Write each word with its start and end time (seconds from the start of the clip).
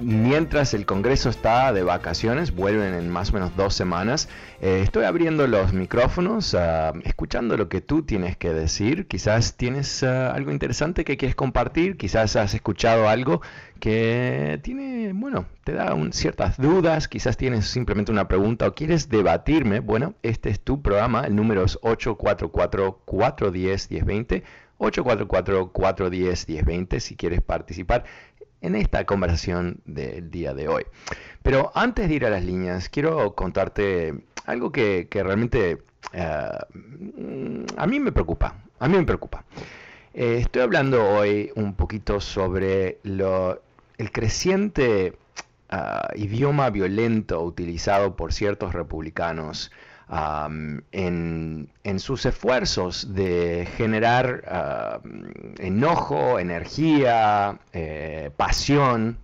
mientras 0.00 0.74
el 0.74 0.86
Congreso 0.86 1.28
está 1.28 1.72
de 1.72 1.82
vacaciones, 1.82 2.54
vuelven 2.54 2.94
en 2.94 3.10
más 3.10 3.30
o 3.30 3.32
menos 3.34 3.56
dos 3.56 3.74
semanas. 3.74 4.28
Eh, 4.60 4.80
estoy 4.82 5.04
abriendo 5.04 5.46
los 5.46 5.72
micrófonos, 5.72 6.54
ah, 6.54 6.92
escuchando 7.04 7.56
lo 7.56 7.68
que 7.68 7.80
tú 7.80 8.02
tienes 8.02 8.36
que 8.36 8.52
decir. 8.52 9.06
Quizás 9.06 9.56
tienes 9.56 10.02
ah, 10.02 10.32
algo 10.32 10.50
interesante 10.50 11.04
que 11.04 11.16
quieres 11.16 11.36
compartir, 11.36 11.96
quizás 11.96 12.34
has 12.36 12.54
escuchado 12.54 13.08
algo 13.08 13.40
que 13.80 14.60
tiene, 14.62 15.12
bueno, 15.14 15.46
te 15.64 15.72
da 15.72 15.94
ciertas 16.10 16.56
dudas, 16.56 17.08
quizás 17.08 17.36
tienes 17.36 17.66
simplemente 17.66 18.12
una 18.12 18.28
pregunta 18.28 18.66
o 18.66 18.74
quieres 18.74 19.08
debatirme. 19.08 19.80
Bueno, 19.80 20.14
este 20.22 20.50
es 20.50 20.60
tu 20.60 20.82
programa, 20.82 21.26
el 21.26 21.36
número 21.36 21.64
es 21.64 21.80
844-410-1020. 21.80 24.42
844-410-1020 24.78 26.98
si 26.98 27.16
quieres 27.16 27.40
participar 27.40 28.04
en 28.64 28.74
esta 28.76 29.04
conversación 29.04 29.80
del 29.84 30.30
día 30.30 30.54
de 30.54 30.68
hoy. 30.68 30.84
Pero 31.42 31.70
antes 31.74 32.08
de 32.08 32.14
ir 32.14 32.24
a 32.24 32.30
las 32.30 32.42
líneas, 32.42 32.88
quiero 32.88 33.34
contarte 33.34 34.14
algo 34.46 34.72
que, 34.72 35.06
realmente 35.12 35.82
eh, 36.12 36.48
a 37.76 37.86
mí 37.86 38.00
me 38.00 38.10
preocupa. 38.10 38.56
A 38.78 38.88
mí 38.88 38.96
me 38.96 39.04
preocupa. 39.04 39.44
Eh, 40.14 40.38
estoy 40.40 40.62
hablando 40.62 41.06
hoy 41.06 41.52
un 41.56 41.74
poquito 41.74 42.20
sobre 42.20 42.98
el 43.04 44.12
creciente 44.12 45.14
ah, 45.68 46.08
idioma 46.14 46.70
violento 46.70 47.42
utilizado 47.42 48.16
por 48.16 48.32
ciertos 48.32 48.72
republicanos 48.72 49.72
en, 50.10 51.68
sus 51.98 52.26
esfuerzos 52.26 53.14
de 53.14 53.68
generar 53.76 55.02
enojo, 55.58 56.38
energía, 56.38 57.58
eh, 57.72 58.30
pasión. 58.36 59.18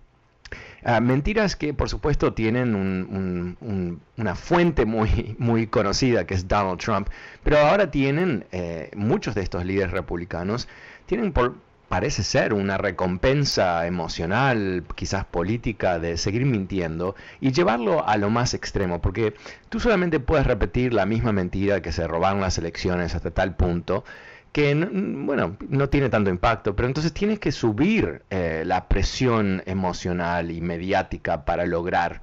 Ah, 0.83 1.01
mentiras 1.01 1.57
que 1.57 1.75
por 1.75 1.91
supuesto 1.91 2.33
tienen 2.33 2.75
una 4.17 4.35
fuente 4.35 4.87
muy, 4.87 5.37
muy 5.39 5.67
conocida 5.67 6.27
que 6.27 6.35
es 6.35 6.49
Donald 6.49 6.81
Trump, 6.81 7.09
pero 7.43 7.59
ahora 7.59 7.91
tienen 7.91 8.47
eh, 8.51 8.91
muchos 8.97 9.35
de 9.35 9.43
estos 9.43 9.65
líderes 9.67 9.91
republicanos, 9.91 10.69
tienen 11.05 11.33
por, 11.33 11.57
parece 11.91 12.23
ser 12.23 12.55
una 12.55 12.79
recompensa 12.79 13.85
emocional, 13.85 14.85
quizás 14.95 15.25
política, 15.25 15.99
de 15.99 16.19
seguir 16.19 16.47
mintiendo 16.47 17.17
y 17.41 17.51
llevarlo 17.51 18.07
a 18.07 18.17
lo 18.17 18.31
más 18.31 18.55
extremo, 18.55 19.01
porque 19.01 19.35
tú 19.69 19.81
solamente 19.81 20.21
puedes 20.21 20.47
repetir 20.47 20.95
la 20.95 21.05
misma 21.05 21.33
mentira 21.33 21.83
que 21.83 21.91
se 21.91 22.07
robaron 22.07 22.41
las 22.41 22.59
elecciones 22.59 23.17
hasta 23.17 23.33
tal 23.33 23.57
punto 23.57 24.05
que, 24.53 24.73
bueno, 24.73 25.57
no 25.69 25.89
tiene 25.89 26.09
tanto 26.11 26.31
impacto, 26.31 26.77
pero 26.77 26.87
entonces 26.87 27.13
tienes 27.13 27.41
que 27.41 27.51
subir 27.51 28.23
eh, 28.31 28.63
la 28.65 28.87
presión 28.87 29.61
emocional 29.67 30.53
y 30.53 30.61
mediática 30.61 31.45
para 31.45 31.67
lograr 31.67 32.23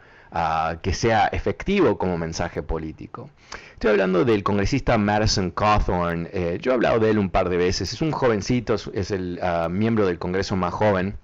que 0.81 0.93
sea 0.93 1.27
efectivo 1.27 1.97
como 1.97 2.17
mensaje 2.17 2.61
político. 2.63 3.29
Estoy 3.73 3.91
hablando 3.91 4.25
del 4.25 4.43
congresista 4.43 4.97
Madison 4.97 5.51
Cawthorn. 5.51 6.29
Eh, 6.33 6.57
yo 6.61 6.71
he 6.71 6.73
hablado 6.73 6.99
de 6.99 7.11
él 7.11 7.19
un 7.19 7.29
par 7.29 7.49
de 7.49 7.57
veces. 7.57 7.93
Es 7.93 8.01
un 8.01 8.11
jovencito, 8.11 8.75
es 8.93 9.11
el 9.11 9.39
ah, 9.41 9.67
miembro 9.69 10.05
del 10.05 10.19
Congreso 10.19 10.55
más 10.55 10.73
joven 10.73 11.17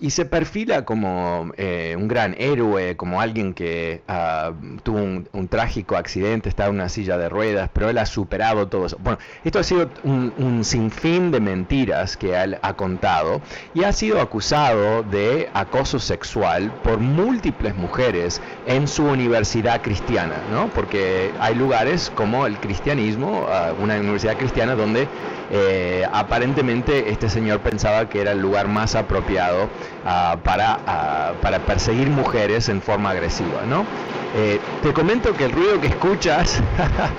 y 0.00 0.10
se 0.10 0.26
perfila 0.26 0.84
como 0.84 1.52
eh, 1.56 1.96
un 1.96 2.06
gran 2.06 2.34
héroe, 2.38 2.96
como 2.96 3.20
alguien 3.20 3.54
que 3.54 4.02
ah, 4.06 4.52
tuvo 4.82 4.98
un, 4.98 5.48
trágico 5.48 5.96
accidente, 5.96 6.50
está 6.50 6.66
en 6.66 6.72
una 6.72 6.90
silla 6.90 7.16
de 7.16 7.30
ruedas, 7.30 7.70
pero 7.72 7.88
él 7.88 7.96
ha 7.96 8.04
superado 8.04 8.68
todo 8.68 8.84
eso. 8.86 8.98
Bueno, 9.00 9.18
esto 9.44 9.58
ha 9.58 9.62
sido 9.62 9.88
un, 10.04 10.62
sinfín 10.64 11.30
de 11.30 11.40
mentiras 11.40 12.16
que 12.16 12.34
él 12.34 12.58
ha 12.60 12.74
contado 12.74 13.40
y 13.72 13.84
ha 13.84 13.92
sido 13.92 14.20
acusado 14.20 15.02
de 15.02 15.48
acoso 15.54 15.98
sexual 15.98 16.70
por 16.82 16.98
múltiples 16.98 17.74
mujeres 17.74 18.42
en 18.66 18.86
su 18.86 19.04
universidad 19.04 19.80
cristiana, 19.80 20.34
¿no? 20.52 20.68
Porque 20.68 21.32
hay 21.40 21.54
lugares 21.54 22.12
como 22.14 22.44
el 22.46 22.58
cristianismo, 22.58 23.46
ah, 23.48 23.72
una 23.80 23.98
universidad 23.98 24.36
cristiana 24.36 24.74
donde 24.74 25.08
eh, 25.50 26.04
aparentemente 26.12 27.10
este 27.10 27.30
señor 27.30 27.60
pensaba 27.60 28.08
que 28.10 28.20
era 28.20 28.32
el 28.32 28.40
lugar 28.40 28.68
más 28.68 28.94
apropiado 28.94 29.37
ah, 29.38 30.40
para, 30.42 30.82
ah, 30.86 31.34
para, 31.40 31.64
perseguir 31.64 32.10
mujeres 32.10 32.68
en 32.68 32.82
forma 32.82 33.10
agresiva. 33.10 33.64
¿no? 33.66 33.88
Eh, 34.32 34.60
te 34.80 34.92
comento 34.92 35.36
que 35.36 35.44
el 35.44 35.52
ruido 35.52 35.80
que 35.80 35.88
escuchas, 35.88 36.62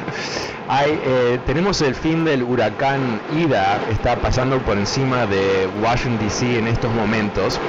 hay, 0.68 1.00
eh, 1.04 1.40
tenemos 1.46 1.82
el 1.82 1.96
fin 1.96 2.24
del 2.24 2.44
huracán 2.44 3.24
Ida, 3.28 3.84
está 3.88 4.22
pasando 4.22 4.64
por 4.64 4.78
encima 4.78 5.28
de 5.28 5.68
Washington, 5.68 6.20
D.C. 6.20 6.58
en 6.58 6.68
estos 6.68 6.94
momentos. 6.94 7.62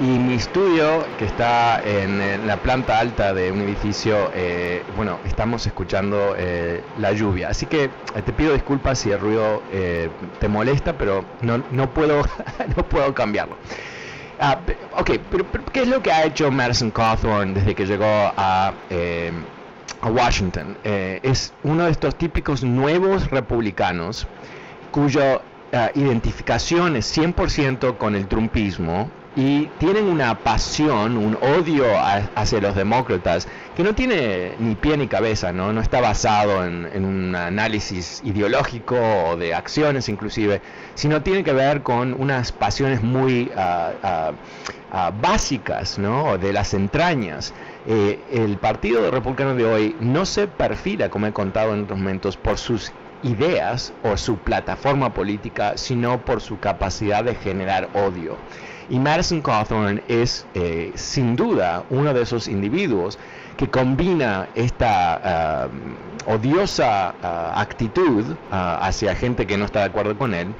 Y 0.00 0.18
mi 0.18 0.32
estudio, 0.32 1.06
que 1.18 1.26
está 1.26 1.78
en, 1.84 2.46
la 2.46 2.62
planta 2.62 2.98
alta 2.98 3.34
de 3.34 3.52
un 3.52 3.60
edificio, 3.60 4.30
eh, 4.32 4.86
bueno, 4.94 5.20
estamos 5.24 5.66
escuchando 5.66 6.34
eh, 6.38 6.86
la 6.94 7.12
lluvia. 7.12 7.50
Así 7.50 7.66
que 7.66 7.84
eh, 8.14 8.22
te 8.24 8.32
pido 8.32 8.54
disculpas 8.54 8.98
si 8.98 9.10
el 9.10 9.20
ruido 9.20 9.62
te 10.38 10.48
molesta, 10.48 10.96
pero 10.96 11.26
no, 11.42 11.66
no, 11.68 11.92
puedo, 11.92 12.22
no 12.76 12.88
puedo 12.88 13.12
cambiarlo. 13.14 13.58
Ah, 14.42 14.64
ok, 14.92 15.10
pero, 15.28 15.50
¿qué 15.70 15.82
es 15.82 15.88
lo 15.88 16.00
que 16.00 16.10
ha 16.10 16.24
hecho 16.24 16.50
Madison 16.50 16.90
Cawthorn 16.90 17.52
desde 17.52 17.74
que 17.74 17.84
llegó 17.84 18.06
a, 18.06 18.74
a 20.00 20.10
Washington? 20.10 20.78
es 20.82 21.54
uno 21.62 21.84
de 21.84 21.90
estos 21.90 22.16
típicos 22.16 22.62
nuevos 22.64 23.30
republicanos 23.30 24.26
cuya 24.90 25.42
ah, 25.72 25.90
identificación 25.94 26.96
es 26.96 27.14
100% 27.16 27.98
con 27.98 28.16
el 28.16 28.28
trumpismo 28.28 29.12
y 29.36 29.66
tienen 29.78 30.06
una 30.06 30.38
pasión, 30.40 31.16
un 31.16 31.38
odio 31.40 31.84
hacia 32.34 32.60
los 32.60 32.74
demócratas 32.74 33.46
que 33.76 33.84
no 33.84 33.94
tiene 33.94 34.52
ni 34.58 34.74
pie 34.74 34.96
ni 34.96 35.06
cabeza, 35.06 35.52
no, 35.52 35.72
no 35.72 35.80
está 35.80 36.00
basado 36.00 36.64
en, 36.64 37.04
un 37.04 37.34
análisis 37.36 38.20
ideológico 38.24 38.96
o 38.96 39.36
de 39.36 39.54
acciones 39.54 40.08
inclusive, 40.08 40.60
sino 40.94 41.22
tiene 41.22 41.44
que 41.44 41.52
ver 41.52 41.82
con 41.82 42.20
unas 42.20 42.50
pasiones 42.50 43.02
muy 43.02 43.50
ah, 43.56 44.32
básicas 45.20 45.98
¿no? 45.98 46.36
de 46.36 46.52
las 46.52 46.74
entrañas. 46.74 47.54
Eh, 47.86 48.18
el 48.32 48.58
Partido 48.58 49.10
Republicano 49.10 49.54
de 49.54 49.64
hoy 49.64 49.96
no 50.00 50.26
se 50.26 50.48
perfila, 50.48 51.08
como 51.08 51.26
he 51.26 51.32
contado 51.32 51.72
en 51.74 51.84
otros 51.84 51.98
momentos, 51.98 52.36
por 52.36 52.58
sus 52.58 52.92
ideas 53.22 53.92
o 54.02 54.16
su 54.16 54.38
plataforma 54.38 55.12
política, 55.14 55.76
sino 55.76 56.20
por 56.20 56.40
su 56.40 56.58
capacidad 56.58 57.24
de 57.24 57.34
generar 57.34 57.88
odio. 57.94 58.36
Y 58.90 58.98
Madison 58.98 59.40
Cawthorn 59.40 60.02
es 60.08 60.48
eh, 60.52 60.90
sin 60.96 61.36
duda 61.36 61.86
uno 61.90 62.12
de 62.12 62.22
esos 62.22 62.48
individuos 62.48 63.20
que 63.56 63.70
combina 63.70 64.50
esta 64.54 65.70
odiosa 66.26 67.16
actitud 67.60 68.36
hacia 68.50 69.14
gente 69.14 69.46
que 69.46 69.56
no 69.56 69.64
está 69.64 69.78
de 69.80 69.84
acuerdo 69.86 70.18
con 70.18 70.34
él 70.34 70.56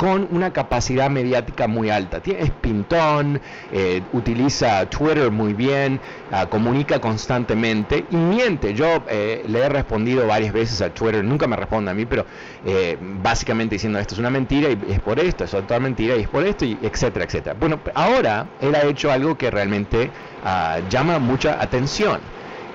con 0.00 0.28
una 0.30 0.50
capacidad 0.50 1.10
mediática 1.10 1.68
muy 1.68 1.90
alta. 1.90 2.22
Es 2.24 2.50
pintón, 2.52 3.38
eh, 3.70 4.00
utiliza 4.12 4.88
Twitter 4.88 5.30
muy 5.30 5.52
bien, 5.52 6.00
ah, 6.30 6.46
comunica 6.46 6.98
constantemente 7.02 8.06
y 8.10 8.16
miente. 8.16 8.72
Yo 8.72 9.04
eh, 9.10 9.44
le 9.46 9.58
he 9.58 9.68
respondido 9.68 10.26
varias 10.26 10.54
veces 10.54 10.80
a 10.80 10.88
Twitter, 10.88 11.22
nunca 11.22 11.46
me 11.46 11.54
responde 11.54 11.90
a 11.90 11.94
mí, 11.94 12.06
pero 12.06 12.24
eh, 12.64 12.96
básicamente 12.98 13.74
diciendo 13.74 13.98
esto 13.98 14.14
es 14.14 14.20
una 14.20 14.30
mentira 14.30 14.70
y 14.70 14.78
es 14.90 15.00
por 15.00 15.20
esto, 15.20 15.44
es 15.44 15.52
otra 15.52 15.78
mentira 15.78 16.16
y 16.16 16.22
es 16.22 16.28
por 16.28 16.46
esto, 16.46 16.64
y 16.64 16.78
etcétera, 16.80 17.26
etcétera. 17.26 17.54
Bueno, 17.60 17.78
ahora 17.92 18.46
él 18.62 18.74
ha 18.74 18.84
hecho 18.84 19.12
algo 19.12 19.36
que 19.36 19.50
realmente 19.50 20.10
ah, 20.42 20.80
llama 20.88 21.18
mucha 21.18 21.60
atención 21.60 22.20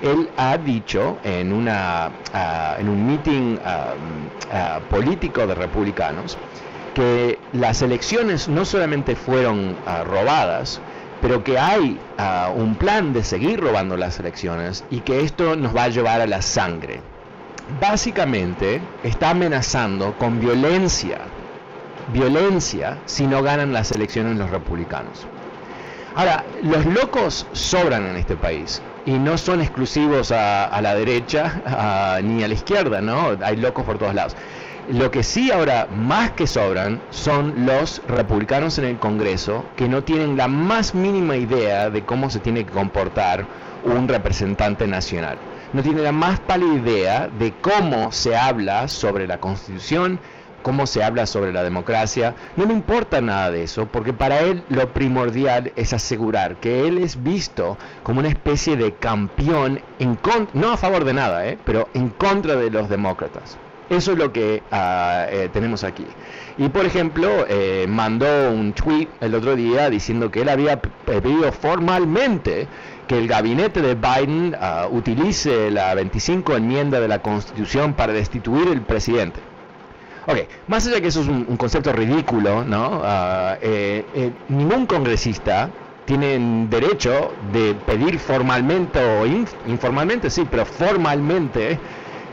él 0.02 0.28
ha 0.36 0.58
dicho 0.58 1.16
en, 1.24 1.52
una, 1.52 2.12
ah, 2.32 2.76
en 2.78 2.88
un 2.88 3.04
meeting 3.04 3.56
político 4.90 5.44
de 5.44 5.54
republicanos 5.56 6.38
que 6.96 7.38
las 7.52 7.82
elecciones 7.82 8.48
no 8.48 8.64
solamente 8.64 9.16
fueron 9.16 9.76
ah, 9.84 10.02
robadas, 10.02 10.80
pero 11.20 11.44
que 11.44 11.58
hay 11.58 12.00
ah, 12.16 12.50
un 12.56 12.74
plan 12.74 13.12
de 13.12 13.22
seguir 13.22 13.60
robando 13.60 13.98
las 13.98 14.18
elecciones 14.18 14.82
y 14.90 15.00
que 15.00 15.20
esto 15.20 15.56
nos 15.56 15.76
va 15.76 15.84
a 15.84 15.88
llevar 15.88 16.22
a 16.22 16.26
la 16.26 16.40
sangre. 16.40 17.02
Básicamente 17.82 18.80
está 19.02 19.30
amenazando 19.30 20.14
con 20.16 20.40
violencia, 20.40 21.18
violencia 22.14 22.96
si 23.04 23.26
no 23.26 23.42
ganan 23.42 23.74
las 23.74 23.92
elecciones 23.92 24.38
los 24.38 24.48
republicanos. 24.48 25.26
Ahora, 26.14 26.46
los 26.62 26.86
locos 26.86 27.46
sobran 27.52 28.06
en 28.06 28.16
este 28.16 28.36
país 28.36 28.80
y 29.04 29.18
no 29.18 29.36
son 29.36 29.60
exclusivos 29.60 30.32
a, 30.32 30.80
la 30.80 30.94
derecha 30.94 32.20
ni 32.24 32.42
a 32.42 32.48
la 32.48 32.54
izquierda, 32.54 33.02
¿no? 33.02 33.36
Hay 33.42 33.56
locos 33.56 33.84
por 33.84 33.98
todos 33.98 34.14
lados. 34.14 34.34
Lo 34.92 35.10
que 35.10 35.24
sí 35.24 35.50
ahora 35.50 35.88
más 35.90 36.30
que 36.30 36.46
sobran 36.46 37.00
son 37.10 37.66
los 37.66 38.00
republicanos 38.06 38.78
en 38.78 38.84
el 38.84 38.98
Congreso 38.98 39.64
que 39.76 39.88
no 39.88 40.04
tienen 40.04 40.36
la 40.36 40.46
más 40.46 40.94
mínima 40.94 41.36
idea 41.36 41.90
de 41.90 42.04
cómo 42.04 42.30
se 42.30 42.38
tiene 42.38 42.64
que 42.64 42.70
comportar 42.70 43.44
un 43.82 44.06
representante 44.06 44.86
nacional. 44.86 45.38
No 45.72 45.82
tienen 45.82 46.04
la 46.04 46.12
más 46.12 46.38
pálida 46.38 46.74
idea 46.74 47.28
de 47.36 47.52
cómo 47.60 48.12
se 48.12 48.36
habla 48.36 48.86
sobre 48.86 49.26
la 49.26 49.38
Constitución, 49.38 50.20
cómo 50.62 50.86
se 50.86 51.02
habla 51.02 51.26
sobre 51.26 51.52
la 51.52 51.64
democracia. 51.64 52.36
No 52.56 52.64
le 52.64 52.72
importa 52.72 53.20
nada 53.20 53.50
de 53.50 53.64
eso, 53.64 53.86
porque 53.86 54.12
para 54.12 54.38
él 54.38 54.62
lo 54.68 54.92
primordial 54.92 55.72
es 55.74 55.94
asegurar 55.94 56.56
que 56.56 56.86
él 56.86 56.98
es 56.98 57.24
visto 57.24 57.76
como 58.04 58.20
una 58.20 58.28
especie 58.28 58.76
de 58.76 58.94
campeón, 58.94 59.80
en 59.98 60.16
no 60.54 60.70
a 60.70 60.76
favor 60.76 61.04
de 61.04 61.12
nada, 61.12 61.44
¿eh? 61.48 61.58
pero 61.64 61.88
en 61.92 62.10
contra 62.10 62.54
de 62.54 62.70
los 62.70 62.88
demócratas. 62.88 63.58
Eso 63.88 64.12
es 64.12 64.18
lo 64.18 64.32
que 64.32 64.62
eh, 64.72 65.48
tenemos 65.52 65.84
aquí. 65.84 66.06
Y 66.58 66.68
por 66.68 66.86
ejemplo, 66.86 67.46
eh, 67.48 67.86
mandó 67.88 68.50
un 68.50 68.72
tweet 68.72 69.08
el 69.20 69.34
otro 69.34 69.54
día 69.54 69.90
diciendo 69.90 70.30
que 70.30 70.42
él 70.42 70.48
había 70.48 70.80
pedido 70.80 71.52
formalmente 71.52 72.66
que 73.06 73.18
el 73.18 73.28
gabinete 73.28 73.82
de 73.82 73.94
Biden 73.94 74.56
ah, 74.60 74.88
utilice 74.90 75.70
la 75.70 75.94
25 75.94 76.56
enmienda 76.56 76.98
de 76.98 77.06
la 77.06 77.20
Constitución 77.20 77.94
para 77.94 78.12
destituir 78.12 78.68
el 78.68 78.80
presidente. 78.80 79.38
Ok, 80.26 80.38
más 80.66 80.84
allá 80.84 80.96
de 80.96 81.02
que 81.02 81.08
eso 81.08 81.20
es 81.20 81.28
un, 81.28 81.56
concepto 81.56 81.92
ridículo, 81.92 82.64
¿no? 82.64 83.00
Eh, 83.62 84.32
ningún 84.48 84.86
congresista 84.86 85.70
tiene 86.04 86.66
derecho 86.68 87.32
de 87.52 87.74
pedir 87.74 88.18
formalmente 88.18 88.98
o 88.98 89.26
informalmente, 89.26 90.28
sí, 90.30 90.44
pero 90.50 90.66
formalmente 90.66 91.78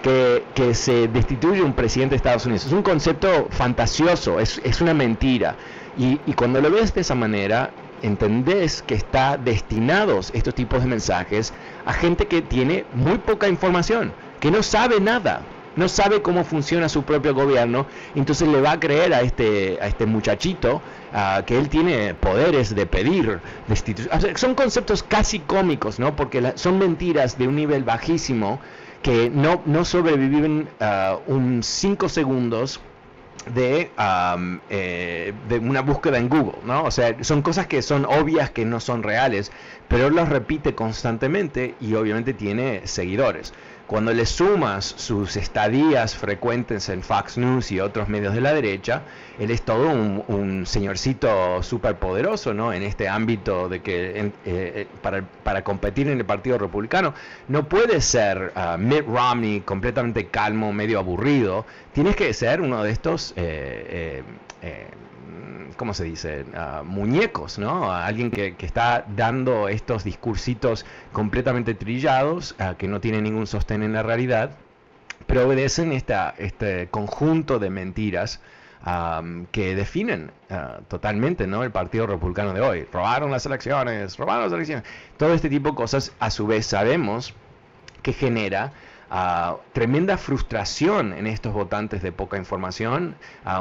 que, 0.03 0.73
se 0.73 1.07
destituye 1.07 1.61
un 1.61 1.73
presidente 1.73 2.11
de 2.11 2.17
Estados 2.17 2.45
Unidos. 2.45 2.65
Es 2.65 2.73
un 2.73 2.83
concepto 2.83 3.47
fantasioso, 3.50 4.39
es, 4.39 4.81
una 4.81 4.94
mentira. 4.94 5.55
Y, 5.97 6.17
cuando 6.33 6.61
lo 6.61 6.69
ves 6.69 6.94
de 6.94 7.01
esa 7.01 7.15
manera, 7.15 7.71
entendés 8.01 8.83
que 8.83 8.95
está 8.95 9.38
destinados 9.38 10.31
estos 10.33 10.53
tipos 10.53 10.81
de 10.81 10.89
mensajes 10.89 11.53
a 11.85 11.94
gente 11.94 12.27
que 12.27 12.41
tiene 12.41 12.85
muy 12.94 13.17
poca 13.17 13.47
información, 13.47 14.11
que 14.41 14.51
no 14.51 14.61
sabe 14.61 15.00
nada, 15.00 15.41
no 15.77 15.88
sabe 15.88 16.21
cómo 16.21 16.44
funciona 16.44 16.89
su 16.89 17.03
propio 17.03 17.33
gobierno, 17.33 17.85
entonces 18.13 18.47
le 18.49 18.59
va 18.59 18.73
a 18.73 18.79
creer 18.79 19.13
a 19.13 19.21
este, 19.21 19.77
a 19.81 19.88
este 19.88 20.06
muchachito 20.06 20.81
que 21.45 21.57
él 21.57 21.69
tiene 21.69 22.13
poderes 22.13 22.75
de 22.75 22.85
pedir 22.85 23.39
destitución. 23.67 24.35
son 24.35 24.56
conceptos 24.56 25.01
casi 25.01 25.39
cómicos, 25.39 25.97
¿no? 25.97 26.15
Porque 26.15 26.53
son 26.56 26.77
mentiras 26.77 27.38
de 27.38 27.47
un 27.47 27.56
nivel 27.56 27.85
bajísimo 27.85 28.59
que 29.03 29.29
no, 29.29 29.61
no 29.65 29.85
sobreviven 29.85 30.67
uh, 30.79 31.31
un 31.31 31.61
5 31.61 32.09
segundos 32.09 32.79
de, 33.53 33.91
um, 33.97 34.59
eh, 34.69 35.33
de 35.50 35.59
una 35.59 35.81
búsqueda 35.81 36.17
en 36.17 36.29
Google, 36.29 36.59
¿no? 36.65 36.83
O 36.85 36.91
sea, 36.91 37.23
son 37.23 37.41
cosas 37.41 37.67
que 37.67 37.81
son 37.81 38.05
obvias 38.05 38.50
que 38.50 38.65
no 38.65 38.79
son 38.79 39.03
reales, 39.03 39.51
pero 39.88 40.09
las 40.09 40.29
repite 40.29 40.73
constantemente 40.73 41.75
y 41.81 41.94
obviamente 41.95 42.33
tiene 42.33 42.88
seguidores. 42.88 43.53
Cuando 43.88 44.13
le 44.13 44.25
sumas 44.25 44.85
sus 44.85 45.35
estadías 45.35 46.15
frecuentes 46.15 46.88
en 46.88 47.03
Fox 47.03 47.38
News 47.38 47.69
y 47.69 47.81
otros 47.81 48.07
medios 48.07 48.33
de 48.33 48.39
la 48.39 48.53
derecha, 48.53 49.01
él 49.38 49.51
es 49.51 49.62
todo 49.62 49.89
un, 49.89 50.65
señorcito 50.65 51.62
súper 51.62 51.97
poderoso 51.97 52.53
¿no? 52.53 52.71
en 52.71 52.81
este 52.81 53.09
ámbito 53.09 53.68
de 53.68 53.81
que 53.81 54.19
eh, 54.19 54.31
eh, 54.45 54.88
para, 55.44 55.63
competir 55.63 56.07
en 56.07 56.18
el 56.18 56.25
Partido 56.25 56.57
Republicano 56.57 57.13
no 57.50 57.68
puede 57.68 58.00
ser 58.00 58.53
uh, 58.56 58.77
Mitt 58.77 59.06
Romney 59.06 59.62
completamente 59.62 60.27
calmo, 60.27 60.71
medio 60.71 61.00
aburrido, 61.00 61.65
tienes 61.91 62.15
que 62.15 62.33
ser 62.33 62.62
uno 62.62 62.83
de 62.83 62.91
estos... 62.91 63.33
Eh, 63.35 64.24
¿cómo 65.77 65.93
se 65.93 66.05
dice? 66.05 66.45
muñecos, 66.83 67.59
¿no? 67.59 67.91
alguien 67.91 68.31
que, 68.31 68.55
está 68.59 69.05
dando 69.15 69.67
estos 69.67 70.03
discursitos 70.03 70.85
completamente 71.11 71.73
trillados, 71.73 72.55
que 72.77 72.87
no 72.87 72.99
tienen 72.99 73.23
ningún 73.23 73.47
sostén 73.47 73.83
en 73.83 73.93
la 73.93 74.03
realidad, 74.03 74.51
pero 75.27 75.47
obedecen 75.47 75.91
esta, 75.91 76.33
este 76.37 76.87
conjunto 76.89 77.59
de 77.59 77.69
mentiras 77.69 78.41
que 79.51 79.75
definen 79.75 80.31
ah, 80.49 80.79
totalmente 80.89 81.47
¿no? 81.47 81.63
el 81.63 81.71
Partido 81.71 82.05
Republicano 82.05 82.53
de 82.53 82.59
hoy. 82.59 82.87
Robaron 82.91 83.31
las 83.31 83.45
elecciones, 83.45 84.17
robaron 84.17 84.43
las 84.43 84.53
elecciones. 84.53 84.83
Todo 85.17 85.33
este 85.33 85.49
tipo 85.49 85.69
de 85.69 85.75
cosas, 85.75 86.11
a 86.19 86.30
su 86.30 86.47
vez, 86.47 86.65
sabemos 86.65 87.33
que 88.01 88.11
genera 88.11 88.73
tremenda 89.73 90.17
frustración 90.17 91.13
en 91.13 91.27
estos 91.27 91.53
votantes 91.53 92.01
de 92.01 92.11
poca 92.11 92.37
información, 92.37 93.15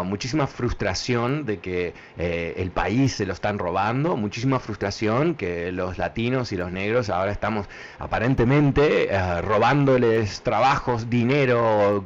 muchísima 0.04 0.46
frustración 0.46 1.44
de 1.44 1.58
que 1.58 1.94
eh, 2.16 2.54
el 2.56 2.70
país 2.70 3.12
se 3.12 3.26
lo 3.26 3.34
están 3.34 3.58
robando, 3.58 4.16
muchísima 4.16 4.60
frustración 4.60 5.34
que 5.34 5.70
los 5.70 5.98
latinos 5.98 6.52
y 6.52 6.56
los 6.56 6.72
negros 6.72 7.10
ahora 7.10 7.32
estamos 7.32 7.66
aparentemente 7.98 9.12
eh, 9.12 9.42
robándoles 9.42 10.40
trabajos, 10.42 11.10
dinero, 11.10 12.04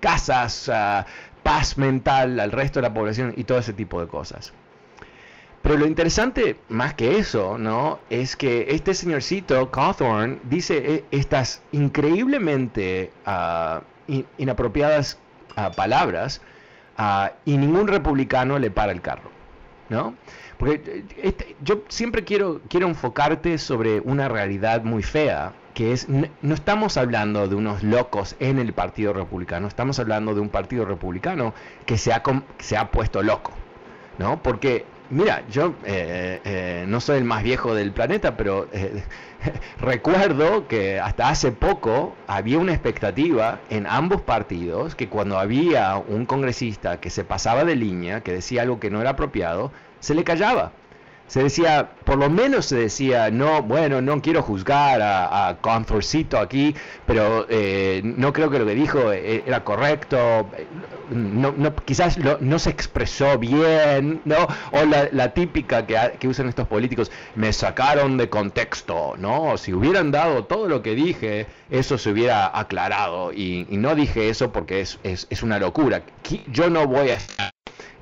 casas, 0.00 0.70
paz 1.42 1.76
mental 1.76 2.40
al 2.40 2.52
resto 2.52 2.80
de 2.80 2.88
la 2.88 2.94
población 2.94 3.34
y 3.36 3.44
todo 3.44 3.58
ese 3.58 3.74
tipo 3.74 4.00
de 4.00 4.08
cosas. 4.08 4.54
Pero 5.62 5.76
lo 5.76 5.86
interesante, 5.86 6.56
más 6.68 6.94
que 6.94 7.18
eso, 7.18 7.56
¿no? 7.56 8.00
Es 8.10 8.36
que 8.36 8.66
este 8.70 8.94
señorcito, 8.94 9.70
Cawthorn, 9.70 10.40
dice 10.44 10.94
eh, 10.94 11.04
estas 11.12 11.62
increíblemente 11.70 13.12
ah, 13.24 13.82
inapropiadas 14.38 15.18
ah, 15.54 15.70
palabras 15.70 16.42
ah, 16.98 17.32
y 17.44 17.56
ningún 17.56 17.86
republicano 17.86 18.58
le 18.58 18.72
para 18.72 18.90
el 18.90 19.00
carro, 19.00 19.30
¿no? 19.88 20.16
Porque 20.58 20.82
eh, 20.84 21.04
este, 21.22 21.54
yo 21.62 21.84
siempre 21.86 22.24
quiero, 22.24 22.60
quiero 22.68 22.88
enfocarte 22.88 23.56
sobre 23.58 24.00
una 24.00 24.28
realidad 24.28 24.82
muy 24.82 25.04
fea, 25.04 25.52
que 25.74 25.92
es, 25.92 26.08
no 26.08 26.54
estamos 26.54 26.96
hablando 26.96 27.46
de 27.46 27.54
unos 27.54 27.84
locos 27.84 28.34
en 28.40 28.58
el 28.58 28.72
Partido 28.72 29.12
Republicano, 29.12 29.68
estamos 29.68 30.00
hablando 30.00 30.34
de 30.34 30.40
un 30.40 30.48
Partido 30.48 30.84
Republicano 30.84 31.54
que 31.86 31.98
se 31.98 32.12
ha, 32.12 32.20
se 32.58 32.76
ha 32.76 32.90
puesto 32.90 33.22
loco, 33.22 33.52
¿no? 34.18 34.42
Porque 34.42 34.84
Mira, 35.12 35.46
yo 35.46 35.74
eh, 35.84 36.40
eh, 36.42 36.84
no 36.88 36.98
soy 36.98 37.18
el 37.18 37.24
más 37.24 37.42
viejo 37.42 37.74
del 37.74 37.92
planeta, 37.92 38.34
pero 38.38 38.66
eh, 38.72 39.04
recuerdo 39.78 40.66
que 40.68 41.00
hasta 41.00 41.28
hace 41.28 41.52
poco 41.52 42.16
había 42.26 42.58
una 42.58 42.72
expectativa 42.72 43.60
en 43.68 43.86
ambos 43.86 44.22
partidos 44.22 44.94
que 44.94 45.10
cuando 45.10 45.38
había 45.38 45.98
un 45.98 46.24
congresista 46.24 46.98
que 46.98 47.10
se 47.10 47.24
pasaba 47.24 47.66
de 47.66 47.76
línea, 47.76 48.22
que 48.22 48.32
decía 48.32 48.62
algo 48.62 48.80
que 48.80 48.88
no 48.88 49.02
era 49.02 49.10
apropiado, 49.10 49.70
se 50.00 50.14
le 50.14 50.24
callaba. 50.24 50.72
Se 51.32 51.42
decía, 51.42 51.92
por 52.04 52.18
lo 52.18 52.28
menos 52.28 52.66
se 52.66 52.76
decía, 52.76 53.30
no, 53.30 53.62
bueno, 53.62 54.02
no 54.02 54.20
quiero 54.20 54.42
juzgar 54.42 55.00
a, 55.00 55.56
Conthorcito 55.62 56.38
aquí, 56.38 56.74
pero 57.06 57.46
eh, 57.48 58.02
no 58.04 58.34
creo 58.34 58.50
que 58.50 58.58
lo 58.58 58.66
que 58.66 58.74
dijo 58.74 59.10
eh, 59.14 59.42
era 59.46 59.64
correcto, 59.64 60.50
no, 61.08 61.54
no, 61.56 61.74
quizás 61.74 62.18
no 62.18 62.58
se 62.58 62.68
expresó 62.68 63.38
bien, 63.38 64.20
¿no? 64.26 64.46
O 64.72 64.84
la, 64.84 65.32
típica 65.32 65.86
que, 65.86 65.96
que, 66.18 66.28
usan 66.28 66.50
estos 66.50 66.68
políticos, 66.68 67.10
me 67.34 67.50
sacaron 67.54 68.18
de 68.18 68.28
contexto, 68.28 69.14
¿no? 69.16 69.56
Si 69.56 69.72
hubieran 69.72 70.10
dado 70.10 70.44
todo 70.44 70.68
lo 70.68 70.82
que 70.82 70.94
dije, 70.94 71.46
eso 71.70 71.96
se 71.96 72.10
hubiera 72.10 72.58
aclarado, 72.58 73.32
y, 73.32 73.66
no 73.70 73.94
dije 73.94 74.28
eso 74.28 74.52
porque 74.52 74.82
es, 74.82 74.98
es, 75.02 75.28
es 75.30 75.42
una 75.42 75.58
locura. 75.58 76.02
Yo 76.48 76.68
no 76.68 76.86
voy 76.86 77.08
a 77.08 77.14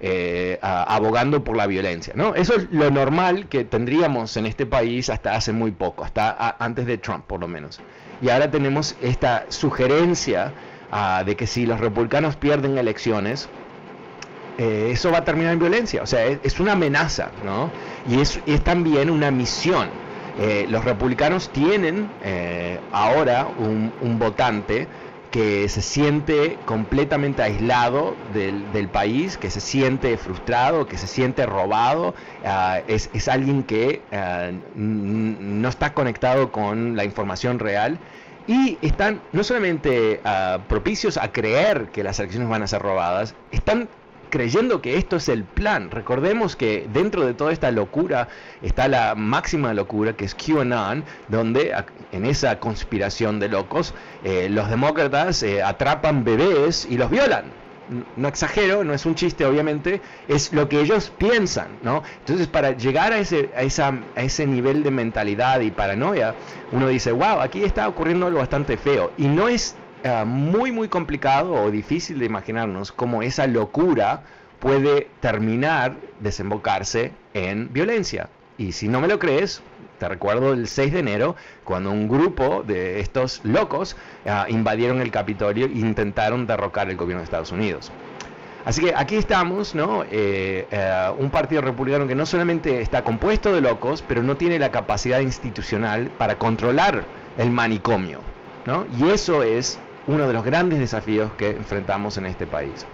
eh, 0.02 0.58
abogando 0.62 1.44
por 1.44 1.56
la 1.56 1.66
violencia. 1.66 2.14
¿no? 2.16 2.34
Eso 2.34 2.54
es 2.56 2.68
lo 2.70 2.90
normal 2.90 3.48
que 3.48 3.64
tendríamos 3.64 4.34
en 4.38 4.46
este 4.46 4.64
país 4.64 5.10
hasta 5.10 5.34
hace 5.34 5.52
muy 5.52 5.72
poco, 5.72 6.04
hasta 6.04 6.56
antes 6.58 6.86
de 6.86 6.96
Trump 6.96 7.26
por 7.26 7.40
lo 7.40 7.48
menos. 7.48 7.80
Y 8.22 8.30
ahora 8.30 8.50
tenemos 8.50 8.96
esta 9.02 9.44
sugerencia 9.48 10.52
ah, 10.90 11.22
de 11.26 11.36
que 11.36 11.46
si 11.46 11.66
los 11.66 11.80
republicanos 11.80 12.36
pierden 12.36 12.78
elecciones, 12.78 13.50
eh, 14.56 14.88
eso 14.92 15.10
va 15.10 15.18
a 15.18 15.24
terminar 15.24 15.52
en 15.52 15.58
violencia. 15.58 16.02
O 16.02 16.06
sea, 16.06 16.24
es, 16.24 16.60
una 16.60 16.72
amenaza, 16.72 17.30
¿no? 17.44 17.70
Y 18.08 18.20
es, 18.20 18.40
también 18.64 19.10
una 19.10 19.30
misión. 19.30 19.88
Eh, 20.38 20.66
los 20.70 20.82
republicanos 20.84 21.50
tienen 21.50 22.08
ahora 22.90 23.46
un 23.58 24.18
votante 24.18 24.88
que 25.30 25.68
se 25.68 25.80
siente 25.80 26.58
completamente 26.64 27.42
aislado 27.42 28.16
del, 28.32 28.88
país, 28.88 29.36
que 29.36 29.50
se 29.50 29.60
siente 29.60 30.16
frustrado, 30.16 30.86
que 30.86 30.98
se 30.98 31.06
siente 31.06 31.46
robado, 31.46 32.14
ah, 32.44 32.80
es, 32.88 33.28
alguien 33.28 33.62
que 33.62 34.02
ah, 34.12 34.50
no 34.74 35.68
está 35.68 35.94
conectado 35.94 36.50
con 36.50 36.96
la 36.96 37.04
información 37.04 37.58
real. 37.58 37.98
Y 38.46 38.78
están 38.82 39.20
no 39.32 39.44
solamente 39.44 40.20
ah, 40.24 40.58
propicios 40.68 41.16
a 41.16 41.30
creer 41.30 41.90
que 41.92 42.02
las 42.02 42.18
elecciones 42.18 42.48
van 42.48 42.62
a 42.62 42.66
ser 42.66 42.82
robadas, 42.82 43.34
están 43.52 43.88
creyendo 44.30 44.80
que 44.80 44.96
esto 44.96 45.16
es 45.16 45.28
el 45.28 45.44
plan. 45.44 45.90
Recordemos 45.90 46.56
que 46.56 46.88
dentro 46.92 47.26
de 47.26 47.34
toda 47.34 47.52
esta 47.52 47.70
locura 47.70 48.28
está 48.62 48.88
la 48.88 49.14
máxima 49.14 49.74
locura 49.74 50.14
que 50.14 50.24
es 50.24 50.34
QAnon, 50.34 51.04
donde 51.28 51.74
en 52.12 52.24
esa 52.24 52.58
conspiración 52.58 53.40
de 53.40 53.48
locos 53.48 53.94
eh, 54.24 54.48
los 54.50 54.70
demócratas 54.70 55.42
eh, 55.42 55.62
atrapan 55.62 56.24
bebés 56.24 56.86
y 56.88 56.96
los 56.96 57.10
violan. 57.10 57.44
No 58.16 58.28
exagero, 58.28 58.84
no 58.84 58.94
es 58.94 59.04
un 59.04 59.16
chiste 59.16 59.44
obviamente, 59.44 60.00
es 60.28 60.52
lo 60.52 60.68
que 60.68 60.80
ellos 60.80 61.12
piensan, 61.18 61.78
¿no? 61.82 62.04
Entonces 62.20 62.46
para 62.46 62.70
llegar 62.76 63.12
a 63.12 63.18
ese, 63.18 63.50
a, 63.56 63.62
esa, 63.62 63.88
a 64.14 64.22
ese 64.22 64.46
nivel 64.46 64.84
de 64.84 64.92
mentalidad 64.92 65.58
y 65.58 65.72
paranoia, 65.72 66.36
uno 66.70 66.86
dice, 66.86 67.10
wow, 67.10 67.40
aquí 67.40 67.64
está 67.64 67.88
ocurriendo 67.88 68.26
algo 68.26 68.38
bastante 68.38 68.76
feo. 68.76 69.10
Y 69.18 69.26
no 69.26 69.48
es 69.48 69.74
eh, 70.02 70.24
muy 70.24 70.72
muy 70.72 70.88
complicado 70.88 71.52
o 71.52 71.70
difícil 71.70 72.18
de 72.18 72.24
imaginarnos 72.24 72.90
cómo 72.90 73.22
esa 73.22 73.46
locura 73.46 74.22
puede 74.58 75.08
terminar, 75.20 75.96
desembocarse 76.20 77.12
en 77.34 77.70
violencia. 77.70 78.30
Y 78.56 78.72
si 78.72 78.88
no 78.88 79.00
me 79.00 79.08
lo 79.08 79.18
crees, 79.18 79.62
te 79.98 80.08
recuerdo 80.08 80.54
el 80.54 80.68
6 80.68 80.92
de 80.94 81.00
enero, 81.00 81.36
cuando 81.64 81.90
un 81.90 82.08
grupo 82.08 82.62
de 82.62 83.00
estos 83.00 83.42
locos 83.44 83.94
eh, 84.24 84.32
invadieron 84.48 85.02
el 85.02 85.10
Capitolio 85.10 85.66
e 85.66 85.70
intentaron 85.70 86.46
derrocar 86.46 86.88
el 86.88 86.96
gobierno 86.96 87.20
de 87.20 87.24
Estados 87.24 87.52
Unidos. 87.52 87.92
Así 88.64 88.82
que 88.82 88.94
aquí 88.94 89.16
estamos, 89.16 89.74
¿no? 89.74 90.04
Eh, 90.10 90.66
un 91.18 91.30
partido 91.30 91.60
republicano 91.60 92.06
que 92.06 92.14
no 92.14 92.24
solamente 92.24 92.80
está 92.80 93.04
compuesto 93.04 93.52
de 93.52 93.60
locos, 93.60 94.02
pero 94.06 94.22
no 94.22 94.36
tiene 94.36 94.58
la 94.58 94.70
capacidad 94.70 95.20
institucional 95.20 96.10
para 96.16 96.38
controlar 96.38 97.04
el 97.36 97.50
manicomio, 97.50 98.20
¿no? 98.66 98.86
Y 98.98 99.10
eso 99.10 99.42
es 99.42 99.78
uno 100.06 100.26
de 100.26 100.32
los 100.32 100.44
grandes 100.44 100.78
desafíos 100.78 101.32
que 101.34 101.50
enfrentamos 101.50 102.16
en 102.18 102.26
este 102.26 102.46
país. 102.46 102.86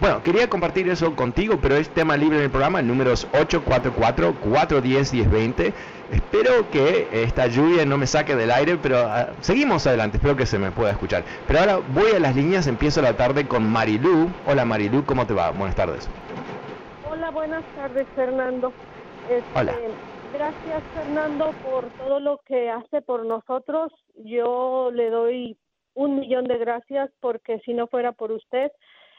Bueno, 0.00 0.22
quería 0.22 0.48
compartir 0.48 0.88
eso 0.88 1.16
contigo, 1.16 1.58
pero 1.60 1.74
es 1.74 1.88
tema 1.88 2.16
libre 2.16 2.38
en 2.38 2.44
el 2.44 2.50
programa, 2.50 2.78
el 2.78 2.86
número 2.86 3.10
es 3.12 3.28
844-410-1020. 3.32 5.72
Espero 6.12 6.70
que 6.70 7.08
esta 7.10 7.48
lluvia 7.48 7.84
no 7.84 7.98
me 7.98 8.06
saque 8.06 8.36
del 8.36 8.52
aire, 8.52 8.78
pero 8.80 8.98
ah, 8.98 9.30
seguimos 9.40 9.88
adelante, 9.88 10.18
espero 10.18 10.36
que 10.36 10.46
se 10.46 10.60
me 10.60 10.70
pueda 10.70 10.92
escuchar. 10.92 11.24
Pero 11.48 11.58
ahora 11.58 11.80
voy 11.92 12.12
a 12.12 12.20
las 12.20 12.36
líneas, 12.36 12.68
empiezo 12.68 13.02
la 13.02 13.16
tarde 13.16 13.48
con 13.48 13.68
Marilú. 13.68 14.30
Hola 14.46 14.64
Marilú, 14.64 15.04
¿cómo 15.04 15.26
te 15.26 15.34
va? 15.34 15.50
Buenas 15.50 15.74
tardes. 15.74 16.08
Hola, 17.10 17.30
buenas 17.30 17.64
tardes 17.74 18.06
Fernando. 18.14 18.72
Este, 19.28 19.58
Hola. 19.58 19.74
Gracias 20.32 20.80
Fernando 20.94 21.52
por 21.64 21.86
todo 21.98 22.20
lo 22.20 22.38
que 22.46 22.70
hace 22.70 23.02
por 23.02 23.26
nosotros. 23.26 23.90
Yo 24.24 24.92
le 24.94 25.10
doy 25.10 25.58
un 25.98 26.20
millón 26.20 26.44
de 26.44 26.58
gracias 26.58 27.10
porque 27.18 27.58
si 27.64 27.74
no 27.74 27.88
fuera 27.88 28.12
por 28.12 28.30
usted, 28.30 28.70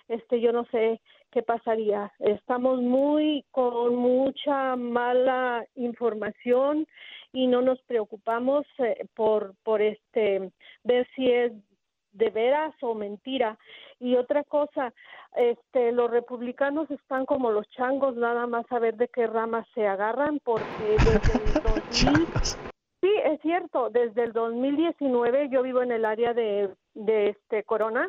este 0.07 0.39
yo 0.39 0.53
no 0.53 0.63
sé 0.71 1.01
qué 1.29 1.43
pasaría. 1.43 2.11
Estamos 2.19 2.81
muy 2.81 3.43
con 3.51 3.95
mucha 3.95 4.77
mala 4.77 5.65
información 5.75 6.87
y 7.33 7.47
no 7.47 7.61
nos 7.61 7.81
preocupamos 7.81 8.65
eh, 8.77 9.05
por 9.13 9.55
por 9.63 9.81
este 9.81 10.51
ver 10.85 11.05
si 11.15 11.29
es 11.29 11.51
de 12.13 12.29
veras 12.29 12.73
o 12.81 12.95
mentira. 12.95 13.59
Y 13.99 14.15
otra 14.15 14.45
cosa, 14.45 14.93
este 15.35 15.91
los 15.91 16.09
republicanos 16.09 16.89
están 16.89 17.25
como 17.25 17.51
los 17.51 17.67
changos, 17.71 18.15
nada 18.15 18.47
más 18.47 18.65
a 18.71 18.79
ver 18.79 18.95
de 18.95 19.09
qué 19.09 19.27
ramas 19.27 19.67
se 19.75 19.85
agarran 19.85 20.39
porque 20.45 20.83
desde 20.97 21.33
el 21.43 21.61
Sí, 23.09 23.15
es 23.23 23.41
cierto. 23.41 23.89
Desde 23.89 24.23
el 24.23 24.33
2019 24.33 25.49
yo 25.49 25.63
vivo 25.63 25.81
en 25.81 25.91
el 25.91 26.05
área 26.05 26.33
de, 26.33 26.69
de 26.93 27.29
este 27.29 27.63
Corona 27.63 28.07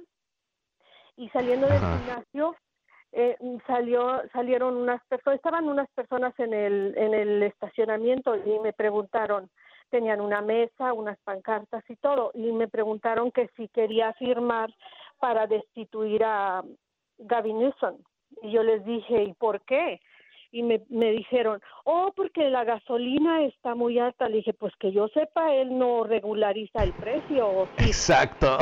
y 1.16 1.28
saliendo 1.30 1.66
del 1.66 1.78
gimnasio 1.78 2.54
eh, 3.12 3.36
salió 3.66 4.22
salieron 4.32 4.76
unas 4.76 5.02
personas 5.06 5.36
estaban 5.36 5.68
unas 5.68 5.88
personas 5.92 6.38
en 6.38 6.52
el 6.52 6.94
en 6.96 7.14
el 7.14 7.42
estacionamiento 7.42 8.36
y 8.36 8.58
me 8.60 8.72
preguntaron 8.72 9.50
tenían 9.88 10.20
una 10.20 10.42
mesa 10.42 10.92
unas 10.92 11.18
pancartas 11.24 11.82
y 11.88 11.96
todo 11.96 12.30
y 12.34 12.52
me 12.52 12.68
preguntaron 12.68 13.32
que 13.32 13.48
si 13.56 13.68
quería 13.68 14.12
firmar 14.14 14.72
para 15.18 15.46
destituir 15.46 16.22
a 16.24 16.62
Gavin 17.18 17.58
Newsom 17.58 17.96
y 18.42 18.52
yo 18.52 18.62
les 18.62 18.84
dije 18.84 19.24
y 19.24 19.32
por 19.32 19.60
qué 19.62 20.00
y 20.52 20.62
me, 20.62 20.82
me 20.88 21.12
dijeron, 21.12 21.60
oh, 21.84 22.12
porque 22.14 22.50
la 22.50 22.64
gasolina 22.64 23.44
está 23.44 23.74
muy 23.74 23.98
alta. 23.98 24.28
Le 24.28 24.38
dije, 24.38 24.52
pues 24.52 24.74
que 24.76 24.92
yo 24.92 25.08
sepa, 25.08 25.54
él 25.54 25.78
no 25.78 26.04
regulariza 26.04 26.82
el 26.82 26.92
precio. 26.92 27.68
Exacto. 27.78 28.58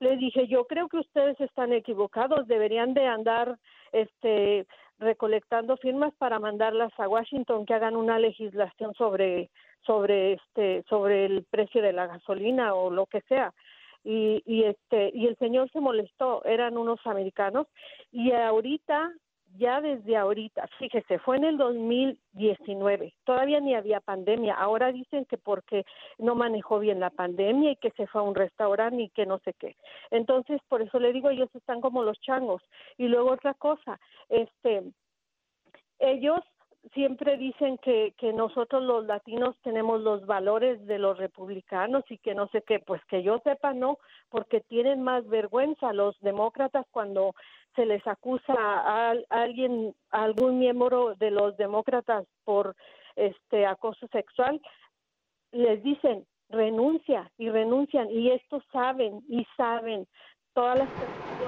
le 0.00 0.16
dije, 0.16 0.46
yo 0.46 0.66
creo 0.66 0.88
que 0.88 0.98
ustedes 0.98 1.40
están 1.40 1.72
equivocados, 1.72 2.46
deberían 2.46 2.94
de 2.94 3.06
andar 3.06 3.58
este 3.92 4.66
recolectando 4.98 5.76
firmas 5.78 6.12
para 6.18 6.38
mandarlas 6.38 6.92
a 6.98 7.08
Washington 7.08 7.64
que 7.64 7.74
hagan 7.74 7.96
una 7.96 8.18
legislación 8.18 8.92
sobre 8.94 9.50
sobre 9.86 10.34
este 10.34 10.84
sobre 10.90 11.24
el 11.24 11.44
precio 11.44 11.80
de 11.80 11.94
la 11.94 12.06
gasolina 12.06 12.74
o 12.74 12.90
lo 12.90 13.06
que 13.06 13.22
sea 13.22 13.54
y, 14.04 14.42
y 14.44 14.64
este 14.64 15.10
y 15.14 15.26
el 15.26 15.36
señor 15.38 15.70
se 15.72 15.80
molestó 15.80 16.44
eran 16.44 16.76
unos 16.76 17.00
americanos 17.06 17.66
y 18.12 18.32
ahorita 18.32 19.10
ya 19.58 19.80
desde 19.80 20.16
ahorita, 20.16 20.68
fíjese, 20.78 21.18
fue 21.18 21.36
en 21.36 21.44
el 21.44 21.58
2019, 21.58 23.14
todavía 23.24 23.60
ni 23.60 23.74
había 23.74 24.00
pandemia, 24.00 24.54
ahora 24.54 24.92
dicen 24.92 25.24
que 25.24 25.38
porque 25.38 25.84
no 26.18 26.34
manejó 26.34 26.78
bien 26.78 27.00
la 27.00 27.10
pandemia 27.10 27.72
y 27.72 27.76
que 27.76 27.90
se 27.92 28.06
fue 28.06 28.20
a 28.20 28.24
un 28.24 28.34
restaurante 28.34 29.02
y 29.02 29.08
que 29.10 29.26
no 29.26 29.38
sé 29.40 29.54
qué. 29.54 29.76
Entonces, 30.10 30.60
por 30.68 30.82
eso 30.82 30.98
le 30.98 31.12
digo, 31.12 31.30
ellos 31.30 31.48
están 31.54 31.80
como 31.80 32.02
los 32.02 32.20
changos. 32.20 32.62
Y 32.96 33.08
luego 33.08 33.32
otra 33.32 33.54
cosa, 33.54 33.98
este, 34.28 34.82
ellos 35.98 36.40
siempre 36.94 37.36
dicen 37.36 37.78
que, 37.78 38.14
que 38.18 38.32
nosotros 38.32 38.82
los 38.82 39.04
latinos 39.06 39.56
tenemos 39.62 40.00
los 40.00 40.26
valores 40.26 40.84
de 40.86 40.98
los 40.98 41.18
republicanos 41.18 42.04
y 42.08 42.18
que 42.18 42.34
no 42.34 42.48
sé 42.48 42.62
qué, 42.62 42.78
pues 42.80 43.04
que 43.06 43.22
yo 43.22 43.38
sepa 43.44 43.74
no, 43.74 43.98
porque 44.30 44.60
tienen 44.60 45.02
más 45.02 45.26
vergüenza 45.28 45.92
los 45.92 46.18
demócratas 46.20 46.86
cuando 46.90 47.34
se 47.76 47.86
les 47.86 48.04
acusa 48.06 48.54
a, 48.56 49.14
alguien, 49.28 49.94
a 50.10 50.24
algún 50.24 50.58
miembro 50.58 51.14
de 51.16 51.30
los 51.30 51.56
demócratas 51.56 52.26
por 52.44 52.74
este 53.16 53.66
acoso 53.66 54.06
sexual, 54.08 54.60
les 55.52 55.82
dicen 55.82 56.26
renuncia 56.48 57.30
y 57.38 57.48
renuncian 57.48 58.10
y 58.10 58.30
estos 58.30 58.64
saben 58.72 59.22
y 59.28 59.46
saben 59.56 60.06
todas 60.52 60.78
las 60.78 60.88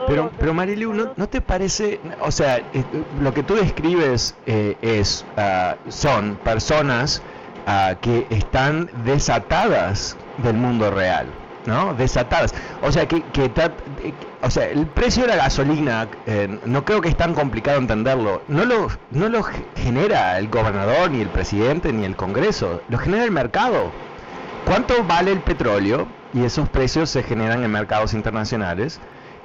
pero, 0.07 0.31
pero 0.39 0.55
Marilu, 0.55 0.93
¿no, 0.93 1.29
te 1.29 1.41
parece, 1.41 2.01
o 2.21 2.31
sea, 2.31 2.59
eh, 2.59 2.85
lo 3.21 3.33
que 3.33 3.43
tú 3.43 3.55
describes 3.55 4.35
eh, 4.47 4.77
es, 4.83 5.25
ah, 5.37 5.77
son 5.89 6.37
personas 6.37 7.23
ah, 7.67 7.95
que 8.01 8.27
están 8.31 8.91
desatadas 9.05 10.17
del 10.39 10.57
mundo 10.57 10.91
real, 10.91 11.27
¿no? 11.67 11.95
Desatadas. 11.95 12.55
O 12.83 12.91
sea, 12.91 13.07
que, 13.07 13.23
que 13.33 13.51
o 14.43 14.51
sea, 14.51 14.69
el 14.69 14.87
precio 14.87 15.23
de 15.23 15.29
la 15.29 15.37
gasolina, 15.37 16.09
eh, 16.27 16.59
no 16.65 16.85
creo 16.85 17.01
que 17.01 17.09
es 17.09 17.17
tan 17.17 17.33
complicado 17.33 17.79
entenderlo. 17.79 18.43
No 18.49 18.65
lo, 18.65 18.89
no 19.13 19.29
lo 19.29 19.45
genera 19.77 20.37
el 20.39 20.49
gobernador, 20.49 21.13
ni 21.13 21.21
el 21.21 21.29
presidente, 21.29 21.93
ni 21.93 22.05
el 22.05 22.17
Congreso. 22.17 22.83
Lo 22.89 22.99
genera 22.99 23.25
el 23.25 23.31
mercado. 23.31 23.93
¿Cuánto 24.67 25.05
vale 25.05 25.31
el 25.31 25.41
petróleo? 25.41 26.09
Y 26.35 26.45
esos 26.45 26.69
precios 26.69 27.11
se 27.11 27.23
generan 27.23 27.63
en 27.63 27.71
mercados 27.71 28.15
internacionales. 28.15 28.99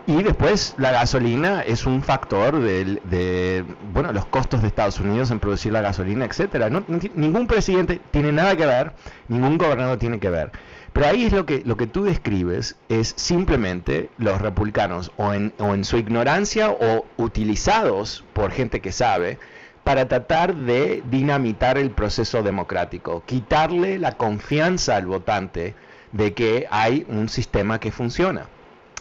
Y 0.08 0.24
después 0.24 0.74
la 0.78 0.92
gasolina 0.92 1.64
es 1.64 1.86
un 1.86 2.02
factor 2.02 2.62
de, 2.62 3.66
bueno, 3.92 4.14
los 4.14 4.26
costos 4.26 4.62
de 4.62 4.70
Estados 4.70 5.02
Unidos 5.02 5.32
en 5.32 5.42
producir 5.42 5.74
la 5.74 5.82
gasolina, 5.82 6.24
etcétera. 6.24 6.70
ningún 6.70 7.46
presidente 7.46 8.00
tiene 8.10 8.32
nada 8.32 8.56
que 8.56 8.66
ver, 8.66 8.94
ningún 9.28 9.58
gobernador 9.58 9.98
tiene 9.98 10.22
que 10.22 10.30
ver. 10.30 10.54
Pero 10.94 11.08
ahí 11.08 11.26
es 11.26 11.34
lo 11.34 11.46
que, 11.46 11.62
lo 11.66 11.76
que 11.76 11.88
tú 11.88 12.06
describes, 12.06 12.78
es 12.88 13.16
simplemente 13.18 14.10
los 14.18 14.42
republicanos 14.42 15.12
o 15.18 15.34
en, 15.34 15.54
o 15.60 15.74
en 15.74 15.84
su 15.84 15.98
ignorancia 15.98 16.72
o 16.72 17.06
utilizados 17.18 18.24
por 18.32 18.52
gente 18.52 18.80
que 18.80 18.94
sabe 18.94 19.40
para 19.84 20.08
tratar 20.08 20.56
de 20.56 21.04
dinamitar 21.12 21.78
el 21.78 21.92
proceso 21.92 22.44
democrático, 22.44 23.24
quitarle 23.26 24.00
la 24.00 24.14
confianza 24.14 24.96
al 24.96 25.06
votante 25.06 25.76
de 26.14 26.34
que 26.34 26.66
hay 26.72 27.06
un 27.10 27.28
sistema 27.28 27.82
que 27.82 27.92
funciona. 27.92 28.48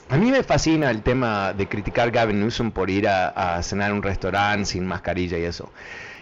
A 0.08 0.16
mí 0.16 0.30
me 0.30 0.42
fascina 0.44 0.90
el 0.90 1.02
tema 1.02 1.52
de 1.52 1.68
criticar 1.68 2.08
a 2.08 2.10
Gavin 2.10 2.40
Newsom 2.40 2.70
por 2.70 2.90
ir 2.90 3.08
a, 3.08 3.60
cenar 3.62 3.90
en 3.90 3.96
un 3.96 4.02
restaurante 4.02 4.66
sin 4.66 4.86
mascarilla 4.86 5.36
y 5.36 5.44
eso. 5.44 5.72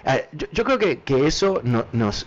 Eh, 0.07 0.26
yo, 0.53 0.64
creo 0.64 0.79
que, 0.79 1.26
eso 1.26 1.61
no, 1.64 1.85
nos, 1.93 2.26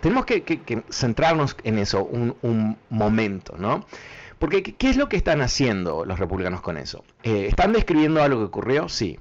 tenemos 0.00 0.24
que, 0.24 0.82
centrarnos 0.90 1.56
en 1.64 1.78
eso 1.78 2.04
un, 2.04 2.78
momento, 2.88 3.56
¿no? 3.58 3.86
Porque 4.38 4.62
¿qué 4.62 4.90
es 4.90 4.96
lo 4.96 5.08
que 5.08 5.16
están 5.16 5.40
haciendo 5.40 6.04
los 6.04 6.18
republicanos 6.18 6.60
con 6.60 6.78
eso? 6.78 7.04
Eh, 7.22 7.46
¿Están 7.48 7.72
describiendo 7.72 8.22
algo 8.22 8.38
que 8.40 8.44
ocurrió? 8.46 8.88
Sí. 8.88 9.18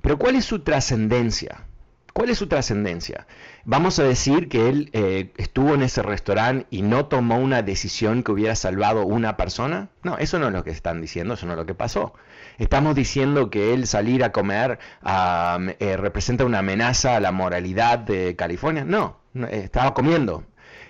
Pero 0.00 0.18
¿cuál 0.18 0.36
es 0.36 0.44
su 0.44 0.60
trascendencia? 0.60 1.64
¿Cuál 2.12 2.30
es 2.30 2.38
su 2.38 2.48
trascendencia? 2.48 3.26
Vamos 3.70 3.98
a 3.98 4.04
decir 4.04 4.48
que 4.48 4.70
él 4.70 4.88
eh, 4.94 5.30
estuvo 5.36 5.74
en 5.74 5.82
ese 5.82 6.00
restaurante 6.02 6.66
y 6.70 6.80
no 6.80 7.04
tomó 7.04 7.36
una 7.36 7.60
decisión 7.60 8.22
que 8.22 8.32
hubiera 8.32 8.54
salvado 8.54 9.04
una 9.04 9.36
persona. 9.36 9.90
No, 10.02 10.16
eso 10.16 10.38
no 10.38 10.46
es 10.46 10.54
lo 10.54 10.64
que 10.64 10.70
están 10.70 11.02
diciendo, 11.02 11.34
eso 11.34 11.44
no 11.44 11.52
es 11.52 11.58
lo 11.58 11.66
que 11.66 11.74
pasó. 11.74 12.14
Estamos 12.56 12.94
diciendo 12.94 13.50
que 13.50 13.74
él 13.74 13.86
salir 13.86 14.24
a 14.24 14.32
comer 14.32 14.78
eh, 15.04 15.96
representa 15.98 16.46
una 16.46 16.60
amenaza 16.60 17.16
a 17.16 17.20
la 17.20 17.30
moralidad 17.30 17.98
de 17.98 18.36
California. 18.36 18.84
No, 18.86 19.18
eh, 19.34 19.60
estaba 19.64 19.92
comiendo. 19.92 20.44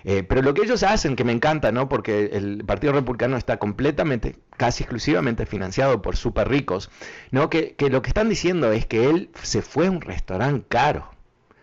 pero 0.05 0.41
lo 0.41 0.53
que 0.53 0.61
ellos 0.61 0.81
hacen, 0.83 1.17
que 1.17 1.25
me 1.25 1.33
encanta, 1.33 1.73
¿no? 1.73 1.89
Porque 1.89 2.29
el 2.31 2.63
Partido 2.63 2.93
Republicano 2.93 3.35
está 3.35 3.57
completamente, 3.57 4.37
casi 4.55 4.83
exclusivamente 4.83 5.45
financiado 5.45 6.01
por 6.01 6.15
súper 6.15 6.47
ricos, 6.47 6.89
¿no? 7.31 7.49
Que 7.49 7.75
lo 7.91 8.01
que 8.01 8.07
están 8.07 8.29
diciendo 8.29 8.71
es 8.71 8.85
que 8.85 9.09
él 9.09 9.31
se 9.43 9.61
fue 9.61 9.87
a 9.87 9.91
un 9.91 9.99
restaurante 9.99 10.65
caro 10.69 11.18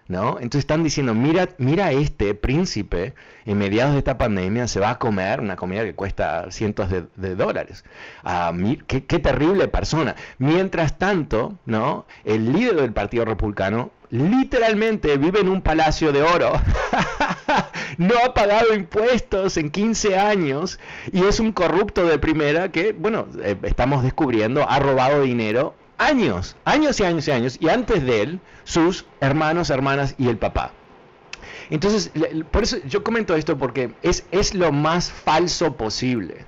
¿no? 0.08 0.36
Entonces 0.36 0.60
están 0.60 0.84
diciendo, 0.84 1.14
mira, 1.14 1.48
mira 1.58 1.92
este 1.92 2.34
príncipe 2.34 3.14
en 3.44 3.58
mediados 3.58 3.92
de 3.92 3.98
esta 3.98 4.18
pandemia 4.18 4.68
se 4.68 4.80
va 4.80 4.90
a 4.90 4.98
comer 4.98 5.40
una 5.40 5.56
comida 5.56 5.84
que 5.84 5.94
cuesta 5.94 6.50
cientos 6.50 6.88
de, 6.90 7.34
dólares. 7.34 7.84
Ah, 8.24 8.52
qué, 8.86 9.00
terrible 9.00 9.68
persona. 9.68 10.14
Mientras 10.38 10.98
tanto, 10.98 11.58
¿no? 11.64 12.06
El 12.24 12.52
líder 12.52 12.76
del 12.76 12.92
Partido 12.92 13.24
Republicano 13.24 13.90
literalmente 14.10 15.16
vive 15.16 15.40
en 15.40 15.48
un 15.48 15.62
palacio 15.62 16.12
de 16.12 16.22
oro. 16.22 16.52
no 17.98 18.14
ha 18.24 18.34
pagado 18.34 18.74
impuestos 18.74 19.56
en 19.56 19.70
15 19.70 20.18
años 20.18 20.78
y 21.12 21.24
es 21.24 21.40
un 21.40 21.52
corrupto 21.52 22.06
de 22.06 22.18
primera 22.18 22.70
que, 22.70 22.92
bueno, 22.92 23.26
eh, 23.42 23.56
estamos 23.62 24.02
descubriendo, 24.04 24.68
ha 24.68 24.78
robado 24.78 25.22
dinero 25.22 25.74
años, 25.98 26.56
años 26.64 27.00
y 27.00 27.04
años 27.04 27.28
y 27.28 27.30
años, 27.30 27.56
y 27.60 27.68
antes 27.68 28.04
de 28.04 28.22
él, 28.22 28.40
sus 28.64 29.06
hermanos, 29.20 29.70
hermanas 29.70 30.14
y 30.18 30.28
el 30.28 30.38
papá. 30.38 30.72
Entonces, 31.70 32.12
por 32.50 32.62
eso 32.62 32.76
yo 32.86 33.02
comento 33.02 33.34
esto 33.34 33.58
porque 33.58 33.92
es, 34.02 34.24
es 34.30 34.54
lo 34.54 34.72
más 34.72 35.10
falso 35.10 35.76
posible. 35.76 36.44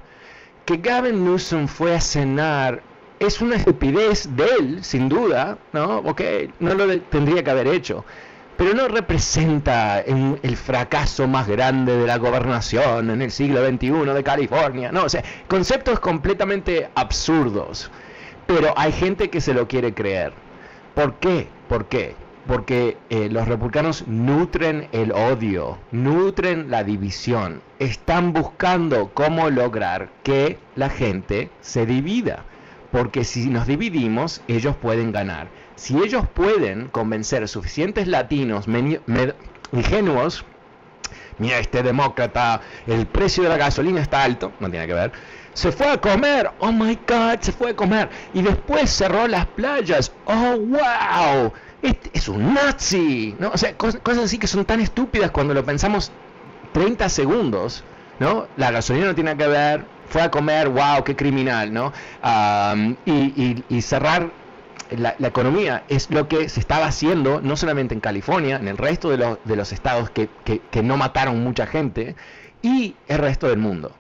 Que 0.65 0.77
Gavin 0.77 1.25
Newsom 1.25 1.67
fue 1.67 1.95
a 1.95 2.01
cenar 2.01 2.83
es 3.19 3.41
una 3.41 3.57
estupidez 3.57 4.29
de 4.37 4.47
él, 4.61 4.85
sin 4.85 5.09
duda, 5.09 5.59
¿no? 5.73 5.99
Ok, 5.99 6.23
no 6.61 6.75
lo 6.75 7.01
tendría 7.01 7.43
que 7.43 7.51
haber 7.51 7.67
hecho. 7.67 8.05
Pero 8.57 8.75
no 8.75 8.89
representa 8.89 10.01
el 10.01 10.57
fracaso 10.57 11.29
más 11.29 11.47
grande 11.47 11.97
de 11.97 12.07
la 12.07 12.19
gobernación 12.19 13.11
en 13.11 13.23
el 13.23 13.31
siglo 13.31 13.65
XXI 13.65 13.91
de 14.13 14.25
California. 14.25 14.91
No, 14.91 15.05
o 15.05 15.09
sea, 15.09 15.23
conceptos 15.47 16.01
completamente 16.01 16.89
absurdos 16.95 17.91
pero 18.49 18.73
hay 18.79 18.93
gente 18.93 19.29
que 19.29 19.43
se 19.43 19.53
lo 19.53 19.69
quiere 19.69 19.93
creer. 19.93 20.33
¿Por 20.95 21.17
qué? 21.17 21.49
¿Por 21.69 21.85
qué? 21.85 22.17
Porque 22.47 22.97
eh, 23.11 23.29
los 23.31 23.47
republicanos 23.47 24.09
nutren 24.09 24.89
el 24.93 25.13
odio, 25.13 25.77
nutren 25.93 26.71
la 26.71 26.83
división, 26.83 27.61
están 27.79 28.33
buscando 28.33 29.11
cómo 29.13 29.51
lograr 29.51 30.09
que 30.23 30.59
la 30.77 30.89
gente 30.89 31.51
se 31.61 31.85
divida. 31.85 32.47
Porque 32.91 33.23
si 33.25 33.51
nos 33.51 33.67
dividimos, 33.67 34.41
ellos 34.49 34.75
pueden 34.77 35.13
ganar. 35.13 35.49
Si 35.77 35.99
ellos 35.99 36.27
pueden 36.33 36.89
convencer 36.89 37.47
suficientes 37.49 38.09
latinos 38.09 38.65
ingenuos, 39.73 40.47
mira, 41.37 41.59
este 41.59 41.83
demócrata, 41.83 42.63
el 42.87 43.07
precio 43.07 43.43
de 43.43 43.51
la 43.51 43.59
gasolina 43.59 44.01
está 44.01 44.23
alto, 44.23 44.53
no 44.59 44.71
tiene 44.71 44.87
que 44.87 44.95
ver, 44.95 45.13
se 45.59 45.73
fue 45.73 45.91
a 45.91 46.01
comer, 46.01 46.53
oh 46.61 46.71
my 46.71 46.97
god, 47.05 47.41
se 47.41 47.51
fue 47.51 47.71
a 47.71 47.75
comer. 47.75 48.09
Y 48.33 48.43
después 48.43 48.89
cerró 48.91 49.27
las 49.27 49.45
playas, 49.45 50.13
oh 50.25 50.57
wow, 50.57 51.53
este 51.83 52.11
es 52.13 52.29
un 52.29 52.55
nazi. 52.55 53.35
¿no? 53.41 53.51
O 53.51 53.59
sea, 53.59 53.77
cosas, 53.77 54.19
así 54.19 54.39
que 54.39 54.47
son 54.47 54.65
tan 54.65 54.81
estúpidas 54.81 55.33
cuando 55.33 55.55
lo 55.55 55.65
pensamos 55.65 56.13
30 56.75 57.09
segundos. 57.09 57.83
¿no? 58.21 58.47
La 58.57 58.71
gasolina 58.71 59.07
no 59.07 59.17
tiene 59.17 59.37
que 59.37 59.49
ver, 59.49 59.85
fue 60.09 60.23
a 60.23 60.31
comer, 60.31 60.69
wow, 60.69 61.03
qué 61.05 61.17
criminal, 61.17 61.73
¿no? 61.73 61.93
y, 63.05 63.83
cerrar 63.83 64.31
la, 64.97 65.17
economía 65.19 65.83
es 65.89 66.09
lo 66.13 66.29
que 66.29 66.49
se 66.49 66.61
estaba 66.61 66.87
haciendo 66.87 67.41
no 67.41 67.57
solamente 67.57 67.95
en 67.95 68.01
California, 68.01 68.59
en 68.59 68.69
el 68.69 68.79
resto 68.79 69.11
de, 69.11 69.57
los, 69.57 69.73
estados 69.73 70.11
que 70.11 70.83
no 70.85 70.97
mataron 70.97 71.43
mucha 71.43 71.67
gente 71.67 72.15
y 72.63 72.95
el 73.09 73.19
resto 73.19 73.49
del 73.49 73.59
mundo. 73.59 73.98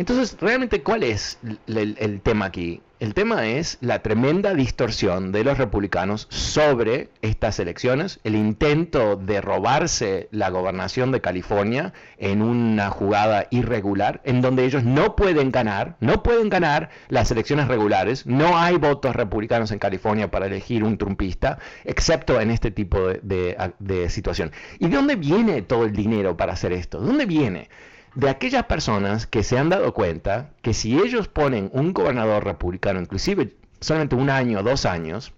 Entonces, 0.00 0.38
realmente, 0.40 0.82
¿cuál 0.82 1.02
es 1.02 1.38
el, 1.66 2.22
tema 2.22 2.46
aquí? 2.46 2.80
El 3.00 3.12
tema 3.12 3.46
es 3.48 3.76
la 3.82 3.98
tremenda 4.00 4.54
distorsión 4.54 5.30
de 5.30 5.44
los 5.44 5.58
republicanos 5.58 6.26
sobre 6.30 7.10
estas 7.20 7.58
elecciones, 7.58 8.18
el 8.24 8.34
intento 8.34 9.16
de 9.16 9.42
robarse 9.42 10.28
la 10.30 10.48
gobernación 10.48 11.12
de 11.12 11.20
California 11.20 11.92
en 12.16 12.40
una 12.40 12.88
jugada 12.88 13.46
irregular, 13.50 14.22
en 14.24 14.40
donde 14.40 14.64
ellos 14.64 14.84
no 14.84 15.16
pueden 15.16 15.52
ganar, 15.52 15.96
no 16.00 16.22
pueden 16.22 16.48
ganar 16.48 16.88
las 17.08 17.30
elecciones 17.30 17.68
regulares, 17.68 18.24
no 18.24 18.56
hay 18.56 18.78
votos 18.78 19.14
republicanos 19.14 19.70
en 19.70 19.78
California 19.78 20.30
para 20.30 20.46
elegir 20.46 20.82
un 20.82 20.96
trumpista, 20.96 21.58
excepto 21.84 22.40
en 22.40 22.50
este 22.50 22.70
tipo 22.70 23.00
de, 23.06 24.06
situación. 24.08 24.50
¿Y 24.78 24.88
de 24.88 24.96
dónde 24.96 25.16
viene 25.16 25.60
todo 25.60 25.84
el 25.84 25.92
dinero 25.92 26.38
para 26.38 26.54
hacer 26.54 26.72
esto? 26.72 26.98
¿De 26.98 27.06
dónde 27.06 27.26
viene? 27.26 27.68
De 28.14 28.28
aquellas 28.28 28.64
personas 28.64 29.26
que 29.26 29.42
se 29.42 29.58
han 29.58 29.68
dado 29.68 29.94
cuenta 29.94 30.50
que 30.62 30.74
si 30.74 30.98
ellos 30.98 31.28
ponen 31.28 31.70
un 31.72 31.92
gobernador 31.92 32.44
republicano, 32.44 33.00
inclusive 33.00 33.54
solamente 33.80 34.14
un 34.14 34.30
año 34.30 34.60
o 34.60 34.62
dos 34.62 34.86
años, 34.86 35.32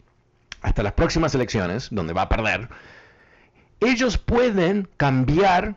hasta 0.62 0.82
las 0.82 0.92
próximas 0.92 1.34
elecciones, 1.34 1.88
donde 1.90 2.12
va 2.12 2.22
a 2.22 2.28
perder, 2.28 2.68
ellos 3.80 4.16
pueden 4.18 4.88
cambiar 4.96 5.76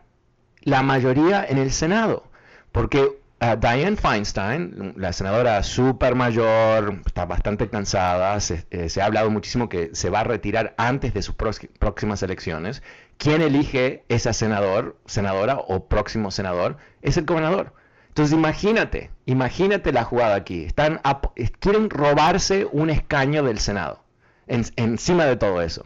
la 0.61 0.83
mayoría 0.83 1.45
en 1.47 1.57
el 1.57 1.71
Senado. 1.71 2.23
Porque 2.71 3.19
Diane 3.39 3.95
Feinstein, 3.95 4.93
la 4.97 5.13
senadora 5.13 5.61
super 5.63 6.15
mayor, 6.15 7.01
está 7.05 7.25
bastante 7.25 7.69
cansada, 7.69 8.37
eh, 8.71 8.89
se, 8.89 9.01
ha 9.01 9.05
hablado 9.05 9.29
muchísimo 9.29 9.69
que 9.69 9.91
se 9.93 10.09
va 10.09 10.21
a 10.21 10.23
retirar 10.23 10.73
antes 10.77 11.13
de 11.13 11.21
sus 11.21 11.35
próximas 11.35 12.23
elecciones. 12.23 12.81
¿Quién 13.17 13.41
elige 13.41 14.03
esa 14.09 14.33
senador, 14.33 14.97
senadora 15.05 15.57
o 15.57 15.87
próximo 15.87 16.31
senador? 16.31 16.77
Es 17.01 17.17
el 17.17 17.25
gobernador. 17.25 17.73
Entonces 18.09 18.33
imagínate, 18.33 19.11
imagínate 19.25 19.91
la 19.91 20.03
jugada 20.03 20.35
aquí. 20.35 20.63
Están 20.63 21.01
quieren 21.59 21.89
robarse 21.89 22.65
un 22.71 22.89
escaño 22.89 23.43
del 23.43 23.59
Senado, 23.59 24.03
encima 24.47 25.25
de 25.25 25.35
todo 25.35 25.61
eso 25.61 25.85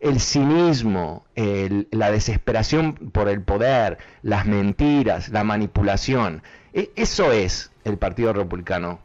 el 0.00 0.18
cinismo, 0.18 1.26
la 1.34 2.10
desesperación 2.10 2.94
por 2.94 3.28
el 3.28 3.42
poder, 3.42 3.98
las 4.22 4.46
mentiras, 4.46 5.28
la 5.28 5.44
manipulación. 5.44 6.42
E, 6.72 6.90
eso 6.96 7.32
es 7.32 7.70
el 7.84 7.98
Partido 7.98 8.32
Republicano 8.32 9.00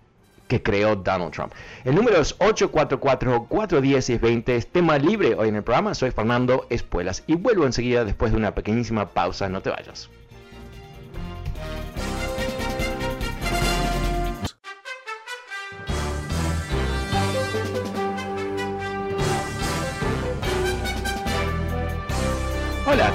que 0.47 0.61
creó 0.61 0.95
Donald 0.95 1.33
Trump. 1.33 1.51
El 1.83 1.95
número 1.95 2.21
es 2.21 2.37
844-410-20. 2.39 4.49
Es 4.49 4.67
tema 4.67 4.97
libre 4.97 5.35
hoy 5.35 5.49
en 5.49 5.55
el 5.55 5.63
programa. 5.63 5.93
Soy 5.95 6.11
Fernando 6.11 6.65
Espuelas 6.69 7.23
y 7.27 7.35
vuelvo 7.35 7.65
enseguida 7.65 8.05
después 8.05 8.31
de 8.31 8.37
una 8.37 8.55
pequeñísima 8.55 9.09
pausa. 9.09 9.49
No 9.49 9.61
te 9.61 9.69
vayas. 9.69 10.09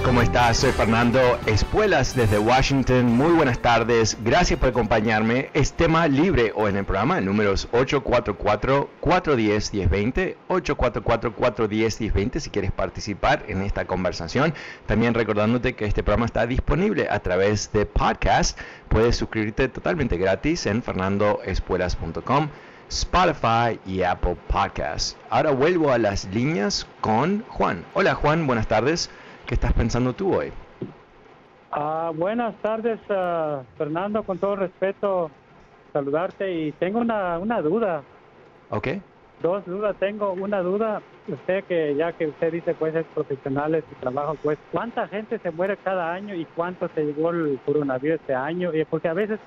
¿Cómo 0.05 0.21
estás? 0.23 0.59
Soy 0.59 0.71
Fernando 0.73 1.39
Espuelas 1.47 2.15
desde 2.15 2.39
Washington. 2.39 3.07
Muy 3.07 3.33
buenas 3.33 3.61
tardes. 3.61 4.19
Gracias 4.23 4.59
por 4.59 4.71
acompañarme. 4.71 5.51
Es 5.55 5.73
tema 5.73 6.07
libre 6.07 6.53
o 6.55 6.69
en 6.69 6.77
el 6.77 6.85
programa, 6.85 7.19
números 7.21 7.69
844-410-1020, 7.73 10.37
844-410-1020 10.49 12.41
si 12.41 12.51
quieres 12.51 12.73
participar 12.73 13.45
en 13.49 13.63
esta 13.63 13.87
conversación. 13.87 14.53
También 14.87 15.15
recordándote 15.15 15.75
que 15.75 15.87
este 15.87 16.03
programa 16.03 16.27
está 16.27 16.47
disponible 16.47 17.09
a 17.11 17.21
través 17.21 17.73
de 17.73 17.87
podcast. 17.87 18.59
Puedes 18.89 19.17
suscribirte 19.17 19.69
totalmente 19.69 20.17
gratis 20.17 20.67
en 20.67 20.83
fernandoespuelas.com. 20.83 22.49
Spotify 22.89 23.79
y 23.87 24.03
Apple 24.03 24.37
Podcasts. 24.49 25.17
Ahora 25.31 25.53
vuelvo 25.53 25.93
a 25.93 25.99
las 25.99 26.25
líneas 26.27 26.89
con 27.01 27.45
Juan. 27.49 27.85
Hola 27.95 28.15
Juan, 28.15 28.49
buenas 28.49 28.67
tardes. 28.67 29.11
¿Qué 29.51 29.55
estás 29.55 29.73
pensando 29.73 30.13
tú 30.13 30.33
hoy? 30.33 30.53
Ah, 31.73 32.13
buenas 32.15 32.55
tardes, 32.63 33.01
ah, 33.09 33.65
Fernando. 33.77 34.23
Con 34.23 34.39
todo 34.39 34.55
respeto, 34.55 35.29
saludarte 35.93 36.55
y 36.55 36.71
tengo 36.71 37.01
una, 37.01 37.37
una 37.41 37.61
duda. 37.61 38.01
Ok. 38.71 38.87
Dos 39.43 39.67
dudas. 39.67 39.97
Tengo 39.99 40.35
una 40.35 40.63
duda. 40.63 41.03
Usted 41.27 41.65
que 41.65 41.97
ya 41.97 42.13
que 42.13 42.29
usted 42.29 42.53
dice 42.53 42.75
pues 42.75 42.95
es 42.95 43.05
profesional 43.13 43.83
su 43.89 43.95
trabajo, 43.97 44.37
pues 44.41 44.57
¿cuánta 44.71 45.09
gente 45.09 45.37
se 45.41 45.51
muere 45.51 45.77
cada 45.83 46.13
año 46.13 46.33
y 46.37 46.47
cuánto 46.55 46.87
se 46.95 47.07
llegó 47.07 47.31
el 47.31 47.59
coronavirus 47.67 48.21
este 48.21 48.35
año? 48.35 48.73
Y 48.73 48.85
porque 48.85 49.09
a 49.09 49.15
veces 49.15 49.41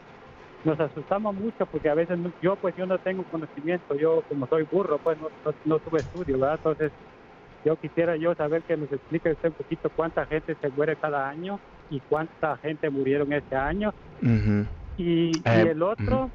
nos 0.65 0.77
asustamos 0.81 1.33
mucho 1.33 1.65
porque 1.65 1.87
a 1.87 1.93
veces 1.93 2.19
yo 2.41 2.57
pues 2.57 2.75
yo 2.75 2.85
no 2.85 2.97
tengo 2.97 3.23
conocimiento, 3.31 3.95
yo 3.95 4.21
como 4.27 4.47
soy 4.47 4.63
burro 4.69 4.97
pues 4.97 5.17
no, 5.17 5.29
no 5.63 5.79
tuve 5.79 6.01
estudio, 6.01 6.39
¿verdad? 6.39 6.55
Entonces 6.57 6.91
yo 7.63 7.77
quisiera 7.77 8.17
yo 8.17 8.33
saber 8.35 8.63
que 8.63 8.77
nos 8.77 8.91
explique 8.91 9.31
usted 9.31 9.49
un 9.49 9.55
poquito 9.55 9.89
cuánta 9.89 10.25
gente 10.27 10.55
se 10.59 10.69
muere 10.69 10.95
cada 10.97 11.27
año 11.29 11.59
y 11.89 12.01
cuánta 12.01 12.57
gente 12.57 12.89
murieron 12.89 13.31
este 13.33 13.55
año. 13.55 13.91
y, 14.97 15.41
Eh, 15.45 15.67
el 15.71 15.81
otro... 15.83 16.31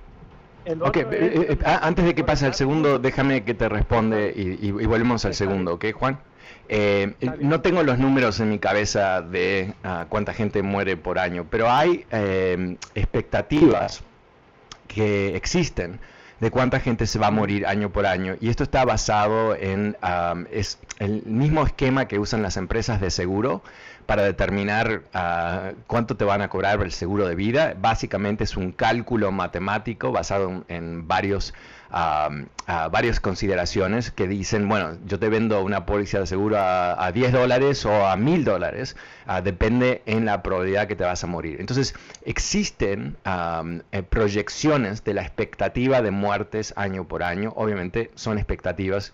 El 0.65 0.83
Ok, 0.83 0.97
otro 0.99 1.13
eh, 1.13 1.33
es- 1.35 1.51
eh, 1.51 1.59
ah, 1.65 1.81
antes 1.83 2.05
de 2.05 2.15
que 2.15 2.25
pase 2.25 2.45
al 2.45 2.53
segundo, 2.55 2.99
déjame 2.99 3.43
que 3.45 3.55
te 3.55 3.69
responde 3.71 4.35
y, 4.37 4.67
y- 4.67 4.69
y 4.69 4.87
volvemos 4.87 5.25
al 5.25 5.33
segundo, 5.35 5.75
¿ok, 5.75 5.87
Juan? 5.95 6.21
Eh, 6.69 7.17
no 7.41 7.63
tengo 7.63 7.83
los 7.83 7.99
números 7.99 8.39
en 8.41 8.51
mi 8.51 8.59
cabeza 8.59 9.23
de 9.23 9.75
ah, 9.83 10.07
cuánta 10.11 10.35
gente 10.35 10.63
muere 10.63 10.97
por 10.99 11.19
año, 11.19 11.49
pero 11.49 11.71
hay 11.71 12.05
eh, 12.11 12.77
expectativas 12.95 14.05
que 14.87 15.35
existen 15.37 16.01
de 16.41 16.51
cuánta 16.51 16.81
gente 16.81 17.07
se 17.07 17.19
va 17.19 17.29
a 17.29 17.31
morir 17.31 17.67
año 17.67 17.91
por 17.91 18.07
año. 18.07 18.37
Y 18.41 18.49
esto 18.49 18.63
está 18.63 18.85
basado 18.85 19.55
en 19.55 19.97
am, 20.01 20.47
es 20.51 20.79
el 20.99 21.23
mismo 21.25 21.65
esquema 21.65 22.07
que 22.07 22.19
usan 22.19 22.43
las 22.43 22.57
empresas 22.57 23.01
de 23.01 23.11
seguro 23.11 23.63
para 24.09 24.23
determinar 24.23 25.03
ah, 25.13 25.73
cuánto 25.87 26.17
te 26.17 26.25
van 26.25 26.41
a 26.41 26.49
cobrar 26.49 26.81
el 26.81 26.93
seguro 26.93 27.29
de 27.29 27.35
vida. 27.35 27.75
Básicamente 27.79 28.45
es 28.45 28.57
un 28.57 28.73
cálculo 28.73 29.33
matemático 29.33 30.13
basado 30.13 30.65
en, 30.69 31.07
varios, 31.07 31.53
ah, 31.91 32.31
varias 32.91 33.21
consideraciones 33.21 34.11
que 34.11 34.27
dicen, 34.27 34.67
bueno, 34.67 34.97
yo 35.05 35.19
te 35.19 35.29
vendo 35.29 35.63
una 35.63 35.85
póliza 35.85 36.21
de 36.21 36.27
seguro 36.27 36.57
a, 36.57 37.05
a 37.05 37.13
10 37.13 37.33
dólares 37.33 37.85
o 37.85 38.07
a 38.07 38.17
1000 38.17 38.45
dólares, 38.47 38.97
depende 39.45 40.01
en 40.07 40.25
la 40.25 40.43
probabilidad 40.43 40.89
que 40.89 40.97
te 40.97 41.05
vas 41.05 41.23
a 41.23 41.27
morir. 41.27 41.61
Entonces, 41.61 41.95
existen 42.25 43.19
eh, 43.27 44.03
proyecciones 44.05 45.05
de 45.05 45.13
la 45.13 45.21
expectativa 45.21 46.01
de 46.01 46.13
muertes 46.13 46.73
año 46.77 47.07
por 47.07 47.23
año. 47.23 47.53
Obviamente 47.57 48.11
son 48.15 48.39
expectativas, 48.39 49.13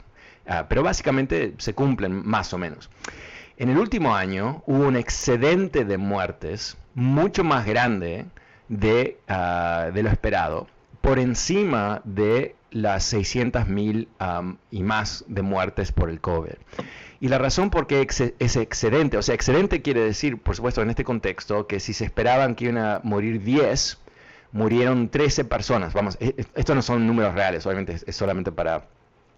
pero 0.68 0.84
básicamente 0.84 1.54
se 1.58 1.74
cumplen 1.74 2.24
más 2.24 2.54
o 2.54 2.58
menos. 2.58 2.90
En 3.56 3.68
el 3.68 3.78
último 3.78 4.14
año 4.14 4.62
hubo 4.66 4.86
un 4.86 4.96
excedente 4.96 5.84
de 5.84 5.96
muertes 5.96 6.76
mucho 6.94 7.44
más 7.44 7.64
grande 7.66 8.26
de, 8.68 9.18
ah, 9.28 9.90
de 9.92 10.02
lo 10.02 10.08
esperado, 10.10 10.66
por 11.00 11.18
encima 11.18 12.00
de 12.04 12.56
las 12.70 13.12
600.000 13.12 14.08
am, 14.18 14.56
y 14.70 14.82
más 14.82 15.24
de 15.28 15.42
muertes 15.42 15.92
por 15.92 16.10
el 16.10 16.20
COVID. 16.20 16.54
Y 17.20 17.28
la 17.28 17.38
razón 17.38 17.70
por 17.70 17.86
qué 17.86 18.00
ese 18.38 18.60
excedente, 18.60 19.16
o 19.16 19.22
sea, 19.22 19.34
excedente 19.34 19.82
quiere 19.82 20.00
decir, 20.00 20.38
por 20.38 20.56
supuesto, 20.56 20.82
en 20.82 20.90
este 20.90 21.04
contexto, 21.04 21.66
que 21.66 21.78
si 21.78 21.92
se 21.92 22.04
esperaban 22.04 22.54
que 22.56 22.64
iban 22.64 22.78
a 22.78 23.00
morir 23.04 23.42
10, 23.42 23.98
murieron 24.52 25.08
13 25.08 25.44
personas. 25.44 25.92
Vamos, 25.94 26.16
e- 26.20 26.34
e- 26.36 26.44
estos 26.56 26.74
no 26.74 26.82
son 26.82 27.06
números 27.06 27.34
reales, 27.34 27.64
obviamente 27.66 27.92
es- 27.92 28.04
es 28.08 28.16
solamente 28.16 28.50
para 28.50 28.86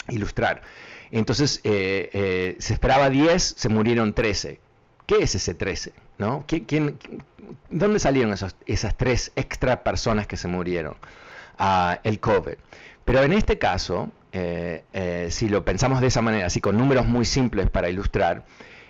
ilustrar. 0.09 0.63
Entonces, 1.11 1.61
eh, 1.65 2.11
eh, 2.13 2.57
se 2.59 2.73
esperaba 2.75 3.11
10, 3.11 3.43
se 3.57 3.69
murieron 3.69 4.13
13. 4.13 4.61
¿Qué 5.07 5.17
es 5.21 5.35
ese 5.35 5.55
13? 5.55 5.93
¿No? 6.19 6.45
¿Qui- 6.47 6.65
quién- 6.67 6.99
qui- 6.99 7.23
¿Dónde 7.71 7.99
salieron 8.01 8.33
esas 8.67 8.97
tres 8.97 9.33
extra 9.37 9.83
personas 9.85 10.27
que 10.27 10.37
se 10.37 10.49
murieron? 10.49 10.97
Ah, 11.59 12.01
el 12.03 12.19
COVID. 12.19 12.55
Pero 13.05 13.23
en 13.23 13.33
este 13.33 13.59
caso, 13.59 14.11
eh, 14.33 15.29
si 15.31 15.49
lo 15.49 15.65
pensamos 15.65 16.01
de 16.01 16.09
esa 16.09 16.23
manera, 16.23 16.47
así 16.47 16.61
con 16.61 16.77
números 16.77 17.07
muy 17.07 17.25
simples 17.25 17.71
para 17.71 17.89
ilustrar, 17.89 18.45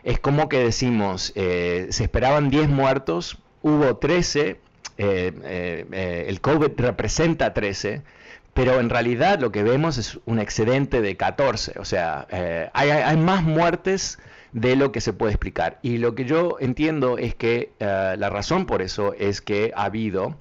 es 0.04 0.18
como 0.18 0.48
que 0.48 0.58
decimos, 0.60 1.32
se 1.34 1.88
esperaban 1.90 2.48
10 2.48 2.68
muertos, 2.68 3.38
hubo 3.62 3.96
13, 3.96 4.58
eh, 4.98 5.32
eh, 5.44 5.86
eh, 5.92 6.24
el 6.28 6.40
COVID 6.40 6.70
representa 6.78 7.52
13, 7.52 8.02
pero 8.56 8.80
en 8.80 8.88
realidad 8.88 9.38
lo 9.38 9.52
que 9.52 9.62
vemos 9.62 9.98
es 9.98 10.18
un 10.24 10.38
excedente 10.40 11.02
de 11.02 11.16
14, 11.16 11.74
o 11.78 11.84
sea, 11.84 12.26
eh, 12.30 12.70
hay, 12.72 12.88
hay- 12.90 13.16
más 13.18 13.42
muertes 13.44 14.18
de 14.52 14.76
lo 14.76 14.92
que 14.92 15.02
se 15.02 15.12
puede 15.12 15.32
explicar. 15.32 15.78
Y 15.82 15.98
lo 15.98 16.14
que 16.14 16.24
yo 16.24 16.56
entiendo 16.58 17.18
es 17.18 17.34
que 17.34 17.72
eh, 17.78 18.14
la 18.18 18.30
razón 18.30 18.64
por 18.64 18.80
eso 18.80 19.12
es 19.12 19.42
que 19.42 19.72
ha 19.76 19.84
habido 19.84 20.38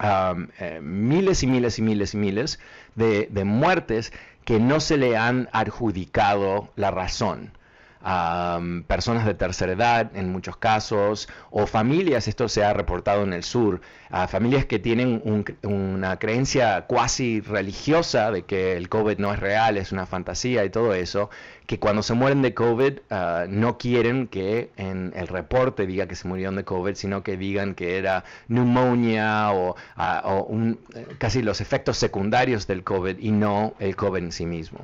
um, 0.00 0.48
eh, 0.60 0.80
miles 0.82 1.42
y 1.42 1.46
miles 1.46 1.78
y 1.78 1.82
miles 1.82 2.12
y 2.14 2.16
miles 2.18 2.58
de 2.96 3.44
muertes 3.44 4.12
que 4.44 4.58
no 4.60 4.80
se 4.80 4.96
le 4.98 5.16
han 5.16 5.48
adjudicado 5.52 6.70
la 6.76 6.90
razón. 6.90 7.52
Am, 8.00 8.84
personas 8.84 9.26
de 9.26 9.34
tercera 9.34 9.72
edad 9.72 10.10
en 10.16 10.30
muchos 10.30 10.56
casos, 10.56 11.28
o 11.50 11.66
familias, 11.66 12.28
esto 12.28 12.48
se 12.48 12.64
ha 12.64 12.72
reportado 12.72 13.24
en 13.24 13.32
el 13.32 13.42
sur, 13.42 13.80
a 14.10 14.28
familias 14.28 14.64
que 14.66 14.78
tienen 14.78 15.20
un- 15.24 15.44
una 15.62 16.16
creencia 16.18 16.86
cuasi 16.86 17.40
religiosa 17.40 18.30
de 18.30 18.42
que 18.44 18.76
el 18.76 18.88
COVID 18.88 19.18
no 19.18 19.32
es 19.32 19.40
real, 19.40 19.76
es 19.76 19.90
una 19.92 20.06
fantasía 20.06 20.64
y 20.64 20.70
todo 20.70 20.94
eso, 20.94 21.28
que 21.66 21.78
cuando 21.78 22.02
se 22.02 22.14
mueren 22.14 22.40
de 22.40 22.54
COVID 22.54 22.92
ah, 23.10 23.44
no 23.48 23.76
quieren 23.78 24.28
que 24.28 24.70
en 24.76 25.12
el 25.16 25.26
reporte 25.28 25.86
diga 25.86 26.06
que 26.06 26.14
se 26.14 26.26
murieron 26.28 26.56
de 26.56 26.64
COVID, 26.64 26.94
sino 26.94 27.22
que 27.22 27.36
digan 27.36 27.74
que 27.74 27.98
era 27.98 28.24
neumonía 28.46 29.50
o, 29.52 29.76
ah, 29.96 30.22
o 30.24 30.44
un- 30.44 30.78
eh, 30.94 31.04
casi 31.18 31.42
los 31.42 31.60
efectos 31.60 31.98
secundarios 31.98 32.66
del 32.66 32.84
COVID 32.84 33.18
y 33.18 33.32
no 33.32 33.74
el 33.80 33.96
COVID 33.96 34.22
en 34.22 34.32
sí 34.32 34.46
mismo. 34.46 34.78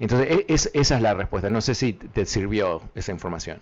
Entonces, 0.00 0.30
e- 0.30 0.46
es- 0.52 0.70
esa 0.74 0.96
es 0.96 1.02
la 1.02 1.14
respuesta. 1.14 1.50
No 1.50 1.60
sé 1.60 1.74
si 1.74 1.92
te 1.92 2.24
sirvió 2.24 2.80
esa 2.94 3.12
información. 3.12 3.60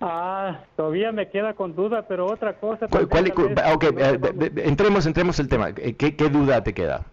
Ah, 0.00 0.64
todavía 0.76 1.12
me 1.12 1.28
queda 1.28 1.52
con 1.54 1.74
duda, 1.74 2.06
pero 2.08 2.26
otra 2.26 2.54
cosa... 2.58 2.86
¿Cuál- 2.88 3.06
cuál- 3.08 3.32
tal 3.34 3.48
vez, 3.54 3.58
ok, 3.74 3.84
no 3.92 4.00
eh, 4.00 4.18
vamos- 4.18 4.38
de- 4.38 4.50
de- 4.50 4.64
entremos, 4.64 5.04
entremos 5.06 5.38
el 5.38 5.48
tema. 5.48 5.70
Eh, 5.76 5.94
¿Qué, 5.96 6.16
qué 6.16 6.28
duda 6.30 6.62
te 6.64 6.72
queda? 6.72 7.04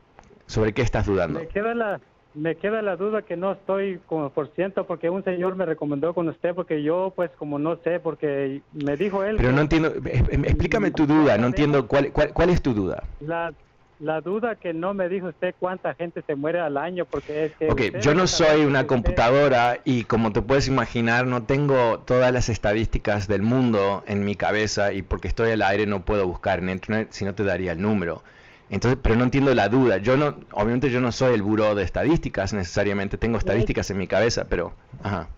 ¿Sobre 0.45 0.73
qué 0.73 0.83
estás 0.83 1.05
dudando? 1.05 1.39
Me 1.39 1.47
queda 1.47 1.73
la 1.75 1.99
me 2.33 2.55
queda 2.55 2.83
la 2.83 2.95
duda 2.95 3.23
que 3.23 3.35
no 3.35 3.53
estoy 3.53 3.99
como 4.05 4.29
por 4.31 4.53
ciento 4.53 4.85
porque 4.85 5.09
un 5.09 5.23
señor 5.23 5.55
me 5.55 5.65
recomendó 5.65 6.13
con 6.13 6.27
usted 6.29 6.53
porque 6.53 6.83
yo 6.83 7.11
pues 7.15 7.31
como 7.31 7.57
no 7.57 7.77
sé 7.77 7.99
porque 7.99 8.61
me 8.73 8.95
dijo 8.95 9.23
él 9.23 9.37
Pero 9.37 9.51
no 9.53 9.61
entiendo, 9.61 9.87
eh, 9.89 9.99
eh, 10.05 10.41
explícame 10.43 10.91
tu 10.91 11.07
duda, 11.07 11.35
no 11.39 11.47
entiendo 11.47 11.87
cuál, 11.87 12.11
cuál, 12.11 12.33
cuál 12.33 12.51
es 12.51 12.61
tu 12.61 12.75
duda. 12.75 13.03
la 13.21 13.51
la 13.99 14.21
duda 14.21 14.55
que 14.55 14.73
no 14.73 14.93
me 14.93 15.09
dijo 15.09 15.27
usted 15.27 15.55
cuánta 15.59 15.95
gente 15.95 16.21
se 16.21 16.35
muere 16.35 16.59
al 16.59 16.77
año 16.77 17.05
porque 17.05 17.45
es 17.45 17.51
que 17.57 17.71
Ok, 17.71 17.81
yo 18.01 18.13
no 18.13 18.27
soy 18.27 18.61
una 18.65 18.79
usted- 18.81 18.87
computadora 18.87 19.79
y 19.85 20.03
como 20.03 20.31
te 20.31 20.41
puedes 20.41 20.67
imaginar 20.67 21.25
no 21.25 21.43
tengo 21.43 21.99
todas 22.01 22.31
las 22.31 22.49
estadísticas 22.49 23.27
del 23.27 23.41
mundo 23.41 24.03
en 24.07 24.23
mi 24.23 24.35
cabeza 24.35 24.93
y 24.93 25.01
porque 25.01 25.27
estoy 25.27 25.51
al 25.51 25.63
aire 25.63 25.87
no 25.87 26.05
puedo 26.05 26.27
buscar 26.27 26.59
en 26.59 26.69
internet 26.69 27.07
si 27.11 27.25
no 27.25 27.33
te 27.33 27.43
daría 27.43 27.71
el 27.71 27.81
número. 27.81 28.23
Entonces, 28.69 28.99
pero 29.01 29.15
no 29.15 29.23
entiendo 29.23 29.53
la 29.55 29.69
duda. 29.69 29.97
Yo 29.97 30.17
no, 30.17 30.35
obviamente 30.51 30.89
yo 30.91 30.99
no 31.01 31.11
soy 31.11 31.33
el 31.33 31.41
buró 31.41 31.73
de 31.73 31.83
estadísticas 31.83 32.53
necesariamente, 32.53 33.17
tengo 33.17 33.37
estadísticas 33.37 33.89
en 33.91 33.97
mi 33.97 34.07
cabeza, 34.07 34.45
pero, 34.49 34.73
ajá, 35.01 35.29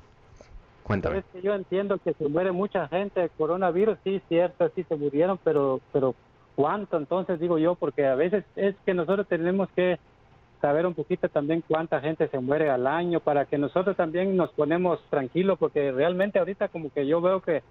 cuéntame. 0.83 1.19
Es 1.19 1.25
que 1.31 1.41
yo 1.41 1.53
entiendo 1.53 1.97
que 2.03 2.13
se 2.13 2.27
muere 2.27 2.51
mucha 2.51 2.87
gente 2.87 3.21
de 3.21 3.29
coronavirus, 3.29 3.99
sí, 4.03 4.19
cierto, 4.27 4.69
sí 4.75 4.83
se 4.89 4.95
murieron, 4.95 5.39
pero, 5.43 5.79
pero 5.91 6.15
¿cuánto? 6.59 6.97
Entonces 6.97 7.39
digo 7.39 7.57
yo, 7.57 7.75
porque 7.75 8.05
a 8.05 8.15
veces 8.15 8.43
es 8.57 8.75
que 8.85 8.93
nosotros 8.93 9.25
tenemos 9.29 9.69
que 9.77 9.97
saber 10.59 10.85
un 10.85 10.93
poquito 10.93 11.29
también 11.29 11.63
cuánta 11.65 12.01
gente 12.01 12.27
se 12.27 12.37
muere 12.37 12.69
al 12.69 12.85
año 12.85 13.21
para 13.21 13.45
que 13.45 13.57
nosotros 13.57 13.95
también 13.95 14.35
nos 14.35 14.49
ponemos 14.51 14.99
tranquilos, 15.09 15.57
porque 15.57 15.93
realmente 15.93 16.37
ahorita 16.37 16.67
como 16.67 16.91
que 16.91 17.07
yo 17.07 17.21
veo 17.21 17.39
que, 17.39 17.63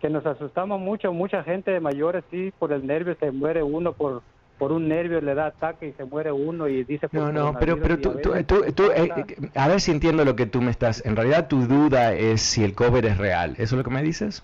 que 0.00 0.10
nos 0.10 0.26
asustamos 0.26 0.78
mucho, 0.78 1.14
mucha 1.14 1.42
gente 1.44 1.70
de 1.70 1.80
mayores, 1.80 2.22
sí, 2.30 2.52
por 2.58 2.72
el 2.72 2.86
nervio 2.86 3.16
se 3.18 3.30
muere 3.30 3.62
uno 3.62 3.94
por 3.94 4.20
por 4.58 4.72
un 4.72 4.88
nervio 4.88 5.22
le 5.22 5.34
da 5.34 5.46
ataque 5.46 5.88
y 5.88 5.92
se 5.94 6.04
muere 6.04 6.30
uno 6.30 6.68
y 6.68 6.84
dice... 6.84 7.08
No, 7.12 7.32
no, 7.32 7.54
pero, 7.58 7.80
pero 7.80 7.98
tú, 7.98 8.10
tú, 8.46 8.62
tú, 8.74 8.90
eh, 8.94 9.08
a 9.54 9.68
ver 9.68 9.80
si 9.80 9.90
entiendo 9.90 10.22
lo 10.26 10.36
que 10.36 10.44
tú 10.44 10.60
me 10.60 10.70
estás... 10.70 11.02
En 11.06 11.16
realidad 11.16 11.48
tu 11.48 11.66
duda 11.66 12.12
es 12.12 12.42
si 12.42 12.62
el 12.62 12.74
cover 12.74 13.06
es 13.06 13.16
real. 13.16 13.52
¿Eso 13.52 13.62
es 13.62 13.72
lo 13.78 13.84
que 13.84 13.88
me 13.88 14.02
dices? 14.02 14.42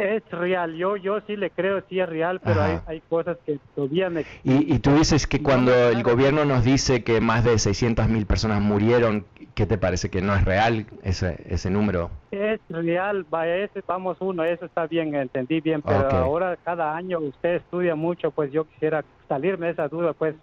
Es 0.00 0.22
real, 0.30 0.74
yo 0.76 0.96
yo 0.96 1.20
sí 1.26 1.36
le 1.36 1.50
creo, 1.50 1.82
sí 1.88 2.00
es 2.00 2.08
real, 2.08 2.40
pero 2.42 2.62
hay, 2.62 2.78
hay, 2.86 3.00
cosas 3.02 3.36
que 3.44 3.58
todavía 3.74 4.08
me... 4.08 4.24
Y, 4.44 4.74
y 4.74 4.78
tú 4.78 4.92
dices 4.94 5.26
que 5.26 5.42
cuando 5.42 5.72
el 5.74 6.02
gobierno 6.02 6.46
nos 6.46 6.64
dice 6.64 7.04
que 7.04 7.20
más 7.20 7.44
de 7.44 7.58
600 7.58 8.08
mil 8.08 8.24
personas 8.24 8.62
murieron, 8.62 9.26
¿qué 9.54 9.66
te 9.66 9.76
parece 9.76 10.08
que 10.08 10.22
no 10.22 10.34
es 10.34 10.44
real 10.44 10.86
ese, 11.02 11.36
ese 11.48 11.70
número? 11.70 12.10
Es 12.30 12.60
real, 12.70 13.26
ese, 13.44 13.82
vamos 13.86 14.16
uno, 14.20 14.42
eso 14.44 14.64
está 14.64 14.86
bien, 14.86 15.14
entendí 15.14 15.60
bien, 15.60 15.82
pero 15.82 16.08
ahora 16.10 16.56
cada 16.64 16.96
año 16.96 17.18
usted 17.20 17.56
estudia 17.56 17.94
mucho, 17.94 18.30
pues 18.30 18.50
yo 18.52 18.64
quisiera 18.64 19.04
salirme 19.28 19.66
de 19.66 19.72
esa 19.72 19.88
duda, 19.88 20.14
pues 20.14 20.34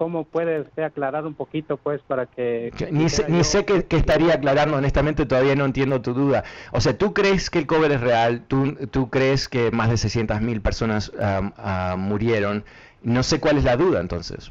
¿Cómo 0.00 0.24
puede 0.24 0.62
usted 0.62 0.82
aclarar 0.82 1.26
un 1.26 1.34
poquito, 1.34 1.76
pues, 1.76 2.00
para 2.00 2.24
que... 2.24 2.72
Ni 2.90 3.10
sé, 3.10 3.26
ni 3.28 3.44
sé 3.44 3.66
qué, 3.66 3.84
estaría 3.90 4.32
aclarando, 4.32 4.78
honestamente 4.78 5.26
todavía 5.26 5.54
no 5.54 5.66
entiendo 5.66 6.00
tu 6.00 6.14
duda. 6.14 6.42
O 6.72 6.80
sea, 6.80 6.96
¿tú 6.96 7.12
crees 7.12 7.50
que 7.50 7.58
el 7.58 7.66
cover 7.66 7.92
es 7.92 8.00
real? 8.00 8.42
¿Tú, 8.48 8.76
tú 8.90 9.10
crees 9.10 9.46
que 9.46 9.70
más 9.72 9.90
de 9.90 9.98
600 9.98 10.40
mil 10.40 10.62
personas 10.62 11.10
uh, 11.10 11.98
murieron? 11.98 12.64
No 13.02 13.22
sé 13.22 13.40
cuál 13.40 13.58
es 13.58 13.64
la 13.64 13.76
duda, 13.76 14.00
entonces. 14.00 14.50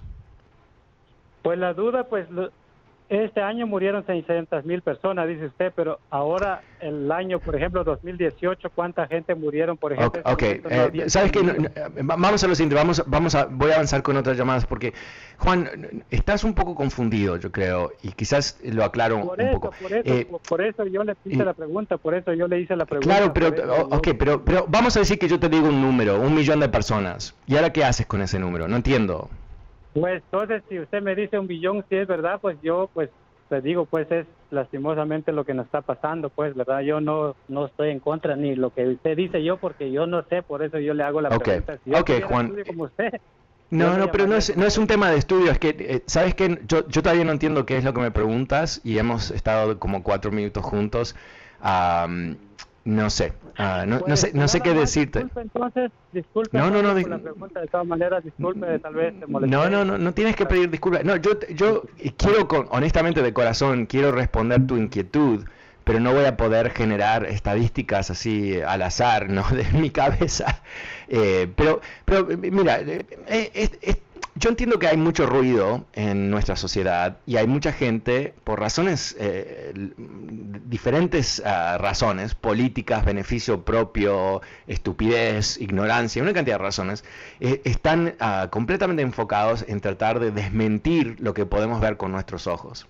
Pues 1.42 1.58
la 1.58 1.74
duda, 1.74 2.04
pues, 2.04 2.28
este 3.10 3.42
año 3.42 3.66
murieron 3.66 4.06
600 4.06 4.66
mil 4.66 4.82
personas, 4.84 5.28
dice 5.28 5.48
usted, 5.48 5.74
pero 5.76 6.00
ahora 6.12 6.62
el 6.80 7.12
año, 7.12 7.40
por 7.40 7.56
ejemplo, 7.56 7.84
2018, 7.84 8.70
¿cuánta 8.70 9.08
gente 9.08 9.34
murieron, 9.34 9.78
por 9.78 9.94
ejemplo? 9.94 10.22
Ok, 10.24 10.32
okay. 10.32 10.62
Eh, 10.70 11.10
¿sabes 11.10 11.32
qué? 11.32 11.40
vamos 12.04 12.44
a 12.44 12.48
lo 12.48 12.54
siguiente, 12.54 12.76
vamos, 12.76 13.04
vamos 13.08 13.34
a, 13.34 13.46
voy 13.46 13.72
a 13.72 13.76
avanzar 13.76 14.04
con 14.04 14.16
otras 14.16 14.38
llamadas 14.38 14.68
porque, 14.68 14.94
Juan, 15.40 16.04
estás 16.12 16.44
un 16.44 16.54
poco 16.54 16.76
confundido, 16.76 17.38
yo 17.38 17.52
creo, 17.52 17.92
y 18.04 18.12
quizás 18.12 18.60
lo 18.64 18.84
aclaro 18.84 19.22
por 19.26 19.40
un 19.40 19.48
eso, 19.48 19.60
poco. 19.60 19.74
Por 19.82 19.92
eso, 19.92 20.14
eh, 20.14 20.28
por 20.48 20.62
eso 20.62 20.86
yo 20.86 21.04
le 21.04 21.16
hice 21.26 21.44
la 21.44 21.54
pregunta, 21.54 21.98
por 21.98 22.14
eso 22.14 22.34
yo 22.34 22.48
le 22.48 22.60
hice 22.60 22.76
la 22.76 22.86
pregunta. 22.86 23.10
Claro, 23.10 23.34
pero, 23.34 23.88
ok, 23.88 24.10
pero, 24.20 24.46
pero 24.46 24.66
vamos 24.68 24.96
a 24.96 25.00
decir 25.00 25.18
que 25.18 25.28
yo 25.28 25.40
te 25.40 25.50
digo 25.50 25.68
un 25.68 25.82
número, 25.82 26.22
un 26.22 26.36
millón 26.36 26.60
de 26.60 26.70
personas, 26.70 27.36
¿y 27.48 27.56
ahora 27.56 27.74
qué 27.74 27.84
haces 27.84 28.06
con 28.06 28.22
ese 28.22 28.38
número? 28.38 28.68
No 28.68 28.76
entiendo. 28.76 29.30
Pues 29.94 30.24
entonces, 30.24 30.64
si 30.70 30.80
usted 30.80 31.02
me 31.02 31.16
dice 31.16 31.40
un 31.40 31.48
billón, 31.48 31.84
si 31.90 31.96
es 31.96 32.08
verdad, 32.08 32.40
pues 32.42 32.58
yo, 32.62 32.90
pues, 32.94 33.10
le 33.50 33.62
digo, 33.62 33.86
pues 33.86 34.10
es 34.12 34.28
lastimosamente 34.52 35.32
lo 35.32 35.44
que 35.44 35.54
nos 35.54 35.66
está 35.66 35.82
pasando, 35.82 36.30
pues, 36.30 36.56
¿verdad? 36.56 36.82
Yo 36.82 37.02
no 37.02 37.36
no 37.48 37.66
estoy 37.66 37.90
en 37.90 38.00
contra 38.00 38.36
ni 38.36 38.56
lo 38.56 38.70
que 38.70 38.88
usted 38.88 39.18
dice 39.18 39.44
yo, 39.44 39.58
porque 39.58 39.92
yo 39.92 40.06
no 40.06 40.24
sé, 40.30 40.44
por 40.44 40.64
eso 40.64 40.80
yo 40.80 40.94
le 40.94 41.04
hago 41.04 41.22
la 41.22 41.30
pregunta. 41.30 41.80
Si 41.84 41.94
ok, 41.94 42.12
Juan. 42.28 42.54
no, 43.72 43.98
no, 43.98 44.12
pero 44.12 44.28
no 44.28 44.36
es, 44.36 44.56
no 44.56 44.66
es 44.66 44.78
un 44.78 44.86
tema 44.86 45.10
de 45.10 45.18
estudio, 45.18 45.52
es 45.52 45.58
que, 45.58 45.70
eh, 45.70 46.04
¿sabes 46.06 46.36
qué? 46.36 46.60
Yo, 46.68 46.88
yo 46.88 47.02
todavía 47.02 47.26
no 47.26 47.32
entiendo 47.32 47.66
qué 47.66 47.78
es 47.78 47.84
lo 47.84 47.94
que 47.94 48.02
me 48.02 48.12
preguntas 48.12 48.82
y 48.84 49.00
hemos 49.00 49.32
estado 49.32 49.80
como 49.80 50.04
cuatro 50.04 50.32
minutos 50.32 50.64
juntos. 50.64 51.16
No 52.86 53.10
sé, 53.10 53.34
uh, 53.60 53.86
no, 53.86 54.02
no, 54.08 54.16
sé, 54.16 54.32
no 54.34 54.48
sé 54.48 54.62
qué 54.62 54.74
decirte. 54.74 55.20
Disculpe, 55.20 55.42
entonces, 55.42 55.92
disculpe 56.14 56.58
no, 56.58 56.72
no, 56.72 56.82
no, 56.82 57.00
por 57.00 57.10
la 57.10 57.18
pregunta, 57.20 57.60
de 57.60 57.68
todas 57.68 57.86
maneras, 57.86 58.24
disculpe, 58.24 58.80
tal 58.80 58.94
vez 58.94 59.20
te 59.20 59.28
moleste. 59.28 59.56
No, 59.56 59.70
no, 59.70 59.84
no, 59.84 59.98
no 59.98 60.14
tienes 60.14 60.36
que 60.36 60.46
pedir 60.46 60.70
disculpas. 60.70 61.04
No, 61.04 61.18
yo, 61.18 61.32
yo 61.56 61.84
quiero, 62.18 62.48
con, 62.48 62.68
honestamente, 62.72 63.22
de 63.22 63.34
corazón, 63.34 63.86
quiero 63.86 64.12
responder 64.12 64.66
tu 64.66 64.78
inquietud, 64.78 65.46
pero 65.84 66.00
no 66.00 66.14
voy 66.14 66.26
a 66.26 66.38
poder 66.38 66.72
generar 66.72 67.26
estadísticas 67.26 68.10
así 68.12 68.62
al 68.62 68.82
azar, 68.82 69.30
¿no? 69.30 69.44
De 69.50 69.66
mi 69.78 69.90
cabeza. 69.90 70.62
Eh, 71.08 71.48
pero, 71.56 71.82
pero, 72.06 72.28
mira, 72.28 72.80
eh, 72.80 73.06
eh, 73.28 74.02
yo 74.40 74.50
entiendo 74.50 74.80
que 74.80 74.88
hay 74.88 74.96
mucho 74.96 75.26
ruido 75.26 75.86
en 75.94 76.30
nuestra 76.30 76.56
sociedad 76.56 77.18
y 77.26 77.36
hay 77.36 77.46
mucha 77.46 77.74
gente, 77.74 78.34
por 78.46 78.60
razones, 78.60 79.16
eh, 79.20 79.74
diferentes 80.66 81.40
uh, 81.40 81.78
razones, 81.78 82.36
políticas, 82.36 83.04
beneficio 83.04 83.66
propio, 83.66 84.42
estupidez, 84.66 85.60
ignorancia, 85.60 86.24
una 86.24 86.34
cantidad 86.34 86.58
de 86.58 86.64
razones, 86.64 87.04
eh, 87.42 87.62
están 87.66 88.16
uh, 88.22 88.50
completamente 88.50 89.02
enfocados 89.02 89.66
en 89.68 89.82
tratar 89.82 90.20
de 90.20 90.32
desmentir 90.32 91.18
lo 91.20 91.34
que 91.34 91.46
podemos 91.46 91.82
ver 91.82 91.98
con 91.98 92.14
nuestros 92.14 92.48
ojos. 92.48 92.88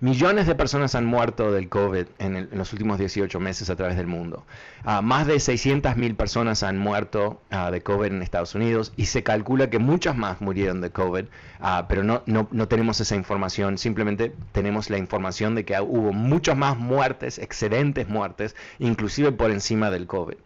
Millones 0.00 0.46
de 0.46 0.54
personas 0.54 0.94
han 0.94 1.04
muerto 1.04 1.52
del 1.52 1.68
COVID 1.68 2.06
en, 2.18 2.48
los 2.52 2.72
últimos 2.72 2.98
18 2.98 3.38
meses 3.38 3.68
a 3.68 3.76
través 3.76 3.98
del 3.98 4.06
mundo. 4.06 4.46
Uh, 4.86 5.02
más 5.02 5.26
de 5.26 5.34
600.000 5.34 6.16
personas 6.16 6.62
han 6.62 6.78
muerto 6.78 7.42
uh, 7.52 7.70
de 7.70 7.82
COVID 7.82 8.06
en 8.06 8.22
Estados 8.22 8.54
Unidos 8.54 8.94
y 8.96 9.06
se 9.06 9.22
calcula 9.22 9.68
que 9.68 9.78
muchas 9.78 10.16
más 10.16 10.40
murieron 10.40 10.80
de 10.80 10.90
COVID, 10.90 11.24
uh, 11.24 11.84
pero 11.86 12.02
no, 12.02 12.22
no, 12.24 12.48
no, 12.50 12.66
tenemos 12.68 12.98
esa 13.00 13.14
información, 13.14 13.76
simplemente 13.76 14.32
tenemos 14.52 14.88
la 14.88 14.96
información 14.96 15.54
de 15.54 15.66
que 15.66 15.78
hubo 15.78 16.14
muchas 16.14 16.56
más 16.56 16.78
muertes, 16.78 17.38
excedentes 17.38 18.08
muertes, 18.08 18.56
inclusive 18.78 19.32
por 19.32 19.50
encima 19.50 19.90
del 19.90 20.06
COVID. 20.06 20.36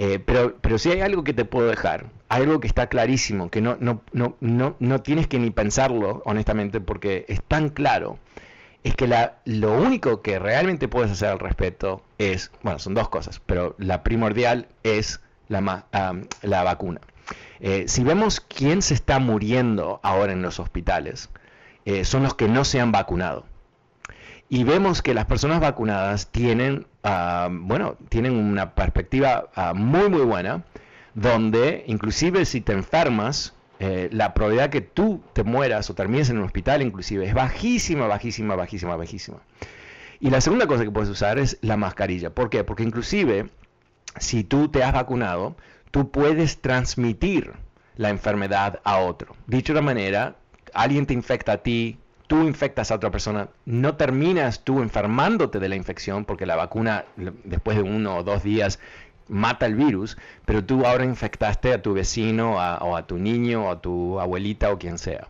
Eh, 0.00 0.20
pero, 0.24 0.56
pero 0.60 0.78
si 0.78 0.90
hay 0.90 1.00
algo 1.02 1.24
que 1.24 1.34
te 1.34 1.44
puedo 1.44 1.68
dejar, 1.68 2.06
algo 2.28 2.60
que 2.60 2.68
está 2.68 2.86
clarísimo, 2.86 3.50
que 3.50 3.60
no, 3.60 3.76
no, 3.80 4.00
no, 4.12 4.36
no, 4.40 4.76
no 4.78 5.02
tienes 5.02 5.26
que 5.26 5.38
ni 5.38 5.50
pensarlo, 5.50 6.22
honestamente, 6.24 6.80
porque 6.80 7.26
es 7.28 7.42
tan 7.42 7.68
claro 7.68 8.18
es 8.84 8.94
que 8.94 9.06
la, 9.06 9.38
lo 9.44 9.72
único 9.74 10.22
que 10.22 10.38
realmente 10.38 10.88
puedes 10.88 11.10
hacer 11.10 11.28
al 11.28 11.38
respecto 11.38 12.02
es, 12.18 12.50
bueno, 12.62 12.78
son 12.78 12.94
dos 12.94 13.08
cosas, 13.08 13.40
pero 13.44 13.74
la 13.78 14.02
primordial 14.02 14.68
es 14.82 15.20
la, 15.48 15.84
la 16.42 16.62
vacuna. 16.62 17.00
Eh, 17.60 17.84
si 17.88 18.04
vemos 18.04 18.40
quién 18.40 18.82
se 18.82 18.94
está 18.94 19.18
muriendo 19.18 20.00
ahora 20.02 20.32
en 20.32 20.42
los 20.42 20.60
hospitales, 20.60 21.28
eh, 21.84 22.04
son 22.04 22.22
los 22.22 22.34
que 22.34 22.48
no 22.48 22.64
se 22.64 22.80
han 22.80 22.92
vacunado. 22.92 23.44
Y 24.48 24.64
vemos 24.64 25.02
que 25.02 25.12
las 25.12 25.26
personas 25.26 25.60
vacunadas 25.60 26.28
tienen, 26.28 26.86
bueno, 27.50 27.96
tienen 28.08 28.36
una 28.36 28.74
perspectiva 28.74 29.48
muy, 29.74 30.08
muy 30.08 30.22
buena, 30.22 30.64
donde 31.14 31.84
inclusive 31.86 32.44
si 32.44 32.60
te 32.60 32.72
enfermas, 32.72 33.54
eh, 33.80 34.08
la 34.12 34.34
probabilidad 34.34 34.70
que 34.70 34.80
tú 34.80 35.22
te 35.32 35.44
mueras 35.44 35.88
o 35.88 35.94
termines 35.94 36.30
en 36.30 36.38
un 36.38 36.44
hospital 36.44 36.82
inclusive 36.82 37.26
es 37.26 37.34
bajísima, 37.34 38.06
bajísima, 38.06 38.56
bajísima, 38.56 38.96
bajísima. 38.96 39.38
Y 40.20 40.30
la 40.30 40.40
segunda 40.40 40.66
cosa 40.66 40.82
que 40.82 40.90
puedes 40.90 41.08
usar 41.08 41.38
es 41.38 41.58
la 41.60 41.76
mascarilla. 41.76 42.30
¿Por 42.30 42.50
qué? 42.50 42.64
Porque 42.64 42.82
inclusive 42.82 43.50
si 44.18 44.42
tú 44.42 44.68
te 44.68 44.82
has 44.82 44.92
vacunado, 44.92 45.56
tú 45.92 46.10
puedes 46.10 46.60
transmitir 46.60 47.52
la 47.96 48.10
enfermedad 48.10 48.80
a 48.84 48.98
otro. 48.98 49.36
Dicho 49.46 49.72
de 49.72 49.78
otra 49.78 49.86
manera, 49.86 50.36
alguien 50.74 51.06
te 51.06 51.14
infecta 51.14 51.52
a 51.52 51.58
ti, 51.58 51.98
tú 52.28 52.44
infectas 52.44 52.92
a 52.92 52.94
otra 52.94 53.10
persona, 53.10 53.48
no 53.64 53.96
terminas 53.96 54.62
tú 54.62 54.80
enfermándote 54.82 55.58
de 55.58 55.68
la 55.68 55.74
infección 55.74 56.24
porque 56.24 56.46
la 56.46 56.54
vacuna 56.54 57.04
después 57.16 57.76
de 57.76 57.82
uno 57.82 58.18
o 58.18 58.22
dos 58.22 58.44
días 58.44 58.78
mata 59.26 59.66
el 59.66 59.74
virus, 59.74 60.16
pero 60.44 60.64
tú 60.64 60.86
ahora 60.86 61.04
infectaste 61.04 61.72
a 61.72 61.82
tu 61.82 61.94
vecino 61.94 62.56
o 62.56 62.96
a 62.96 63.06
tu 63.06 63.18
niño 63.18 63.66
o 63.66 63.72
a 63.72 63.80
tu 63.80 64.20
abuelita 64.20 64.70
o 64.70 64.78
quien 64.78 64.98
sea. 64.98 65.26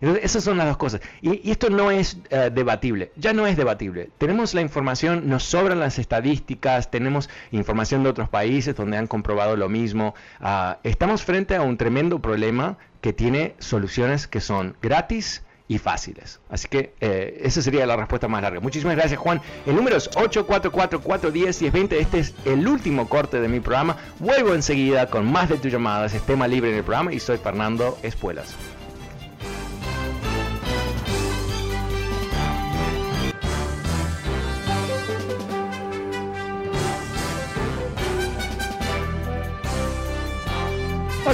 Entonces, 0.00 0.24
esas 0.24 0.44
son 0.44 0.58
las 0.58 0.66
dos 0.66 0.76
cosas. 0.76 1.00
Y, 1.20 1.50
esto 1.50 1.70
no 1.70 1.90
es 1.90 2.18
eh, 2.30 2.50
debatible, 2.52 3.12
ya 3.16 3.32
no 3.32 3.46
es 3.46 3.56
debatible. 3.56 4.10
Tenemos 4.18 4.54
la 4.54 4.60
información, 4.60 5.28
nos 5.28 5.44
sobran 5.44 5.80
las 5.80 5.98
estadísticas, 5.98 6.90
tenemos 6.90 7.28
información 7.50 8.02
de 8.02 8.10
otros 8.10 8.28
países 8.28 8.76
donde 8.76 8.96
han 8.96 9.06
comprobado 9.06 9.56
lo 9.56 9.68
mismo. 9.68 10.14
Ah, 10.40 10.78
estamos 10.82 11.22
frente 11.22 11.56
a 11.56 11.62
un 11.62 11.76
tremendo 11.76 12.20
problema 12.20 12.78
que 13.00 13.12
tiene 13.12 13.54
soluciones 13.58 14.26
que 14.26 14.40
son 14.40 14.76
gratis 14.80 15.42
y 15.68 15.78
fáciles. 15.78 16.40
Así 16.48 16.66
que 16.66 16.94
eh, 17.00 17.40
esa 17.42 17.62
sería 17.62 17.86
la 17.86 17.96
respuesta 17.96 18.26
más 18.26 18.42
larga. 18.42 18.60
Muchísimas 18.60 18.96
gracias, 18.96 19.20
Juan. 19.20 19.40
El 19.66 19.76
número 19.76 19.96
es 19.96 20.10
844-410-1020. 20.10 21.92
Este 21.92 22.18
es 22.20 22.34
el 22.46 22.66
último 22.66 23.08
corte 23.08 23.40
de 23.40 23.48
mi 23.48 23.60
programa. 23.60 23.96
Vuelvo 24.18 24.54
enseguida 24.54 25.06
con 25.06 25.30
más 25.30 25.50
de 25.50 25.58
tus 25.58 25.70
llamadas. 25.70 26.14
Es 26.14 26.22
tema 26.22 26.48
libre 26.48 26.70
en 26.70 26.76
el 26.76 26.84
programa 26.84 27.12
y 27.12 27.20
soy 27.20 27.36
Fernando 27.36 27.98
Espuelas. 28.02 28.56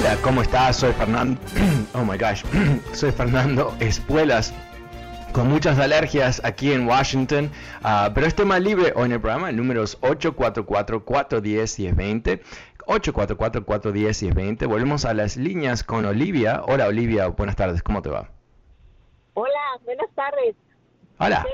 Hola, 0.05 0.21
¿cómo 0.21 0.43
estás? 0.43 0.75
Soy 0.75 0.93
Fernando. 0.93 1.41
Oh 1.95 2.05
my 2.05 2.15
gosh. 2.15 2.43
Soy 2.93 3.11
Fernando 3.11 3.75
Espuelas. 3.79 4.53
Con 5.33 5.49
muchas 5.49 5.79
alergias 5.79 6.45
aquí 6.45 6.73
en 6.73 6.87
Washington. 6.87 7.49
Uh, 7.79 8.13
pero 8.13 8.27
este 8.27 8.43
tema 8.43 8.59
libre 8.59 8.93
hoy 8.95 9.05
en 9.05 9.13
el 9.13 9.19
programa. 9.19 9.49
El 9.49 9.55
número 9.55 9.81
es 9.81 9.99
844-410-1020. 10.01 12.39
844-410-1020. 12.85 14.67
Volvemos 14.67 15.05
a 15.05 15.15
las 15.15 15.37
líneas 15.37 15.83
con 15.83 16.05
Olivia. 16.05 16.61
Hola 16.67 16.85
Olivia, 16.85 17.29
buenas 17.29 17.55
tardes. 17.55 17.81
¿Cómo 17.81 18.03
te 18.03 18.11
va? 18.11 18.29
Hola, 19.33 19.79
buenas 19.85 20.11
tardes. 20.13 20.55
Hola. 21.17 21.47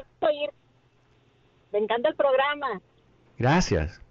Me 1.72 1.80
encanta 1.80 2.10
el 2.10 2.16
programa. 2.16 2.82
Gracias. 3.38 4.02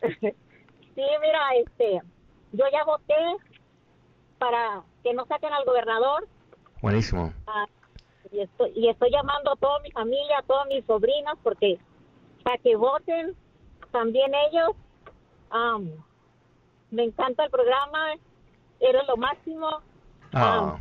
sí, 0.00 0.32
mira, 0.94 1.50
este, 1.62 2.00
yo 2.52 2.64
ya 2.72 2.84
voté 2.84 3.14
para 4.38 4.82
que 5.02 5.14
no 5.14 5.26
saquen 5.26 5.52
al 5.52 5.64
gobernador. 5.64 6.28
Buenísimo. 6.80 7.32
Ah, 7.46 7.66
y, 8.30 8.40
estoy, 8.40 8.72
y 8.74 8.88
estoy 8.88 9.10
llamando 9.10 9.52
a 9.52 9.56
toda 9.56 9.80
mi 9.80 9.90
familia, 9.90 10.38
a 10.38 10.42
todas 10.42 10.66
mis 10.68 10.84
sobrinas, 10.84 11.34
porque 11.42 11.78
para 12.44 12.58
que 12.58 12.76
voten 12.76 13.36
también 13.90 14.32
ellos. 14.34 14.70
Am, 15.50 15.90
me 16.90 17.04
encanta 17.04 17.44
el 17.44 17.50
programa, 17.50 18.14
eres 18.80 19.06
lo 19.06 19.16
máximo. 19.16 19.82
Ah, 20.32 20.78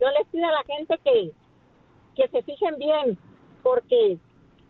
yo 0.00 0.08
les 0.10 0.26
pido 0.28 0.46
a 0.46 0.52
la 0.52 0.64
gente 0.64 0.98
que, 1.04 1.32
que 2.16 2.28
se 2.28 2.42
fijen 2.42 2.76
bien, 2.78 3.18
porque 3.62 4.18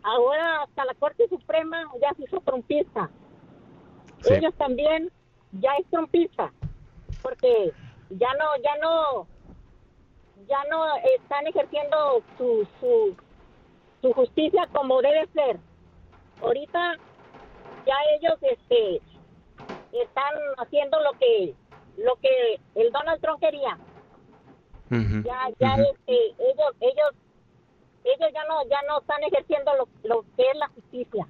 ahora 0.03 0.63
hasta 0.63 0.85
la 0.85 0.93
Corte 0.95 1.27
Suprema 1.29 1.83
ya 2.01 2.13
se 2.15 2.23
hizo 2.23 2.39
trompista. 2.41 3.09
Sí. 4.21 4.35
Ellos 4.35 4.53
también 4.55 5.11
ya 5.53 5.71
es 5.79 5.85
trompista, 5.89 6.51
porque 7.21 7.73
ya 8.17 8.33
no, 8.33 8.45
ya 8.63 8.75
no, 8.81 9.27
ya 10.47 10.63
no 10.69 10.95
están 11.15 11.47
ejerciendo 11.47 12.23
su, 12.37 12.67
su, 12.79 13.15
su 14.01 14.13
justicia 14.13 14.67
como 14.71 15.01
debe 15.01 15.27
ser. 15.33 15.59
Ahorita 16.41 16.95
ya 17.85 17.95
ellos 18.17 18.37
este 18.41 19.01
están 19.91 20.33
haciendo 20.57 20.99
lo 21.01 21.11
que 21.19 21.53
lo 21.97 22.15
que 22.15 22.59
el 22.75 22.91
Donald 22.91 23.21
Trump 23.21 23.39
quería 23.39 23.77
ya 25.23 25.49
ya 25.59 25.75
este, 25.75 26.13
ellos 26.39 26.71
ellos 26.79 27.11
ellos 28.03 28.31
ya 28.33 28.43
no 28.45 28.63
ya 28.69 28.81
no 28.87 28.99
están 28.99 29.23
ejerciendo 29.23 29.71
lo, 29.75 29.87
lo 30.03 30.25
que 30.35 30.43
es 30.49 30.55
la 30.57 30.67
justicia 30.69 31.27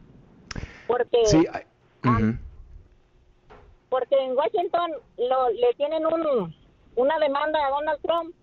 porque 0.87 1.25
Sí, 1.25 1.45
ay, 1.51 1.63
ujú. 2.05 2.37
porque 3.89 4.15
en 4.15 4.37
Washington 4.37 4.91
lo, 5.17 5.49
le 5.49 5.73
tienen 5.75 6.05
un, 6.05 6.55
una 6.95 7.17
demanda 7.19 7.59
a 7.65 7.69
Donald 7.69 7.99
Trump 8.03 8.35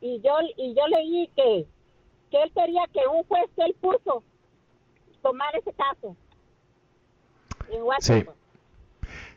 y 0.00 0.20
yo 0.20 0.32
y 0.56 0.74
yo 0.74 0.86
leí 0.88 1.28
que 1.36 1.66
que 2.30 2.42
él 2.42 2.52
quería 2.54 2.82
que 2.92 3.00
un 3.06 3.22
juez 3.24 3.44
que 3.56 3.64
él 3.64 3.76
puso 3.80 4.22
tomar 5.22 5.54
ese 5.54 5.72
caso 5.74 6.16
en 7.70 7.82
Washington. 7.82 8.34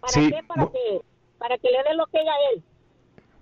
Para 0.02 0.14
Sí, 0.14 0.32
qué 0.32 0.44
para 0.48 0.66
que 0.68 1.02
para 1.38 1.58
que 1.58 1.70
le 1.70 1.84
dé 1.84 1.94
lo 1.96 2.06
que 2.08 2.20
a 2.20 2.36
él 2.54 2.64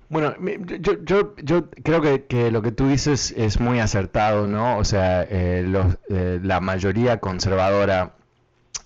Bueno, 0.09 0.33
yo, 0.79 0.93
yo, 1.03 1.35
yo 1.37 1.69
creo 1.83 2.01
que, 2.01 2.25
que 2.25 2.51
lo 2.51 2.61
que 2.61 2.71
tú 2.71 2.87
dices 2.87 3.31
es 3.31 3.59
muy 3.59 3.79
acertado, 3.79 4.47
¿no? 4.47 4.77
O 4.77 4.83
sea, 4.83 5.23
eh, 5.23 5.63
los- 5.65 5.97
eh, 6.09 6.39
la 6.43 6.59
mayoría 6.59 7.19
conservadora 7.19 8.15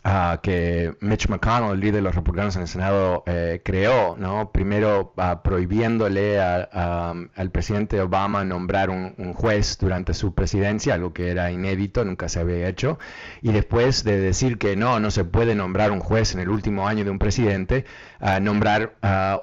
ah, 0.10 0.40
que 0.42 0.96
Mitch 1.02 1.28
McConnell, 1.28 1.74
el 1.74 1.80
líder 1.82 1.96
de 1.96 2.02
los 2.02 2.16
republicanos 2.16 2.56
en 2.56 2.62
el 2.62 2.68
Senado, 2.70 3.24
eh, 3.28 3.62
creó, 3.64 4.16
¿no? 4.18 4.52
Primero 4.52 5.14
ah, 5.18 5.44
prohibiéndole 5.44 6.40
a- 6.40 6.70
a- 6.72 7.14
al 7.36 7.52
presidente 7.52 8.00
Obama 8.00 8.44
nombrar 8.46 8.90
un, 8.90 9.14
juez 9.34 9.78
durante 9.78 10.14
su 10.14 10.34
presidencia, 10.34 10.94
algo 10.94 11.12
que 11.14 11.30
era 11.30 11.52
inédito, 11.52 12.06
nunca 12.06 12.30
se 12.30 12.40
había 12.40 12.68
hecho, 12.70 12.98
y 13.42 13.52
después 13.52 14.04
de 14.04 14.18
decir 14.20 14.58
que 14.58 14.76
no, 14.78 15.00
no 15.00 15.12
se 15.12 15.26
puede 15.26 15.56
nombrar 15.56 15.92
un 15.92 16.00
juez 16.00 16.34
en 16.34 16.40
el 16.40 16.50
último 16.50 16.88
año 16.88 17.04
de 17.04 17.10
un 17.12 17.20
presidente, 17.20 17.86
ah, 18.20 18.40
nombrar 18.40 18.94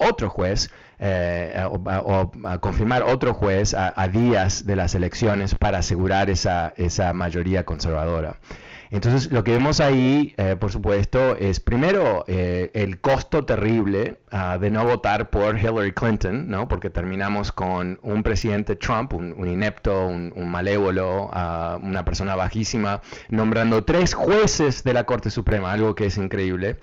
otro 0.01 0.31
juez 0.31 0.71
eh, 0.99 1.63
o, 1.69 2.31
confirmar 2.61 3.03
otro 3.03 3.35
juez 3.35 3.75
a, 3.75 3.93
a 4.01 4.09
días 4.09 4.65
de 4.65 4.77
las 4.77 4.95
elecciones 4.95 5.55
para 5.55 5.79
asegurar 5.79 6.31
esa, 6.31 6.73
esa 6.77 7.13
mayoría 7.13 7.65
conservadora. 7.65 8.37
Entonces, 8.95 9.33
lo 9.33 9.43
que 9.43 9.51
vemos 9.51 9.81
ahí, 9.81 10.35
eh, 10.37 10.55
por 10.55 10.71
supuesto, 10.71 11.37
es 11.37 11.59
primero 11.59 12.25
eh, 12.29 12.71
el 12.75 13.01
costo 13.01 13.45
terrible 13.45 14.19
ah, 14.31 14.57
de 14.57 14.71
no 14.71 14.85
votar 14.85 15.31
por 15.31 15.59
Hillary 15.59 15.91
Clinton, 15.91 16.49
¿no? 16.49 16.69
Porque 16.69 16.91
terminamos 16.91 17.51
con 17.51 17.99
un 18.03 18.23
presidente 18.23 18.77
Trump, 18.77 19.13
un, 19.15 19.35
un 19.37 19.49
inepto, 19.49 20.07
un, 20.07 20.33
un 20.37 20.49
malévolo, 20.49 21.29
ah, 21.33 21.77
una 21.83 22.05
persona 22.05 22.37
bajísima, 22.37 23.03
nombrando 23.31 23.83
tres 23.83 24.15
jueces 24.15 24.85
de 24.85 24.93
la 24.95 25.03
Corte 25.03 25.29
Suprema, 25.29 25.73
algo 25.73 25.97
que 25.97 26.07
es 26.07 26.17
increíble. 26.17 26.77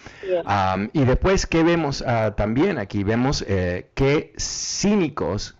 Am, 0.44 0.90
y 0.92 1.06
después, 1.06 1.46
¿qué 1.46 1.64
vemos 1.64 2.04
ah, 2.06 2.34
también 2.36 2.78
aquí? 2.78 3.06
Vemos 3.06 3.46
eh, 3.48 3.90
qué 3.94 4.34
cínicos 4.38 5.56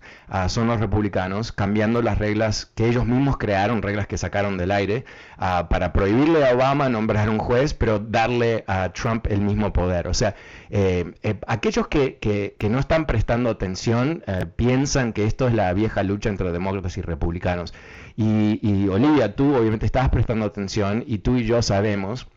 son 0.48 0.68
los 0.68 0.80
republicanos 0.80 1.52
cambiando 1.52 2.02
las 2.02 2.18
reglas 2.18 2.66
que 2.74 2.88
ellos 2.88 3.06
mismos 3.06 3.38
crearon, 3.38 3.82
reglas 3.82 4.08
que 4.08 4.18
sacaron 4.18 4.58
del 4.58 4.72
aire, 4.72 5.06
para 5.38 5.92
prohibirle 5.94 6.48
a 6.48 6.54
Obama 6.56 6.88
nombrar 6.90 7.30
un 7.30 7.38
juez, 7.40 7.74
pero 7.74 8.00
darle 8.00 8.64
a 8.68 8.90
Trump 8.94 9.28
el 9.30 9.42
mismo 9.42 9.74
poder. 9.74 10.08
O 10.08 10.14
sea, 10.14 10.36
eh, 10.70 11.14
eh, 11.24 11.36
aquellos 11.48 11.88
que, 11.88 12.18
que- 12.18 12.56
que 12.58 12.70
no 12.70 12.80
están 12.80 13.06
prestando 13.06 13.50
atención 13.50 14.24
eh, 14.28 14.46
piensan 14.56 15.12
que 15.14 15.26
esto 15.26 15.48
es 15.48 15.54
la 15.54 15.74
vieja 15.74 16.04
lucha 16.04 16.30
entre 16.30 16.52
demócratas 16.52 16.98
y 16.98 17.02
republicanos. 17.02 17.74
Y, 18.16 18.60
y 18.62 18.88
Olivia, 18.88 19.36
tú 19.36 19.56
obviamente 19.56 19.86
estás 19.86 20.10
prestando 20.10 20.46
atención 20.46 21.04
y 21.08 21.20
tú 21.20 21.38
y 21.38 21.46
yo 21.46 21.62
sabemos 21.62 22.28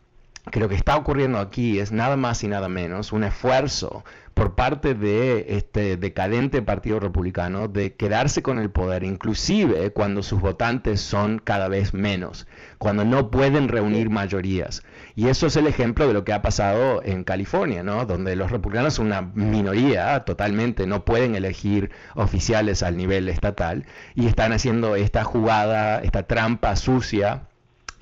que 0.51 0.59
lo 0.59 0.69
que 0.69 0.75
está 0.75 0.95
ocurriendo 0.95 1.39
aquí 1.39 1.79
es 1.79 1.91
nada 1.91 2.17
más 2.17 2.43
y 2.43 2.47
nada 2.47 2.69
menos 2.69 3.11
un 3.13 3.23
esfuerzo 3.23 4.03
por 4.35 4.53
parte 4.53 4.93
de 4.93 5.45
este 5.55 5.95
decadente 5.95 6.61
Partido 6.61 6.99
Republicano 6.99 7.69
de 7.69 7.95
quedarse 7.95 8.43
con 8.43 8.59
el 8.59 8.69
poder, 8.69 9.03
inclusive 9.05 9.91
cuando 9.93 10.21
sus 10.23 10.41
votantes 10.41 10.99
son 10.99 11.39
cada 11.39 11.69
vez 11.69 11.93
menos, 11.93 12.45
cuando 12.77 13.05
no 13.05 13.31
pueden 13.31 13.69
reunir 13.69 14.09
mayorías. 14.09 14.83
Y 15.15 15.29
eso 15.29 15.47
es 15.47 15.55
el 15.55 15.67
ejemplo 15.67 16.05
de 16.05 16.13
lo 16.13 16.25
que 16.25 16.33
ha 16.33 16.41
pasado 16.41 17.01
en 17.03 17.23
California, 17.23 17.81
¿no? 17.81 18.05
Donde 18.05 18.35
los 18.35 18.51
republicanos 18.51 18.95
son 18.95 19.07
una 19.07 19.21
minoría 19.21 20.25
totalmente, 20.25 20.85
no 20.85 21.05
pueden 21.05 21.35
elegir 21.35 21.91
oficiales 22.13 22.83
al 22.83 22.97
nivel 22.97 23.29
estatal 23.29 23.85
y 24.15 24.27
están 24.27 24.51
haciendo 24.51 24.97
esta 24.97 25.23
jugada, 25.23 25.99
esta 26.01 26.23
trampa 26.23 26.75
sucia 26.75 27.47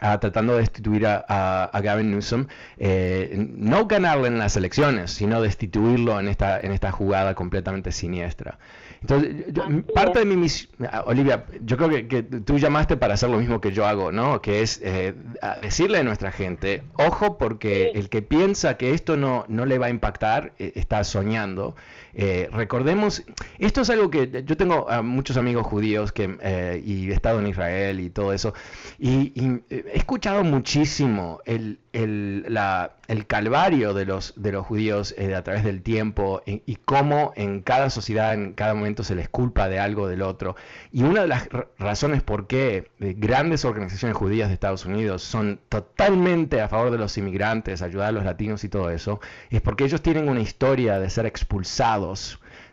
ah, 0.04 0.20
tratando 0.20 0.54
de 0.54 0.60
destituir 0.60 1.08
a, 1.08 1.26
a- 1.28 1.64
a 1.66 1.82
Gavin 1.82 2.12
Newsom, 2.12 2.46
eh, 2.78 3.48
no 3.58 3.88
ganarle 3.88 4.28
en 4.28 4.38
las 4.38 4.56
elecciones, 4.58 5.12
sino 5.12 5.42
destituirlo 5.42 6.20
en 6.20 6.28
esta, 6.28 6.60
en 6.60 6.72
esta 6.72 6.92
jugada 6.92 7.34
completamente 7.34 7.92
siniestra. 7.92 8.60
Entonces, 9.02 9.46
yo- 9.52 9.64
parte 9.94 10.20
de 10.20 10.26
mi 10.26 10.38
misión, 10.38 10.70
Olivia, 11.06 11.46
yo 11.62 11.76
creo 11.78 11.90
que, 11.90 12.08
que 12.08 12.24
tú 12.24 12.58
llamaste 12.60 12.96
para 12.98 13.16
hacer 13.16 13.30
lo 13.30 13.38
mismo 13.40 13.60
que 13.60 13.72
yo 13.72 13.86
hago, 13.86 14.12
¿no? 14.12 14.42
Que 14.42 14.62
es 14.62 14.80
eh, 14.84 15.14
decirle 15.62 15.98
a 16.00 16.04
nuestra 16.04 16.32
gente, 16.32 16.84
ojo, 16.96 17.38
porque 17.38 17.92
el 17.96 18.10
que 18.10 18.22
piensa 18.22 18.78
que 18.78 18.94
esto 18.94 19.18
no, 19.18 19.46
no 19.50 19.66
le 19.66 19.78
va 19.78 19.88
a 19.88 19.90
impactar, 19.90 20.54
eh, 20.60 20.74
está 20.76 21.04
soñando. 21.04 21.76
Eh, 22.16 22.48
recordemos, 22.52 23.24
esto 23.58 23.82
es 23.82 23.90
algo 23.90 24.10
que 24.12 24.44
yo 24.46 24.56
tengo 24.58 24.88
muchos 25.04 25.38
amigos 25.38 25.66
judíos 25.66 26.12
que, 26.12 26.38
eh, 26.42 26.82
y 26.86 27.10
he 27.10 27.14
estado 27.14 27.40
en 27.40 27.48
Israel 27.48 28.00
y 28.00 28.10
todo 28.10 28.34
eso, 28.34 28.54
y, 29.00 29.34
eh, 29.70 29.86
he 29.94 29.98
escuchado 29.98 30.44
muchísimo 30.44 31.40
el, 31.46 31.80
el, 31.92 32.46
la- 32.54 32.94
el 33.08 33.28
calvario 33.28 33.94
de 33.94 34.06
los, 34.06 34.34
de 34.42 34.52
los 34.54 34.66
judíos 34.66 35.14
eh, 35.18 35.36
a 35.36 35.44
través 35.44 35.64
del 35.66 35.82
tiempo 35.82 36.42
y, 36.46 36.64
y 36.66 36.78
cómo 36.78 37.34
en 37.36 37.62
cada 37.62 37.90
sociedad, 37.90 38.34
en 38.34 38.54
cada 38.54 38.74
momento 38.74 39.04
se 39.04 39.14
les 39.14 39.28
culpa 39.28 39.68
de 39.68 39.78
algo 39.80 40.08
del 40.08 40.22
otro. 40.22 40.56
Y 40.92 41.04
una 41.04 41.22
de 41.22 41.28
las 41.28 41.50
ra- 41.50 41.68
razones 41.78 42.24
por 42.24 42.48
qué 42.48 42.88
grandes 43.00 43.66
organizaciones 43.66 44.16
judías 44.16 44.48
de 44.48 44.54
Estados 44.54 44.86
Unidos 44.86 45.22
son 45.22 45.60
totalmente 45.70 46.62
a 46.62 46.70
favor 46.70 46.92
de 46.92 46.98
los 46.98 47.18
inmigrantes, 47.18 47.82
ayudar 47.82 48.08
a 48.10 48.12
los 48.14 48.24
latinos 48.24 48.64
y 48.64 48.70
todo 48.70 48.90
eso, 48.90 49.20
es 49.50 49.62
porque 49.62 49.84
ellos 49.84 50.02
tienen 50.02 50.30
una 50.30 50.40
historia 50.42 50.98
de 51.00 51.10
ser 51.10 51.26
expulsados 51.26 52.03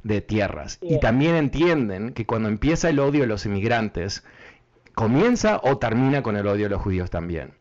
de 0.03 0.21
tierras. 0.21 0.79
Y 0.81 0.99
también 1.01 1.37
entienden 1.37 2.13
que 2.13 2.27
cuando 2.27 2.49
empieza 2.49 2.89
el 2.89 2.99
odio 2.99 3.23
de 3.23 3.27
los 3.27 3.47
inmigrantes, 3.47 4.25
comienza 4.95 5.61
o 5.63 5.79
termina 5.79 6.23
con 6.23 6.37
el 6.37 6.47
odio 6.47 6.65
de 6.65 6.71
los 6.71 6.83
judíos 6.83 7.11
también. 7.11 7.53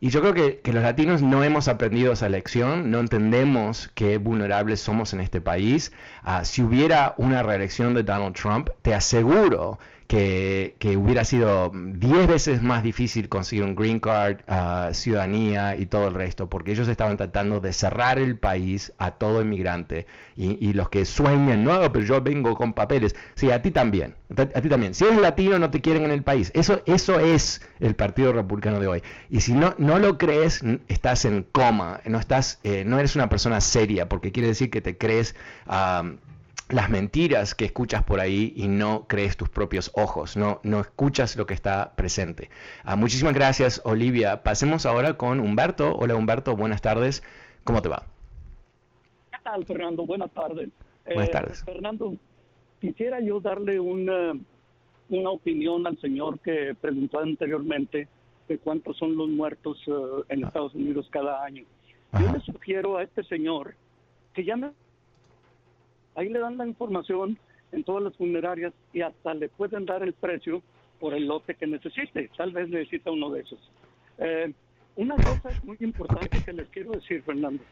Y 0.00 0.10
yo 0.10 0.20
creo 0.20 0.34
que, 0.34 0.58
que 0.58 0.72
los 0.72 0.82
latinos 0.82 1.22
no 1.22 1.44
hemos 1.44 1.68
aprendido 1.68 2.12
esa 2.12 2.28
lección, 2.28 2.90
no 2.90 2.98
entendemos 2.98 3.88
qué 3.94 4.18
vulnerables 4.18 4.80
somos 4.80 5.12
en 5.12 5.20
este 5.20 5.40
país. 5.40 5.92
Ah, 6.24 6.44
si 6.44 6.60
hubiera 6.62 7.14
una 7.18 7.44
reelección 7.44 7.94
de 7.94 8.02
Donald 8.02 8.34
Trump, 8.34 8.70
te 8.82 8.94
aseguro 8.94 9.78
que, 10.12 10.96
hubiera 10.96 11.24
sido 11.24 11.72
10 11.74 12.26
veces 12.26 12.62
más 12.62 12.82
difícil 12.82 13.30
conseguir 13.30 13.64
un 13.64 13.74
green 13.74 13.98
card, 13.98 14.40
ah, 14.46 14.90
ciudadanía 14.92 15.76
y 15.76 15.86
todo 15.86 16.08
el 16.08 16.14
resto, 16.14 16.50
porque 16.50 16.72
ellos 16.72 16.86
estaban 16.88 17.16
tratando 17.16 17.60
de 17.60 17.72
cerrar 17.72 18.18
el 18.18 18.36
país 18.36 18.92
a 18.98 19.12
todo 19.12 19.40
inmigrante. 19.40 20.06
Y, 20.36 20.72
los 20.72 20.88
que 20.88 21.04
sueñan, 21.04 21.64
no, 21.64 21.92
pero 21.92 22.04
yo 22.04 22.20
vengo 22.20 22.54
con 22.56 22.72
papeles. 22.72 23.14
Sí, 23.34 23.50
a 23.50 23.62
ti 23.62 23.70
también. 23.70 24.14
A 24.36 24.60
ti 24.60 24.68
también. 24.68 24.94
Si 24.94 25.04
eres 25.04 25.18
latino, 25.18 25.58
no 25.58 25.70
te 25.70 25.80
quieren 25.80 26.04
en 26.04 26.10
el 26.10 26.22
país. 26.22 26.50
Eso, 26.54 26.82
eso 26.86 27.20
es 27.20 27.62
el 27.80 27.94
Partido 27.94 28.32
Republicano 28.32 28.80
de 28.80 28.88
hoy. 28.88 29.02
Y 29.30 29.40
si 29.40 29.52
no, 29.52 29.74
no 29.78 29.98
lo 29.98 30.18
crees, 30.18 30.62
estás 30.88 31.24
en 31.26 31.44
coma. 31.52 32.00
No, 32.06 32.18
estás, 32.18 32.60
eh, 32.64 32.84
no 32.86 32.98
eres 32.98 33.14
una 33.14 33.28
persona 33.28 33.60
seria, 33.60 34.08
porque 34.08 34.32
quiere 34.32 34.48
decir 34.48 34.70
que 34.70 34.80
te 34.80 34.96
crees. 34.96 35.36
am, 35.66 36.18
las 36.72 36.88
mentiras 36.90 37.54
que 37.54 37.66
escuchas 37.66 38.02
por 38.02 38.18
ahí 38.18 38.52
y 38.56 38.66
no 38.66 39.06
crees 39.06 39.36
tus 39.36 39.48
propios 39.50 39.90
ojos, 39.94 40.36
no, 40.36 40.60
no 40.62 40.80
escuchas 40.80 41.36
lo 41.36 41.46
que 41.46 41.54
está 41.54 41.94
presente. 41.94 42.48
Ah, 42.82 42.96
muchísimas 42.96 43.34
gracias, 43.34 43.82
Olivia. 43.84 44.42
Pasemos 44.42 44.86
ahora 44.86 45.16
con 45.18 45.38
Humberto. 45.40 45.94
Hola, 45.94 46.14
Humberto, 46.16 46.56
buenas 46.56 46.80
tardes. 46.80 47.22
¿Cómo 47.64 47.82
te 47.82 47.88
va? 47.90 48.06
¿Qué 49.30 49.38
tal, 49.44 49.64
Fernando? 49.66 50.06
Buenas 50.06 50.30
tardes. 50.32 50.70
Buenas 51.04 51.28
Eh, 51.28 51.32
tardes. 51.32 51.64
Fernando, 51.64 52.16
quisiera 52.80 53.20
yo 53.20 53.38
darle 53.40 53.78
una, 53.78 54.32
una 55.10 55.30
opinión 55.30 55.86
al 55.86 55.98
señor 56.00 56.38
que 56.40 56.74
preguntó 56.80 57.20
anteriormente 57.20 58.08
de 58.48 58.58
cuántos 58.58 58.96
son 58.96 59.16
los 59.16 59.28
muertos 59.28 59.78
eh, 59.86 59.92
en 60.30 60.44
Estados 60.44 60.74
Unidos 60.74 61.06
cada 61.10 61.44
año. 61.44 61.64
Yo 62.18 62.32
le 62.32 62.40
sugiero 62.40 62.96
a 62.98 63.02
este 63.02 63.22
señor 63.24 63.74
que 64.34 64.44
llame. 64.44 64.70
Ahí 66.14 66.28
le 66.28 66.38
dan 66.38 66.58
la 66.58 66.66
información 66.66 67.38
en 67.72 67.84
todas 67.84 68.02
las 68.02 68.16
funerarias 68.16 68.72
y 68.92 69.00
hasta 69.00 69.34
le 69.34 69.48
pueden 69.48 69.86
dar 69.86 70.02
el 70.02 70.12
precio 70.12 70.62
por 71.00 71.14
el 71.14 71.26
lote 71.26 71.54
que 71.54 71.66
necesite. 71.66 72.30
Tal 72.36 72.52
vez 72.52 72.68
necesita 72.68 73.10
uno 73.10 73.30
de 73.30 73.40
esos. 73.40 73.58
Eh, 74.18 74.52
una 74.96 75.16
cosa 75.16 75.50
muy 75.64 75.76
importante 75.80 76.42
que 76.44 76.52
les 76.52 76.68
quiero 76.68 76.92
decir, 76.92 77.22
Fernando. 77.22 77.62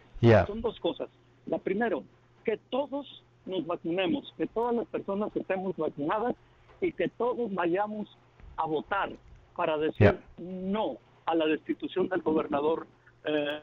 Son 0.47 0.61
dos 0.61 0.79
cosas. 0.81 1.09
La 1.47 1.59
primero, 1.59 2.03
que 2.45 2.59
todos 2.71 3.23
nos 3.47 3.67
vacunemos, 3.67 4.33
que 4.37 4.47
todas 4.47 4.75
las 4.75 4.87
personas 4.87 5.35
estemos 5.37 5.77
vacunadas 5.77 6.35
y 6.81 6.93
que 6.93 7.09
todos 7.09 7.53
vayamos 7.53 8.09
a 8.57 8.67
votar 8.67 9.11
para 9.55 9.77
decir 9.77 10.19
no 10.39 10.97
a 11.27 11.35
la 11.35 11.47
destitución 11.47 12.09
del 12.09 12.23
gobernador. 12.23 12.87
Eh, 13.25 13.61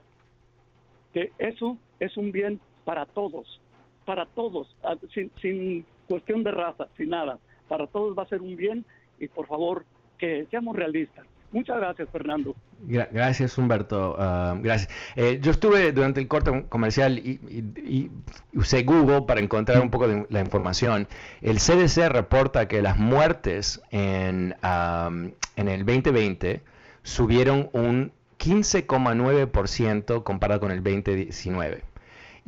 que 1.14 1.32
eso 1.40 1.78
es 2.00 2.16
un 2.18 2.32
bien 2.32 2.60
para 2.86 3.06
todos, 3.06 3.60
para 4.08 4.26
todos, 4.26 4.74
ah, 4.86 4.96
sin, 5.14 5.86
cuestión 6.08 6.42
de 6.42 6.52
raza, 6.52 6.88
sin 6.96 7.10
nada. 7.10 7.40
Para 7.68 7.88
todos 7.88 8.18
va 8.18 8.24
a 8.24 8.28
ser 8.28 8.42
un 8.42 8.56
bien 8.56 8.86
y 9.20 9.28
por 9.28 9.48
favor 9.48 9.84
que 10.18 10.48
seamos 10.50 10.78
realistas. 10.78 11.26
Muchas 11.52 11.76
gracias, 11.76 12.10
Fernando. 12.10 12.56
Gracias, 12.88 13.58
Humberto. 13.58 14.16
Ah, 14.18 14.58
gracias. 14.62 14.90
Eh, 15.18 15.40
yo 15.42 15.52
estuve 15.52 15.92
durante 15.92 16.22
el 16.22 16.30
corte 16.30 16.66
comercial 16.70 17.20
y, 17.20 18.10
usé 18.54 18.84
Google 18.84 19.24
para 19.24 19.42
encontrar 19.42 19.82
un 19.82 19.92
poco 19.92 20.08
de 20.08 20.26
la 20.30 20.40
información. 20.40 21.10
El 21.42 21.58
CDC 21.58 22.08
reporta 22.08 22.70
que 22.70 22.82
las 22.82 22.98
muertes 22.98 23.82
en, 23.92 24.56
en 24.64 25.68
el 25.68 25.86
2020 25.86 26.62
subieron 27.04 27.70
un 27.74 28.14
15,9% 28.40 30.24
comparado 30.24 30.62
con 30.62 30.72
el 30.72 30.82
2019. 30.82 31.97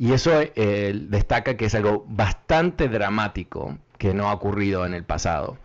Y 0.00 0.14
eso 0.14 0.32
eh, 0.32 0.98
destaca 1.10 1.58
que 1.58 1.66
es 1.66 1.74
algo 1.74 2.06
bastante 2.08 2.88
dramático 2.88 3.76
que 3.98 4.14
no 4.14 4.30
ha 4.30 4.32
ocurrido 4.32 4.86
en 4.86 4.94
el 4.94 5.04
pasado. 5.04 5.58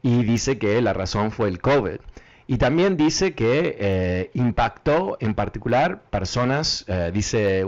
Y 0.00 0.24
dice 0.24 0.56
que 0.56 0.80
la 0.80 0.94
razón 0.94 1.30
fue 1.30 1.50
el 1.50 1.60
COVID. 1.60 1.98
Y 2.46 2.56
también 2.56 2.96
dice 2.96 3.34
que 3.34 3.76
eh, 3.78 4.30
impactó 4.32 5.18
en 5.20 5.34
particular 5.34 6.04
personas, 6.08 6.86
eh, 6.88 7.10
dice 7.12 7.66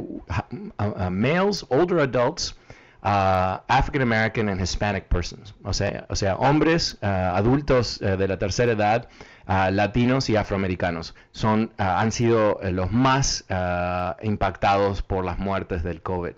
males, 1.10 1.66
older 1.68 2.00
adults, 2.00 2.56
African 3.02 4.00
American 4.00 4.48
and 4.48 4.62
Hispanic 4.62 5.04
persons, 5.08 5.54
o 5.62 5.74
sea, 5.74 6.06
o 6.08 6.16
sea 6.16 6.36
hombres, 6.36 6.96
adultos 7.02 7.98
de 7.98 8.26
la 8.26 8.38
tercera 8.38 8.72
edad, 8.72 9.10
latinos 9.46 10.30
y 10.30 10.36
afroamericanos. 10.36 11.14
Son, 11.32 11.72
han 11.76 12.12
sido 12.12 12.60
eh, 12.62 12.72
los 12.72 12.92
más 12.92 13.44
impactados 14.22 15.02
por 15.02 15.24
las 15.24 15.38
muertes 15.38 15.82
del 15.82 16.02
COVID. 16.02 16.32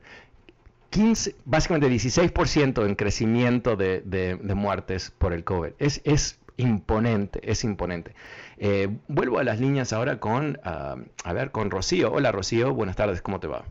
15, 0.91 1.37
básicamente 1.45 1.89
16% 1.91 2.87
en 2.87 2.95
crecimiento 2.95 3.77
de, 3.77 4.39
muertes 4.55 5.11
por 5.11 5.33
el 5.33 5.45
COVID. 5.45 5.73
Es, 5.79 6.01
es 6.05 6.39
imponente, 6.57 7.41
es 7.43 7.65
imponente. 7.65 8.15
Eh, 8.59 8.89
vuelvo 9.09 9.39
a 9.39 9.45
las 9.45 9.61
líneas 9.61 9.93
ahora 9.93 10.19
con, 10.21 10.59
a 10.65 11.33
ver, 11.33 11.51
con 11.51 11.71
Rocío. 11.71 12.13
Hola 12.13 12.33
Rocío, 12.33 12.73
buenas 12.73 12.97
tardes, 12.97 13.21
¿cómo 13.21 13.41
te 13.41 13.47
va? 13.47 13.65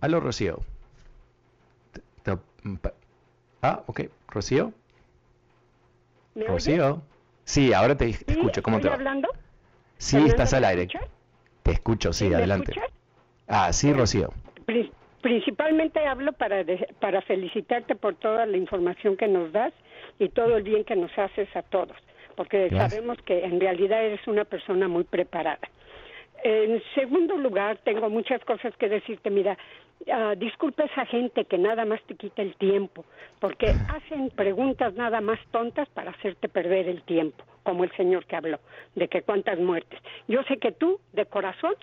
Aló 0.00 0.20
Rocío. 0.20 0.60
Ah, 3.62 3.82
ok, 3.86 4.02
Rocío. 4.28 4.72
Rocío. 6.46 7.02
Sí, 7.44 7.72
ahora 7.72 7.96
te, 7.96 8.08
escucho. 8.08 8.62
¿Cómo 8.62 8.80
te 8.80 8.88
va? 8.88 8.94
hablando? 8.94 9.28
Sí, 9.98 10.18
estás 10.26 10.52
al 10.52 10.64
aire. 10.64 10.88
Te 11.62 11.70
escucho, 11.70 12.12
sí, 12.12 12.32
adelante. 12.32 12.72
Ah, 13.48 13.72
sí, 13.72 13.92
Rocío. 13.92 14.30
Principalmente 15.22 16.06
hablo 16.06 16.32
para, 16.32 16.64
para 17.00 17.22
felicitarte 17.22 17.96
por 17.96 18.14
toda 18.16 18.46
la 18.46 18.56
información 18.56 19.16
que 19.16 19.26
nos 19.26 19.52
das 19.52 19.72
y 20.18 20.28
todo 20.28 20.56
el 20.56 20.62
bien 20.62 20.84
que 20.84 20.94
nos 20.94 21.16
haces 21.18 21.48
a 21.56 21.62
todos, 21.62 21.96
porque 22.36 22.70
sabemos 22.70 23.18
que 23.22 23.44
en 23.44 23.60
realidad 23.60 24.04
eres 24.04 24.26
una 24.28 24.44
persona 24.44 24.88
muy 24.88 25.04
preparada. 25.04 25.68
En 26.44 26.80
segundo 26.94 27.36
lugar, 27.36 27.78
tengo 27.82 28.08
muchas 28.08 28.44
cosas 28.44 28.76
que 28.76 28.88
decirte. 28.88 29.30
Mira, 29.30 29.58
uh, 30.06 30.36
disculpa 30.36 30.84
esa 30.84 31.06
gente 31.06 31.44
que 31.44 31.58
nada 31.58 31.84
más 31.84 32.02
te 32.02 32.14
quita 32.14 32.42
el 32.42 32.54
tiempo, 32.56 33.04
porque 33.40 33.66
hacen 33.88 34.30
preguntas 34.30 34.94
nada 34.94 35.20
más 35.20 35.38
tontas 35.50 35.88
para 35.90 36.10
hacerte 36.10 36.48
perder 36.48 36.88
el 36.88 37.02
tiempo, 37.02 37.44
como 37.62 37.84
el 37.84 37.92
señor 37.96 38.24
que 38.26 38.36
habló, 38.36 38.58
de 38.94 39.08
que 39.08 39.22
cuántas 39.22 39.58
muertes. 39.58 40.00
Yo 40.28 40.42
sé 40.44 40.58
que 40.58 40.72
tú, 40.72 41.00
de 41.12 41.26
corazón, 41.26 41.74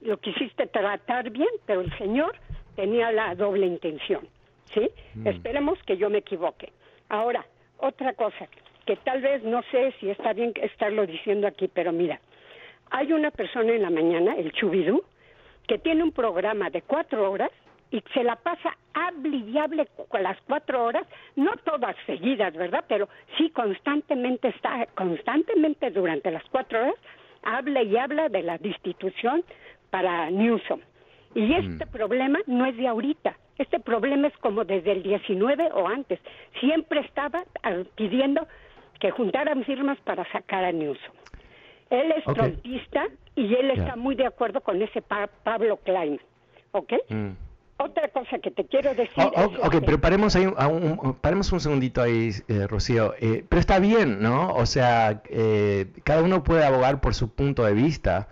lo 0.00 0.18
quisiste 0.18 0.66
tratar 0.66 1.30
bien, 1.30 1.50
pero 1.66 1.80
el 1.80 1.96
señor 1.98 2.34
tenía 2.76 3.12
la 3.12 3.34
doble 3.34 3.66
intención, 3.66 4.26
¿sí? 4.72 4.90
Mm. 5.14 5.26
Esperemos 5.28 5.78
que 5.84 5.96
yo 5.96 6.10
me 6.10 6.18
equivoque. 6.18 6.72
Ahora, 7.08 7.44
otra 7.78 8.14
cosa, 8.14 8.48
que 8.86 8.96
tal 8.96 9.20
vez 9.20 9.42
no 9.42 9.62
sé 9.70 9.94
si 10.00 10.10
está 10.10 10.32
bien 10.32 10.52
estarlo 10.56 11.06
diciendo 11.06 11.46
aquí, 11.46 11.68
pero 11.68 11.92
mira, 11.92 12.20
hay 12.90 13.12
una 13.12 13.30
persona 13.30 13.72
en 13.72 13.82
la 13.82 13.90
mañana, 13.90 14.34
el 14.36 14.52
Chubidú, 14.52 15.02
que 15.66 15.78
tiene 15.78 16.02
un 16.02 16.12
programa 16.12 16.70
de 16.70 16.82
cuatro 16.82 17.30
horas 17.30 17.50
y 17.92 18.02
se 18.14 18.24
la 18.24 18.36
pasa 18.36 18.76
hable 18.94 19.86
con 20.08 20.22
las 20.22 20.40
cuatro 20.42 20.84
horas, 20.84 21.06
no 21.36 21.52
todas 21.64 21.94
seguidas, 22.06 22.54
¿verdad? 22.54 22.84
Pero 22.88 23.08
sí 23.36 23.50
constantemente 23.50 24.48
está, 24.48 24.86
constantemente 24.94 25.90
durante 25.90 26.30
las 26.30 26.42
cuatro 26.50 26.80
horas, 26.80 26.94
habla 27.42 27.82
y 27.82 27.96
habla 27.96 28.28
de 28.28 28.42
la 28.42 28.58
destitución 28.58 29.44
para 29.90 30.30
Newsom. 30.30 30.80
Y 31.34 31.42
mm. 31.42 31.52
este 31.52 31.86
problema 31.86 32.40
no 32.46 32.64
es 32.66 32.76
de 32.76 32.88
ahorita, 32.88 33.36
este 33.58 33.78
problema 33.78 34.28
es 34.28 34.36
como 34.38 34.64
desde 34.64 34.92
el 34.92 35.02
19 35.02 35.70
o 35.72 35.86
antes. 35.86 36.18
Siempre 36.60 37.00
estaba 37.00 37.44
ah, 37.62 37.82
pidiendo 37.94 38.46
que 39.00 39.10
juntaran 39.10 39.64
firmas 39.64 39.98
para 40.00 40.24
sacar 40.32 40.64
a 40.64 40.72
Newsom. 40.72 41.14
Él 41.90 42.10
es 42.12 42.24
trompista 42.24 43.06
y 43.36 43.54
él 43.54 43.70
está 43.72 43.96
muy 43.96 44.14
de 44.14 44.26
acuerdo 44.26 44.62
con 44.62 44.80
ese 44.80 45.02
Pablo 45.02 45.76
Klein. 45.84 46.18
¿Ok? 46.72 46.92
Mm. 47.10 47.32
Otra 47.84 48.08
cosa 48.08 48.38
que 48.38 48.50
te 48.52 48.64
quiero 48.66 48.94
decir. 48.94 49.12
Oh, 49.16 49.32
oh, 49.34 49.66
ok, 49.66 49.76
pero 49.84 50.00
paremos, 50.00 50.36
ahí, 50.36 50.46
un, 50.46 51.16
paremos 51.20 51.50
un 51.50 51.60
segundito 51.60 52.00
ahí, 52.00 52.30
eh, 52.46 52.66
Rocío. 52.68 53.14
Eh, 53.18 53.44
pero 53.48 53.58
está 53.58 53.80
bien, 53.80 54.22
¿no? 54.22 54.54
O 54.54 54.66
sea, 54.66 55.22
eh, 55.28 55.86
cada 56.04 56.22
uno 56.22 56.44
puede 56.44 56.64
abogar 56.64 57.00
por 57.00 57.14
su 57.14 57.34
punto 57.34 57.64
de 57.64 57.74
vista. 57.74 58.28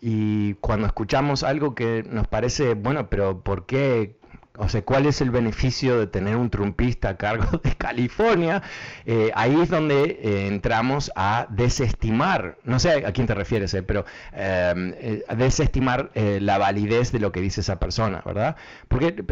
y 0.00 0.54
cuando 0.54 0.86
escuchamos 0.86 1.42
algo 1.42 1.74
que 1.74 2.04
nos 2.08 2.26
parece, 2.26 2.74
bueno, 2.74 3.08
pero 3.10 3.42
¿por 3.42 3.66
qué 3.66 4.17
o 4.58 4.68
sea, 4.68 4.82
¿cuál 4.82 5.06
es 5.06 5.20
el 5.20 5.30
beneficio 5.30 5.98
de 5.98 6.06
tener 6.06 6.36
un 6.36 6.50
trumpista 6.50 7.10
a 7.10 7.16
cargo 7.16 7.58
de 7.62 7.74
California? 7.76 8.62
Eh, 9.06 9.30
ahí 9.34 9.58
es 9.60 9.68
donde 9.68 10.18
eh, 10.22 10.46
entramos 10.48 11.12
a 11.14 11.46
desestimar, 11.50 12.58
no 12.64 12.78
sé 12.80 13.06
a 13.06 13.12
quién 13.12 13.26
te 13.26 13.34
refieres, 13.34 13.72
eh, 13.74 13.82
pero 13.82 14.04
em, 14.32 14.94
a 15.28 15.34
desestimar 15.34 16.10
la 16.14 16.58
validez 16.58 17.12
de 17.12 17.20
lo 17.20 17.30
que 17.32 17.40
dice 17.40 17.60
esa 17.60 17.78
persona, 17.78 18.22
¿verdad? 18.24 18.56
Porque 18.88 19.24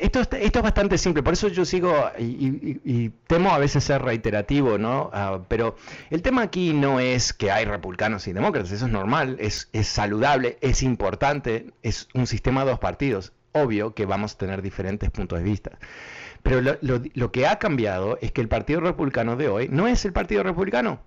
esto, 0.00 0.20
esto 0.20 0.58
es 0.58 0.62
bastante 0.62 0.96
simple, 0.98 1.22
por 1.22 1.32
eso 1.32 1.48
yo 1.48 1.64
sigo 1.64 1.92
y, 2.18 3.10
temo 3.26 3.50
a 3.50 3.58
veces 3.58 3.84
ser 3.84 4.02
reiterativo, 4.02 4.78
¿no? 4.78 5.10
Ah, 5.12 5.40
pero 5.48 5.76
el 6.10 6.22
tema 6.22 6.42
aquí 6.42 6.72
no 6.72 7.00
es 7.00 7.32
que 7.32 7.50
hay 7.50 7.64
republicanos 7.64 8.26
y 8.28 8.32
demócratas, 8.32 8.70
eso 8.72 8.86
es 8.86 8.92
normal, 8.92 9.36
es, 9.40 9.68
es 9.72 9.88
saludable, 9.88 10.58
es 10.60 10.82
importante, 10.82 11.72
es 11.82 12.08
un 12.14 12.26
sistema 12.26 12.64
de 12.64 12.70
dos 12.70 12.78
partidos 12.78 13.32
obvio 13.52 13.94
que 13.94 14.06
vamos 14.06 14.34
a 14.34 14.38
tener 14.38 14.62
diferentes 14.62 15.10
puntos 15.10 15.38
de 15.38 15.44
vista. 15.44 15.78
Pero 16.42 16.60
lo, 16.60 17.32
que 17.32 17.46
ha 17.46 17.58
cambiado 17.58 18.18
es 18.20 18.32
que 18.32 18.40
el 18.40 18.48
Partido 18.48 18.80
Republicano 18.80 19.36
de 19.36 19.48
hoy 19.48 19.68
no 19.68 19.86
es 19.86 20.04
el 20.04 20.12
Partido 20.12 20.42
Republicano. 20.42 21.00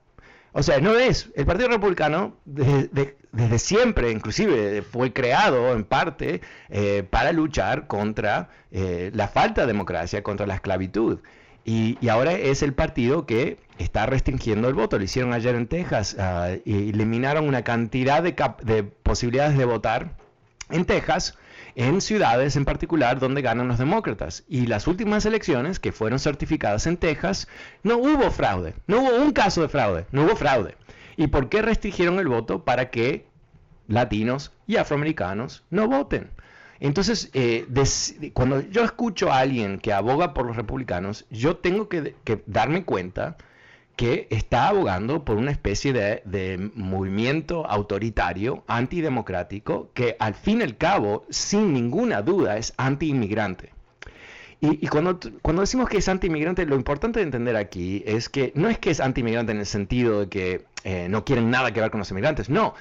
O 0.54 0.64
sea, 0.64 0.80
no 0.80 0.96
es. 0.96 1.30
El 1.36 1.46
Partido 1.46 1.68
Republicano 1.68 2.38
desde, 2.46 3.18
siempre, 3.60 4.12
inclusive, 4.12 4.82
fue 4.82 5.12
creado 5.12 5.74
en 5.74 5.84
parte 5.84 6.40
eh, 6.70 7.04
para 7.10 7.34
luchar 7.34 7.88
contra 7.88 8.50
eh, 8.72 9.12
la 9.14 9.28
falta 9.28 9.62
de 9.62 9.68
democracia, 9.68 10.24
contra 10.24 10.48
la 10.48 10.56
esclavitud. 10.56 11.20
Y, 11.66 11.98
ahora 12.08 12.32
es 12.34 12.62
el 12.64 12.74
partido 12.74 13.26
que 13.26 13.58
está 13.80 14.06
restringiendo 14.06 14.70
el 14.70 14.76
voto. 14.76 14.98
Lo 14.98 15.04
hicieron 15.04 15.34
ayer 15.34 15.56
en 15.56 15.68
Texas. 15.68 16.16
Y 16.64 16.90
eliminaron 16.90 17.46
una 17.46 17.64
cantidad 17.64 18.24
de, 18.24 18.36
de 18.64 18.84
posibilidades 18.84 19.58
de 19.58 19.66
votar 19.66 20.16
en 20.70 20.86
Texas 20.86 21.38
en 21.76 22.02
ciudades 22.02 22.56
en 22.56 22.66
particular 22.66 23.20
donde 23.20 23.42
ganan 23.42 23.68
los 23.68 23.78
demócratas. 23.78 24.44
Y 24.48 24.68
las 24.68 24.88
últimas 24.88 25.26
elecciones 25.26 25.80
que 25.80 25.92
fueron 25.92 26.20
certificadas 26.20 26.88
en 26.88 26.98
Texas, 26.98 27.48
no 27.84 27.98
hubo 27.98 28.32
fraude, 28.32 28.74
no 28.88 29.02
hubo 29.02 29.16
un 29.18 29.32
caso 29.32 29.62
de 29.62 29.70
fraude, 29.70 30.06
no 30.12 30.24
hubo 30.24 30.36
fraude. 30.36 30.76
¿Y 31.18 31.28
por 31.28 31.50
qué 31.50 31.62
restringieron 31.62 32.20
el 32.20 32.28
voto? 32.28 32.64
Para 32.64 32.90
que 32.90 33.26
latinos 33.88 34.52
y 34.68 34.78
afroamericanos 34.78 35.64
no 35.70 35.88
voten. 35.88 36.30
Entonces, 36.80 37.30
eh, 37.34 37.66
cuando 38.34 38.62
yo 38.62 38.84
escucho 38.84 39.32
a 39.32 39.40
alguien 39.40 39.80
que 39.80 39.94
aboga 39.94 40.34
por 40.34 40.46
los 40.46 40.56
republicanos, 40.56 41.26
yo 41.30 41.58
tengo 41.58 41.88
que, 41.88 42.16
darme 42.48 42.84
cuenta 42.84 43.38
que 43.96 44.28
está 44.30 44.68
abogando 44.68 45.24
por 45.24 45.38
una 45.38 45.52
especie 45.52 45.94
de, 45.94 46.72
movimiento 46.76 47.66
autoritario, 47.66 48.64
antidemocrático, 48.68 49.90
que 49.94 50.16
al 50.20 50.34
fin 50.34 50.60
y 50.60 50.64
al 50.64 50.78
cabo, 50.78 51.26
sin 51.30 51.74
ninguna 51.74 52.22
duda, 52.22 52.58
es 52.58 52.74
anti-inmigrante. 52.78 53.74
Y, 54.62 54.88
cuando, 54.88 55.20
cuando 55.42 55.62
decimos 55.62 55.90
que 55.90 55.98
es 55.98 56.10
anti-inmigrante, 56.10 56.66
lo 56.66 56.76
importante 56.76 57.20
de 57.20 57.26
entender 57.26 57.56
aquí 57.56 58.04
es 58.06 58.30
que 58.30 58.52
no 58.56 58.68
es 58.68 58.80
que 58.80 58.90
es 58.90 59.00
anti-inmigrante 59.00 59.52
en 59.52 59.60
el 59.60 59.66
sentido 59.66 60.22
de 60.22 60.30
que 60.30 60.66
eh, 60.84 61.08
no 61.10 61.24
quieren 61.24 61.52
nada 61.52 61.72
que 61.72 61.82
ver 61.82 61.92
con 61.92 62.00
los 62.00 62.10
inmigrantes, 62.10 62.50
no, 62.50 62.74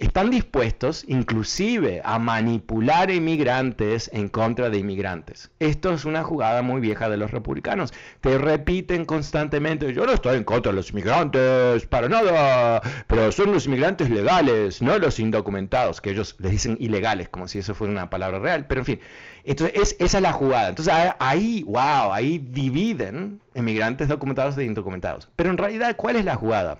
están 0.00 0.30
dispuestos 0.30 1.04
inclusive 1.08 2.00
a 2.02 2.18
manipular 2.18 3.10
inmigrantes 3.10 4.10
en 4.14 4.30
contra 4.30 4.70
de 4.70 4.78
inmigrantes. 4.78 5.50
Esto 5.60 5.92
es 5.92 6.06
una 6.06 6.24
jugada 6.24 6.62
muy 6.62 6.80
vieja 6.80 7.10
de 7.10 7.18
los 7.18 7.30
republicanos. 7.30 7.92
Te 8.22 8.38
repiten 8.38 9.04
constantemente, 9.04 9.92
yo 9.92 10.06
no 10.06 10.12
estoy 10.12 10.38
en 10.38 10.44
contra 10.44 10.72
de 10.72 10.76
los 10.76 10.90
inmigrantes, 10.90 11.84
para 11.86 12.08
nada, 12.08 12.80
pero 13.06 13.30
son 13.30 13.52
los 13.52 13.66
inmigrantes 13.66 14.08
legales, 14.08 14.80
no 14.80 14.98
los 14.98 15.20
indocumentados, 15.20 16.00
que 16.00 16.10
ellos 16.10 16.34
les 16.38 16.52
dicen 16.52 16.78
ilegales, 16.80 17.28
como 17.28 17.46
si 17.46 17.58
eso 17.58 17.74
fuera 17.74 17.92
una 17.92 18.08
palabra 18.08 18.38
real, 18.38 18.64
pero 18.66 18.80
en 18.80 18.86
fin. 18.86 19.00
Entonces, 19.44 19.96
esa 19.98 20.16
es 20.16 20.22
la 20.22 20.32
jugada. 20.32 20.70
Entonces, 20.70 20.94
ahí, 21.18 21.62
wow, 21.64 22.10
ahí 22.12 22.38
dividen 22.38 23.42
inmigrantes 23.54 24.08
documentados 24.08 24.56
de 24.56 24.64
indocumentados. 24.64 25.28
Pero 25.36 25.50
en 25.50 25.58
realidad, 25.58 25.94
¿cuál 25.96 26.16
es 26.16 26.24
la 26.24 26.36
jugada? 26.36 26.78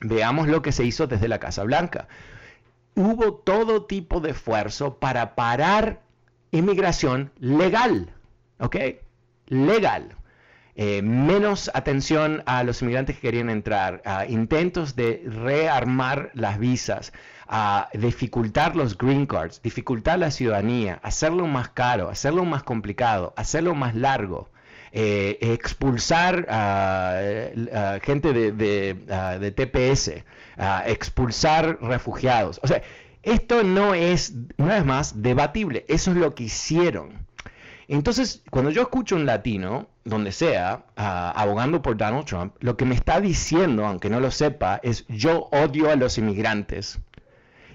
Veamos 0.00 0.48
lo 0.48 0.62
que 0.62 0.72
se 0.72 0.84
hizo 0.84 1.06
desde 1.06 1.28
la 1.28 1.38
Casa 1.38 1.62
Blanca 1.62 2.08
hubo 2.96 3.34
todo 3.34 3.84
tipo 3.84 4.20
de 4.20 4.30
esfuerzo 4.30 4.98
para 4.98 5.36
parar 5.36 6.00
inmigración 6.50 7.30
legal, 7.38 8.12
¿ok? 8.58 8.76
Legal. 9.46 10.16
Eh, 10.78 11.00
menos 11.00 11.70
atención 11.72 12.42
a 12.44 12.62
los 12.62 12.82
inmigrantes 12.82 13.16
que 13.16 13.22
querían 13.22 13.48
entrar, 13.48 14.02
a 14.04 14.26
intentos 14.26 14.94
de 14.94 15.22
rearmar 15.24 16.30
las 16.34 16.58
visas, 16.58 17.12
a 17.48 17.88
dificultar 17.94 18.76
los 18.76 18.98
green 18.98 19.26
cards, 19.26 19.62
dificultar 19.62 20.18
la 20.18 20.30
ciudadanía, 20.30 21.00
hacerlo 21.02 21.46
más 21.46 21.70
caro, 21.70 22.10
hacerlo 22.10 22.44
más 22.44 22.62
complicado, 22.62 23.32
hacerlo 23.36 23.74
más 23.74 23.94
largo. 23.94 24.50
Eh, 24.92 25.38
expulsar 25.40 26.46
a, 26.48 27.98
gente 28.02 28.32
de, 28.32 28.52
de, 28.52 29.50
TPS, 29.50 30.24
expulsar 30.86 31.78
refugiados. 31.80 32.60
O 32.62 32.66
sea, 32.66 32.82
esto 33.22 33.62
no 33.62 33.94
es, 33.94 34.34
una 34.56 34.74
vez 34.74 34.84
más, 34.84 35.22
debatible. 35.22 35.84
Eso 35.88 36.12
es 36.12 36.16
lo 36.16 36.34
que 36.34 36.44
hicieron. 36.44 37.26
Entonces, 37.88 38.42
cuando 38.50 38.70
yo 38.70 38.82
escucho 38.82 39.16
un 39.16 39.26
latino, 39.26 39.88
donde 40.04 40.32
sea, 40.32 40.86
abogando 40.96 41.82
por 41.82 41.96
Donald 41.96 42.24
Trump, 42.24 42.54
lo 42.60 42.76
que 42.76 42.84
me 42.84 42.94
está 42.94 43.20
diciendo, 43.20 43.86
aunque 43.86 44.10
no 44.10 44.20
lo 44.20 44.30
sepa, 44.30 44.80
es 44.82 45.06
yo 45.08 45.48
odio 45.52 45.90
a 45.90 45.96
los 45.96 46.18
inmigrantes 46.18 46.98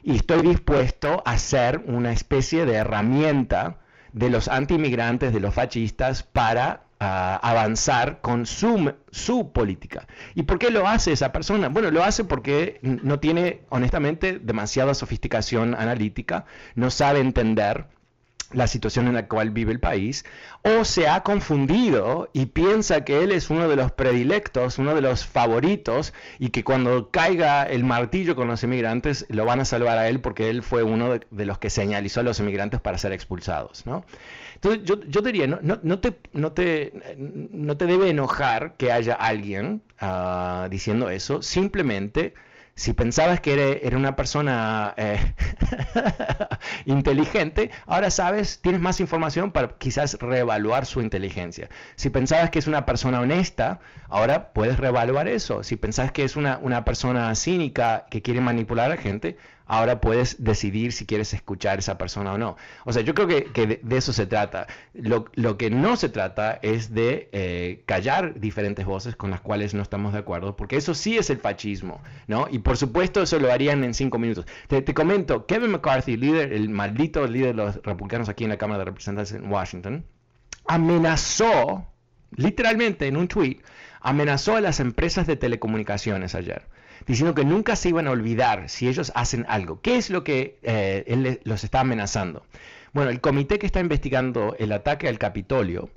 y 0.03 0.15
estoy 0.15 0.41
dispuesto 0.41 1.21
a 1.25 1.37
ser 1.37 1.83
una 1.85 2.11
especie 2.11 2.65
de 2.65 2.75
herramienta 2.75 3.77
de 4.13 4.29
los 4.29 4.47
anti-inmigrantes, 4.47 5.33
de 5.33 5.39
los 5.39 5.53
fascistas, 5.53 6.23
para 6.23 6.83
avanzar 7.01 8.21
con 8.21 8.45
su, 8.45 8.93
su 9.09 9.51
política. 9.51 10.07
¿Y 10.35 10.43
por 10.43 10.59
qué 10.59 10.69
lo 10.69 10.87
hace 10.87 11.11
esa 11.11 11.31
persona? 11.31 11.67
Bueno, 11.69 11.89
lo 11.89 12.03
hace 12.03 12.23
porque 12.23 12.79
no 12.83 13.19
tiene, 13.19 13.61
honestamente, 13.69 14.39
demasiada 14.39 14.93
sofisticación 14.93 15.73
analítica, 15.73 16.45
no 16.75 16.91
sabe 16.91 17.19
entender 17.19 17.87
la 18.53 18.67
situación 18.67 19.07
en 19.07 19.13
la 19.13 19.27
cual 19.27 19.51
vive 19.51 19.71
el 19.71 19.79
país, 19.79 20.25
o 20.63 20.85
se 20.85 21.07
ha 21.07 21.21
confundido 21.23 22.29
y 22.33 22.47
piensa 22.47 23.03
que 23.03 23.23
él 23.23 23.31
es 23.31 23.49
uno 23.49 23.67
de 23.67 23.75
los 23.75 23.91
predilectos, 23.91 24.77
uno 24.77 24.93
de 24.95 25.01
los 25.01 25.25
favoritos, 25.25 26.13
y 26.39 26.49
que 26.49 26.63
cuando 26.63 27.09
caiga 27.09 27.63
el 27.63 27.83
martillo 27.83 28.35
con 28.35 28.47
los 28.47 28.63
inmigrantes 28.63 29.25
lo 29.29 29.45
van 29.45 29.59
a 29.59 29.65
salvar 29.65 29.97
a 29.97 30.07
él 30.07 30.19
porque 30.21 30.49
él 30.49 30.63
fue 30.63 30.83
uno 30.83 31.19
de, 31.29 31.45
los 31.45 31.57
que 31.57 31.69
señalizó 31.69 32.19
a 32.19 32.23
los 32.23 32.39
inmigrantes 32.39 32.81
para 32.81 32.97
ser 32.97 33.13
expulsados. 33.13 33.85
¿no? 33.85 34.05
Entonces 34.55 34.83
yo, 34.83 35.01
yo 35.05 35.21
diría, 35.21 35.47
no, 35.47 35.79
no, 35.81 35.99
te, 35.99 36.17
no, 36.33 36.51
te, 36.51 36.93
no 37.17 37.77
te 37.77 37.85
debe 37.85 38.09
enojar 38.09 38.75
que 38.77 38.91
haya 38.91 39.13
alguien 39.13 39.81
ah, 39.99 40.67
diciendo 40.69 41.09
eso, 41.09 41.41
simplemente 41.41 42.33
si 42.81 42.93
pensabas 42.93 43.39
que 43.41 43.79
era, 43.83 43.95
una 43.95 44.15
persona 44.15 44.95
eh, 44.97 45.19
inteligente, 46.87 47.69
ahora 47.85 48.09
sabes, 48.09 48.59
tienes 48.59 48.81
más 48.81 48.99
información 48.99 49.51
para 49.51 49.77
quizás 49.77 50.17
reevaluar 50.19 50.87
su 50.87 50.99
inteligencia. 50.99 51.69
Si 51.95 52.09
pensabas 52.09 52.49
que 52.49 52.57
es 52.57 52.65
una 52.65 52.87
persona 52.87 53.19
honesta, 53.21 53.81
ahora 54.09 54.51
puedes 54.51 54.79
reevaluar 54.79 55.27
eso. 55.27 55.61
Si 55.63 55.75
pensabas 55.75 56.11
que 56.11 56.23
es 56.23 56.35
una, 56.35 56.57
una 56.57 56.83
persona 56.83 57.35
cínica 57.35 58.07
que 58.09 58.23
quiere 58.23 58.41
manipular 58.41 58.87
a 58.87 58.95
la 58.95 58.97
gente, 58.97 59.37
ahora 59.65 60.01
puedes 60.01 60.43
decidir 60.43 60.91
si 60.91 61.05
quieres 61.05 61.33
escuchar 61.33 61.77
a 61.77 61.79
esa 61.79 61.97
persona 61.97 62.33
o 62.33 62.37
no. 62.37 62.57
O 62.85 62.93
sea, 62.93 63.01
yo 63.03 63.13
creo 63.13 63.27
que, 63.27 63.79
de, 63.81 63.97
eso 63.97 64.13
se 64.13 64.25
trata. 64.25 64.67
Lo, 64.93 65.25
que 65.57 65.69
no 65.69 65.95
se 65.95 66.09
trata 66.09 66.59
es 66.61 66.93
de 66.93 67.29
eh, 67.31 67.83
callar 67.85 68.39
diferentes 68.39 68.85
voces 68.85 69.15
con 69.15 69.31
las 69.31 69.41
cuales 69.41 69.73
no 69.73 69.81
estamos 69.81 70.13
de 70.13 70.19
acuerdo, 70.19 70.55
porque 70.55 70.75
eso 70.75 70.93
sí 70.93 71.17
es 71.17 71.29
el 71.29 71.37
fascismo, 71.37 72.01
¿no? 72.27 72.47
Y 72.51 72.59
por 72.59 72.77
supuesto 72.77 73.21
eso 73.21 73.39
lo 73.39 73.51
harían 73.51 73.83
en 73.83 73.93
cinco 73.93 74.19
minutos. 74.19 74.45
Te, 74.67 74.83
comento, 74.93 75.45
Kevin 75.45 75.71
McCarthy, 75.71 76.17
líder, 76.17 76.53
el 76.53 76.69
maldito 76.69 77.25
líder 77.27 77.55
de 77.55 77.63
los 77.63 77.75
republicanos 77.83 78.29
aquí 78.29 78.43
en 78.43 78.49
la 78.49 78.57
Cámara 78.57 78.79
de 78.79 78.85
Representantes 78.85 79.33
en 79.33 79.49
Washington, 79.51 80.05
amenazó, 80.67 81.87
literalmente 82.35 83.07
en 83.07 83.17
un 83.17 83.27
tweet, 83.27 83.61
amenazó 84.01 84.55
a 84.55 84.61
las 84.61 84.79
empresas 84.79 85.27
de 85.27 85.35
telecomunicaciones 85.37 86.35
ayer 86.35 86.67
diciendo 87.07 87.33
que 87.33 87.45
nunca 87.45 87.75
se 87.75 87.89
iban 87.89 88.07
a 88.07 88.11
olvidar 88.11 88.69
si 88.69 88.87
ellos 88.87 89.11
hacen 89.15 89.45
algo. 89.47 89.81
¿Qué 89.81 89.97
es 89.97 90.09
lo 90.09 90.23
que 90.23 90.59
eh, 90.63 91.03
él 91.07 91.41
los 91.43 91.63
está 91.63 91.81
amenazando? 91.81 92.45
Bueno, 92.93 93.09
el 93.09 93.21
comité 93.21 93.59
que 93.59 93.65
está 93.65 93.79
investigando 93.79 94.55
el 94.59 94.71
ataque 94.71 95.07
al 95.07 95.17
Capitolio 95.17 95.89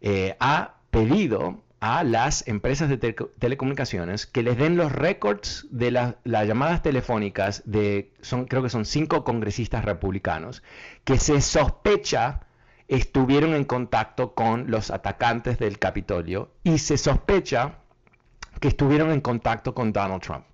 eh, 0.00 0.36
ha 0.40 0.76
pedido 0.90 1.62
a 1.80 2.02
las 2.02 2.48
empresas 2.48 2.88
de 2.88 2.96
telecomunicaciones 2.96 4.26
que 4.26 4.42
les 4.42 4.56
den 4.56 4.76
los 4.76 4.90
récords 4.90 5.66
de 5.70 5.90
las 5.90 6.16
llamadas 6.24 6.82
telefónicas 6.82 7.62
de, 7.66 8.12
son, 8.22 8.46
creo 8.46 8.62
que 8.62 8.70
son 8.70 8.86
cinco 8.86 9.22
congresistas 9.22 9.84
republicanos, 9.84 10.62
que 11.04 11.18
se 11.18 11.42
sospecha 11.42 12.40
estuvieron 12.88 13.54
en 13.54 13.64
contacto 13.64 14.34
con 14.34 14.70
los 14.70 14.90
atacantes 14.90 15.58
del 15.58 15.78
Capitolio 15.78 16.50
y 16.62 16.78
se 16.78 16.98
sospecha 16.98 17.78
que 18.60 18.68
estuvieron 18.68 19.10
en 19.10 19.20
contacto 19.20 19.74
con 19.74 19.92
Donald 19.92 20.22
Trump. 20.22 20.44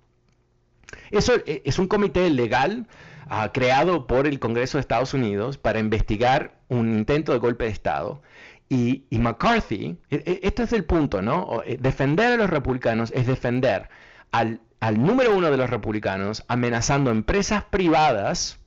Eso 1.11 1.33
eh, 1.45 1.61
es 1.65 1.79
un 1.79 1.87
comité 1.87 2.29
legal 2.29 2.87
ah, 3.29 3.51
creado 3.53 4.07
por 4.07 4.27
el 4.27 4.39
Congreso 4.39 4.77
de 4.77 4.81
Estados 4.81 5.13
Unidos 5.13 5.57
para 5.57 5.79
investigar 5.79 6.55
un 6.67 6.97
intento 6.97 7.31
de 7.31 7.39
golpe 7.39 7.65
de 7.65 7.71
Estado. 7.71 8.21
Y, 8.69 9.03
McCarthy, 9.11 9.97
este 10.09 10.63
es 10.63 10.71
el 10.71 10.85
punto, 10.85 11.21
¿no? 11.21 11.61
Eh, 11.65 11.77
defender 11.77 12.31
a 12.31 12.37
los 12.37 12.49
republicanos 12.49 13.11
es 13.13 13.27
defender 13.27 13.89
al, 14.31 14.61
al 14.79 15.03
número 15.03 15.35
uno 15.35 15.51
de 15.51 15.57
los 15.57 15.69
republicanos 15.69 16.45
amenazando 16.47 17.11
empresas 17.11 17.65
privadas 17.65 18.59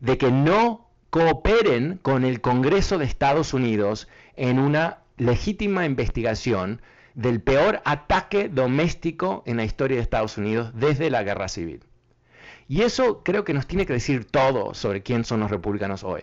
de 0.00 0.18
que 0.18 0.32
no 0.32 0.90
cooperen 1.10 1.98
con 2.02 2.24
el 2.24 2.40
Congreso 2.40 2.98
de 2.98 3.04
Estados 3.04 3.54
Unidos 3.54 4.08
en 4.34 4.58
una 4.58 4.98
legítima 5.16 5.86
investigación 5.86 6.82
del 7.16 7.40
peor 7.40 7.80
ataque 7.86 8.50
doméstico 8.50 9.42
en 9.46 9.56
la 9.56 9.64
historia 9.64 9.96
de 9.96 10.02
Estados 10.02 10.36
Unidos 10.36 10.70
desde 10.74 11.10
la 11.10 11.22
guerra 11.22 11.48
civil. 11.48 11.82
Y 12.68 12.82
eso 12.82 13.22
creo 13.24 13.42
que 13.42 13.54
nos 13.54 13.66
tiene 13.66 13.86
que 13.86 13.94
decir 13.94 14.26
todo 14.26 14.74
sobre 14.74 15.02
quién 15.02 15.24
son 15.24 15.40
los 15.40 15.50
republicanos 15.50 16.04
hoy. 16.04 16.22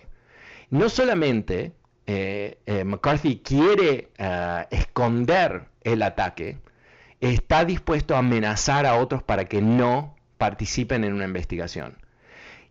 No 0.70 0.90
solamente 0.90 1.74
eh, 2.06 2.60
eh, 2.68 2.84
McCarthy 2.84 3.40
quiere 3.40 4.12
eh, 4.18 4.66
esconder 4.70 5.66
el 5.82 6.04
ataque, 6.04 6.58
está 7.22 7.66
dispuesto 7.66 8.16
a 8.16 8.20
amenazar 8.20 8.86
a 8.86 8.96
otros 8.96 9.24
para 9.24 9.46
que 9.46 9.62
no 9.62 10.16
participen 10.38 11.04
en 11.04 11.14
una 11.14 11.26
investigación. 11.26 11.98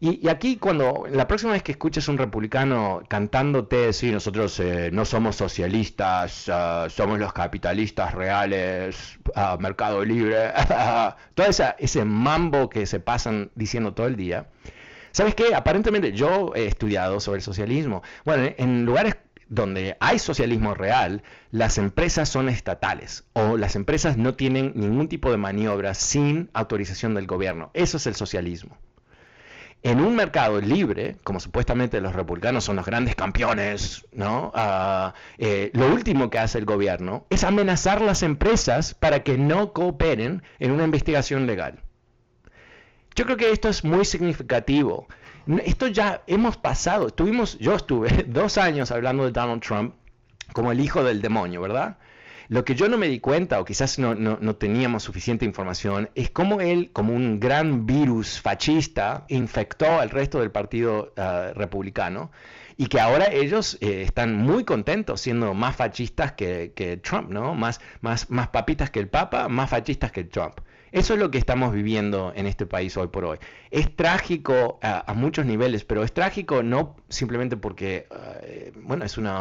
Y, 0.04 0.28
aquí 0.28 0.56
cuando 0.56 1.04
la 1.08 1.28
próxima 1.28 1.52
vez 1.52 1.62
que 1.62 1.70
escuches 1.70 2.08
un 2.08 2.18
republicano 2.18 3.02
cantándote, 3.06 3.92
sí, 3.92 4.10
nosotros 4.10 4.58
eh, 4.58 4.90
no 4.92 5.04
somos 5.04 5.36
socialistas, 5.36 6.48
ah, 6.48 6.88
somos 6.90 7.20
los 7.20 7.32
capitalistas 7.32 8.12
reales, 8.12 9.20
ah, 9.36 9.56
mercado 9.60 10.04
libre, 10.04 10.34
todo 11.34 11.46
ese 11.78 12.04
mambo 12.04 12.68
que 12.68 12.84
se 12.86 12.98
pasan 12.98 13.52
diciendo 13.54 13.94
todo 13.94 14.08
el 14.08 14.16
día. 14.16 14.48
¿Sabes 15.12 15.36
qué? 15.36 15.54
Aparentemente 15.54 16.10
yo 16.10 16.52
he 16.56 16.66
estudiado 16.66 17.20
sobre 17.20 17.36
el 17.36 17.42
socialismo. 17.42 18.02
Bueno, 18.24 18.52
en 18.58 18.84
lugares 18.84 19.18
donde 19.48 19.96
hay 20.00 20.18
socialismo 20.18 20.74
real, 20.74 21.22
las 21.52 21.78
empresas 21.78 22.28
son 22.28 22.48
estatales 22.48 23.24
o 23.34 23.56
las 23.56 23.76
empresas 23.76 24.16
no 24.16 24.34
tienen 24.34 24.72
ningún 24.74 25.06
tipo 25.06 25.30
de 25.30 25.36
maniobra 25.36 25.94
sin 25.94 26.50
autorización 26.54 27.14
del 27.14 27.28
gobierno. 27.28 27.70
Eso 27.72 27.98
es 27.98 28.08
el 28.08 28.16
socialismo. 28.16 28.76
En 29.82 30.00
un 30.00 30.14
mercado 30.14 30.60
libre, 30.60 31.16
como 31.24 31.40
supuestamente 31.40 32.00
los 32.00 32.14
republicanos 32.14 32.64
son 32.64 32.76
los 32.76 32.86
grandes 32.86 33.16
campeones, 33.16 34.06
¿no? 34.12 34.52
Ah, 34.54 35.14
eh, 35.38 35.70
lo 35.74 35.92
último 35.92 36.30
que 36.30 36.38
hace 36.38 36.58
el 36.58 36.64
gobierno 36.64 37.26
es 37.30 37.42
amenazar 37.42 38.00
las 38.00 38.22
empresas 38.22 38.94
para 38.94 39.24
que 39.24 39.38
no 39.38 39.72
cooperen 39.72 40.42
en 40.60 40.70
una 40.70 40.84
investigación 40.84 41.46
legal. 41.46 41.80
Yo 43.14 43.24
creo 43.24 43.36
que 43.36 43.50
esto 43.50 43.68
es 43.68 43.84
muy 43.84 44.04
significativo. 44.04 45.08
Esto 45.64 45.88
ya 45.88 46.22
hemos 46.28 46.56
pasado, 46.56 47.08
estuvimos, 47.08 47.58
yo 47.58 47.74
estuve 47.74 48.24
dos 48.28 48.58
años 48.58 48.92
hablando 48.92 49.24
de 49.24 49.32
Donald 49.32 49.62
Trump 49.62 49.94
como 50.52 50.70
el 50.70 50.80
hijo 50.80 51.02
del 51.02 51.20
demonio, 51.20 51.60
¿verdad? 51.60 51.98
Lo 52.52 52.66
que 52.66 52.74
yo 52.74 52.86
no 52.86 52.98
me 52.98 53.08
di 53.08 53.18
cuenta, 53.18 53.58
o 53.60 53.64
quizás 53.64 53.98
no, 53.98 54.56
teníamos 54.56 55.04
suficiente 55.04 55.46
información, 55.46 56.10
es 56.14 56.28
cómo 56.28 56.60
él, 56.60 56.90
como 56.92 57.14
un 57.14 57.40
gran 57.40 57.86
virus 57.86 58.42
fascista, 58.42 59.24
infectó 59.28 59.98
al 59.98 60.10
resto 60.10 60.38
del 60.38 60.50
Partido 60.50 61.14
ah, 61.16 61.52
Republicano 61.54 62.30
y 62.76 62.88
que 62.88 63.00
ahora 63.00 63.32
ellos 63.32 63.78
eh, 63.80 64.02
están 64.02 64.36
muy 64.36 64.64
contentos 64.64 65.22
siendo 65.22 65.54
más 65.54 65.76
fascistas 65.76 66.32
que, 66.32 67.00
Trump, 67.02 67.30
¿no? 67.30 67.54
Más, 67.54 67.80
más, 68.02 68.28
más 68.28 68.48
papitas 68.48 68.90
que 68.90 69.00
el 69.00 69.08
Papa, 69.08 69.48
más 69.48 69.70
fascistas 69.70 70.12
que 70.12 70.24
Trump. 70.24 70.60
Eso 70.90 71.14
es 71.14 71.20
lo 71.20 71.30
que 71.30 71.38
estamos 71.38 71.72
viviendo 71.72 72.34
en 72.36 72.46
este 72.46 72.66
país 72.66 72.94
hoy 72.98 73.08
por 73.08 73.24
hoy. 73.24 73.38
Es 73.70 73.96
trágico 73.96 74.78
a, 74.82 75.10
muchos 75.14 75.46
niveles, 75.46 75.86
pero 75.86 76.04
es 76.04 76.12
trágico 76.12 76.62
no 76.62 76.96
simplemente 77.08 77.56
porque, 77.56 78.06
ah, 78.10 78.34
bueno, 78.74 79.06
es 79.06 79.16
una 79.16 79.40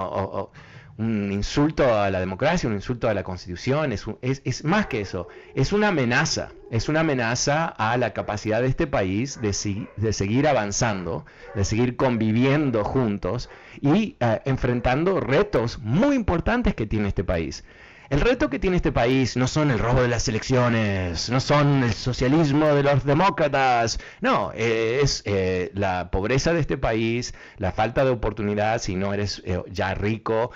un 0.98 1.32
insulto 1.32 2.00
a 2.00 2.10
la 2.10 2.20
democracia, 2.20 2.70
un 2.70 2.76
insulto 2.76 3.10
a 3.10 3.14
la 3.14 3.24
constitución, 3.24 3.92
es, 3.92 4.06
es, 4.22 4.64
más 4.64 4.88
que 4.88 5.02
eso, 5.02 5.28
es 5.56 5.74
una 5.74 5.90
amenaza, 5.90 6.50
es 6.70 6.90
una 6.90 7.02
amenaza 7.02 7.66
a 7.66 7.98
la 7.98 8.14
capacidad 8.14 8.62
de 8.62 8.68
este 8.68 8.88
país 8.88 9.40
de, 9.42 9.88
de 9.98 10.14
seguir 10.14 10.48
avanzando, 10.48 11.26
de 11.56 11.66
seguir 11.66 11.96
conviviendo 11.96 12.84
juntos 12.84 13.50
y 13.82 14.16
eh, 14.20 14.42
enfrentando 14.46 15.20
retos 15.20 15.80
muy 15.80 16.16
importantes 16.16 16.76
que 16.76 16.86
tiene 16.86 17.08
este 17.08 17.24
país. 17.24 17.64
El 18.12 18.20
reto 18.20 18.50
que 18.50 18.60
tiene 18.60 18.76
este 18.76 18.92
país 18.92 19.38
no 19.38 19.48
son 19.48 19.72
el 19.72 19.80
robo 19.80 20.02
de 20.02 20.10
las 20.10 20.28
elecciones, 20.28 21.30
no 21.30 21.40
son 21.40 21.84
el 21.84 21.94
socialismo 21.94 22.66
de 22.76 22.84
los 22.84 23.06
demócratas, 23.06 24.02
no, 24.20 24.52
eh, 24.54 25.00
es 25.02 25.24
eh, 25.24 25.72
la 25.76 26.12
pobreza 26.12 26.52
de 26.52 26.60
este 26.60 26.78
país, 26.78 27.34
la 27.56 27.72
falta 27.72 28.04
de 28.04 28.12
oportunidad 28.12 28.82
si 28.82 28.98
no 28.98 29.14
eres 29.14 29.42
eh, 29.46 29.64
ya 29.72 29.94
rico, 29.94 30.52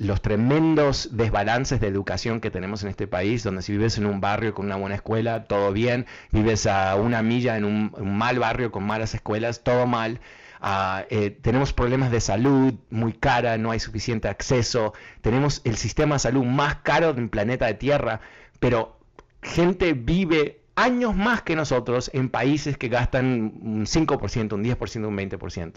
los 0.00 0.20
tremendos 0.20 1.16
desbalances 1.16 1.80
de 1.80 1.86
educación 1.86 2.42
que 2.42 2.50
tenemos 2.50 2.82
en 2.82 2.90
este 2.90 3.06
país, 3.06 3.42
donde 3.42 3.62
si 3.62 3.72
vives 3.72 3.96
en 3.96 4.04
un 4.04 4.20
barrio 4.20 4.52
con 4.52 4.66
una 4.66 4.76
buena 4.76 4.96
escuela, 4.96 5.44
todo 5.44 5.72
bien, 5.72 6.04
vives 6.30 6.66
a 6.66 6.94
una 6.96 7.22
milla 7.22 7.56
en 7.56 7.64
un 7.64 7.90
mal 8.02 8.38
barrio 8.38 8.70
con 8.70 8.84
malas 8.84 9.14
escuelas, 9.14 9.64
todo 9.64 9.86
mal. 9.86 10.20
Ah, 10.60 11.06
eh, 11.08 11.30
tenemos 11.30 11.72
problemas 11.72 12.10
de 12.10 12.20
salud 12.20 12.74
muy 12.90 13.14
cara, 13.14 13.56
no 13.56 13.70
hay 13.70 13.80
suficiente 13.80 14.28
acceso, 14.28 14.92
tenemos 15.22 15.62
el 15.64 15.76
sistema 15.76 16.16
de 16.16 16.18
salud 16.18 16.44
más 16.44 16.76
caro 16.76 17.14
del 17.14 17.30
planeta 17.30 17.66
de 17.66 17.74
Tierra, 17.74 18.20
pero 18.58 18.98
gente 19.42 19.94
vive 19.94 20.60
años 20.76 21.16
más 21.16 21.42
que 21.42 21.56
nosotros 21.56 22.10
en 22.12 22.28
países 22.28 22.76
que 22.76 22.88
gastan 22.88 23.54
un 23.62 23.86
5%, 23.86 24.52
un 24.52 24.64
10%, 24.64 25.06
un 25.06 25.16
20%. 25.16 25.72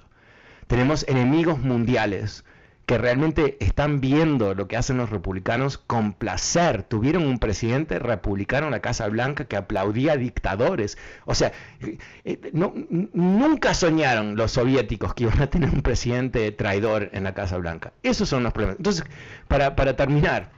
Tenemos 0.67 1.05
enemigos 1.07 1.59
mundiales 1.59 2.43
que 2.85 2.97
realmente 2.97 3.57
están 3.61 4.01
viendo 4.01 4.53
lo 4.55 4.67
que 4.67 4.75
hacen 4.75 4.97
los 4.97 5.09
republicanos 5.09 5.77
con 5.77 6.13
placer. 6.13 6.83
Tuvieron 6.83 7.25
un 7.25 7.39
presidente 7.39 7.97
republicano 7.97 8.67
en 8.67 8.71
la 8.71 8.81
Casa 8.81 9.07
Blanca 9.07 9.45
que 9.45 9.55
aplaudía 9.55 10.13
a 10.13 10.17
dictadores. 10.17 10.97
O 11.25 11.33
sea, 11.33 11.53
eh, 11.79 11.97
eh, 12.25 12.51
nunca 13.13 13.73
soñaron 13.73 14.35
los 14.35 14.51
soviéticos 14.51 15.13
que 15.13 15.23
iban 15.23 15.41
a 15.41 15.49
tener 15.49 15.69
un 15.69 15.81
presidente 15.81 16.51
traidor 16.51 17.09
en 17.13 17.23
la 17.23 17.33
Casa 17.33 17.57
Blanca. 17.57 17.93
Esos 18.03 18.27
son 18.27 18.43
los 18.43 18.51
problemas. 18.51 18.77
Entonces, 18.79 19.05
para, 19.47 19.75
para 19.75 19.95
terminar, 19.95 20.49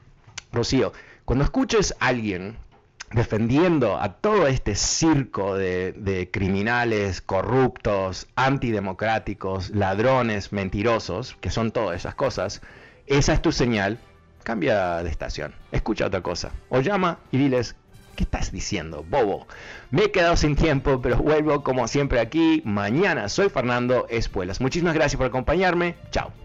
Rocío, 0.52 0.94
cuando 1.26 1.44
escuches 1.44 1.96
a 2.00 2.08
alguien 2.08 2.58
defendiendo 3.12 4.00
a 4.00 4.14
todo 4.14 4.48
este 4.48 4.76
circo 4.76 5.56
de, 5.56 6.30
criminales 6.32 7.22
corruptos, 7.22 8.28
antidemocráticos, 8.36 9.70
ladrones, 9.70 10.52
mentirosos, 10.52 11.36
que 11.40 11.50
son 11.50 11.72
todas 11.72 11.98
esas 11.98 12.16
cosas, 12.16 12.62
esa 13.08 13.34
es 13.34 13.42
tu 13.42 13.52
señal, 13.52 14.00
cambia 14.44 15.04
de 15.04 15.10
estación, 15.10 15.54
escucha 15.72 16.08
otra 16.08 16.22
cosa, 16.22 16.52
o 16.70 16.82
llama 16.82 17.20
y 17.32 17.38
diles, 17.38 17.76
¿qué 18.16 18.24
estás 18.24 18.52
diciendo, 18.52 19.06
bobo? 19.08 19.48
Me 19.92 20.06
he 20.06 20.12
quedado 20.12 20.36
sin 20.36 20.56
tiempo, 20.56 21.02
pero 21.02 21.18
vuelvo 21.18 21.64
como 21.64 21.88
siempre 21.88 22.20
aquí 22.20 22.62
mañana. 22.66 23.30
Soy 23.30 23.50
Fernando 23.50 24.08
Espuelas. 24.10 24.62
Muchísimas 24.62 24.94
gracias 24.94 25.18
por 25.18 25.28
acompañarme. 25.28 25.96
Chao. 26.12 26.45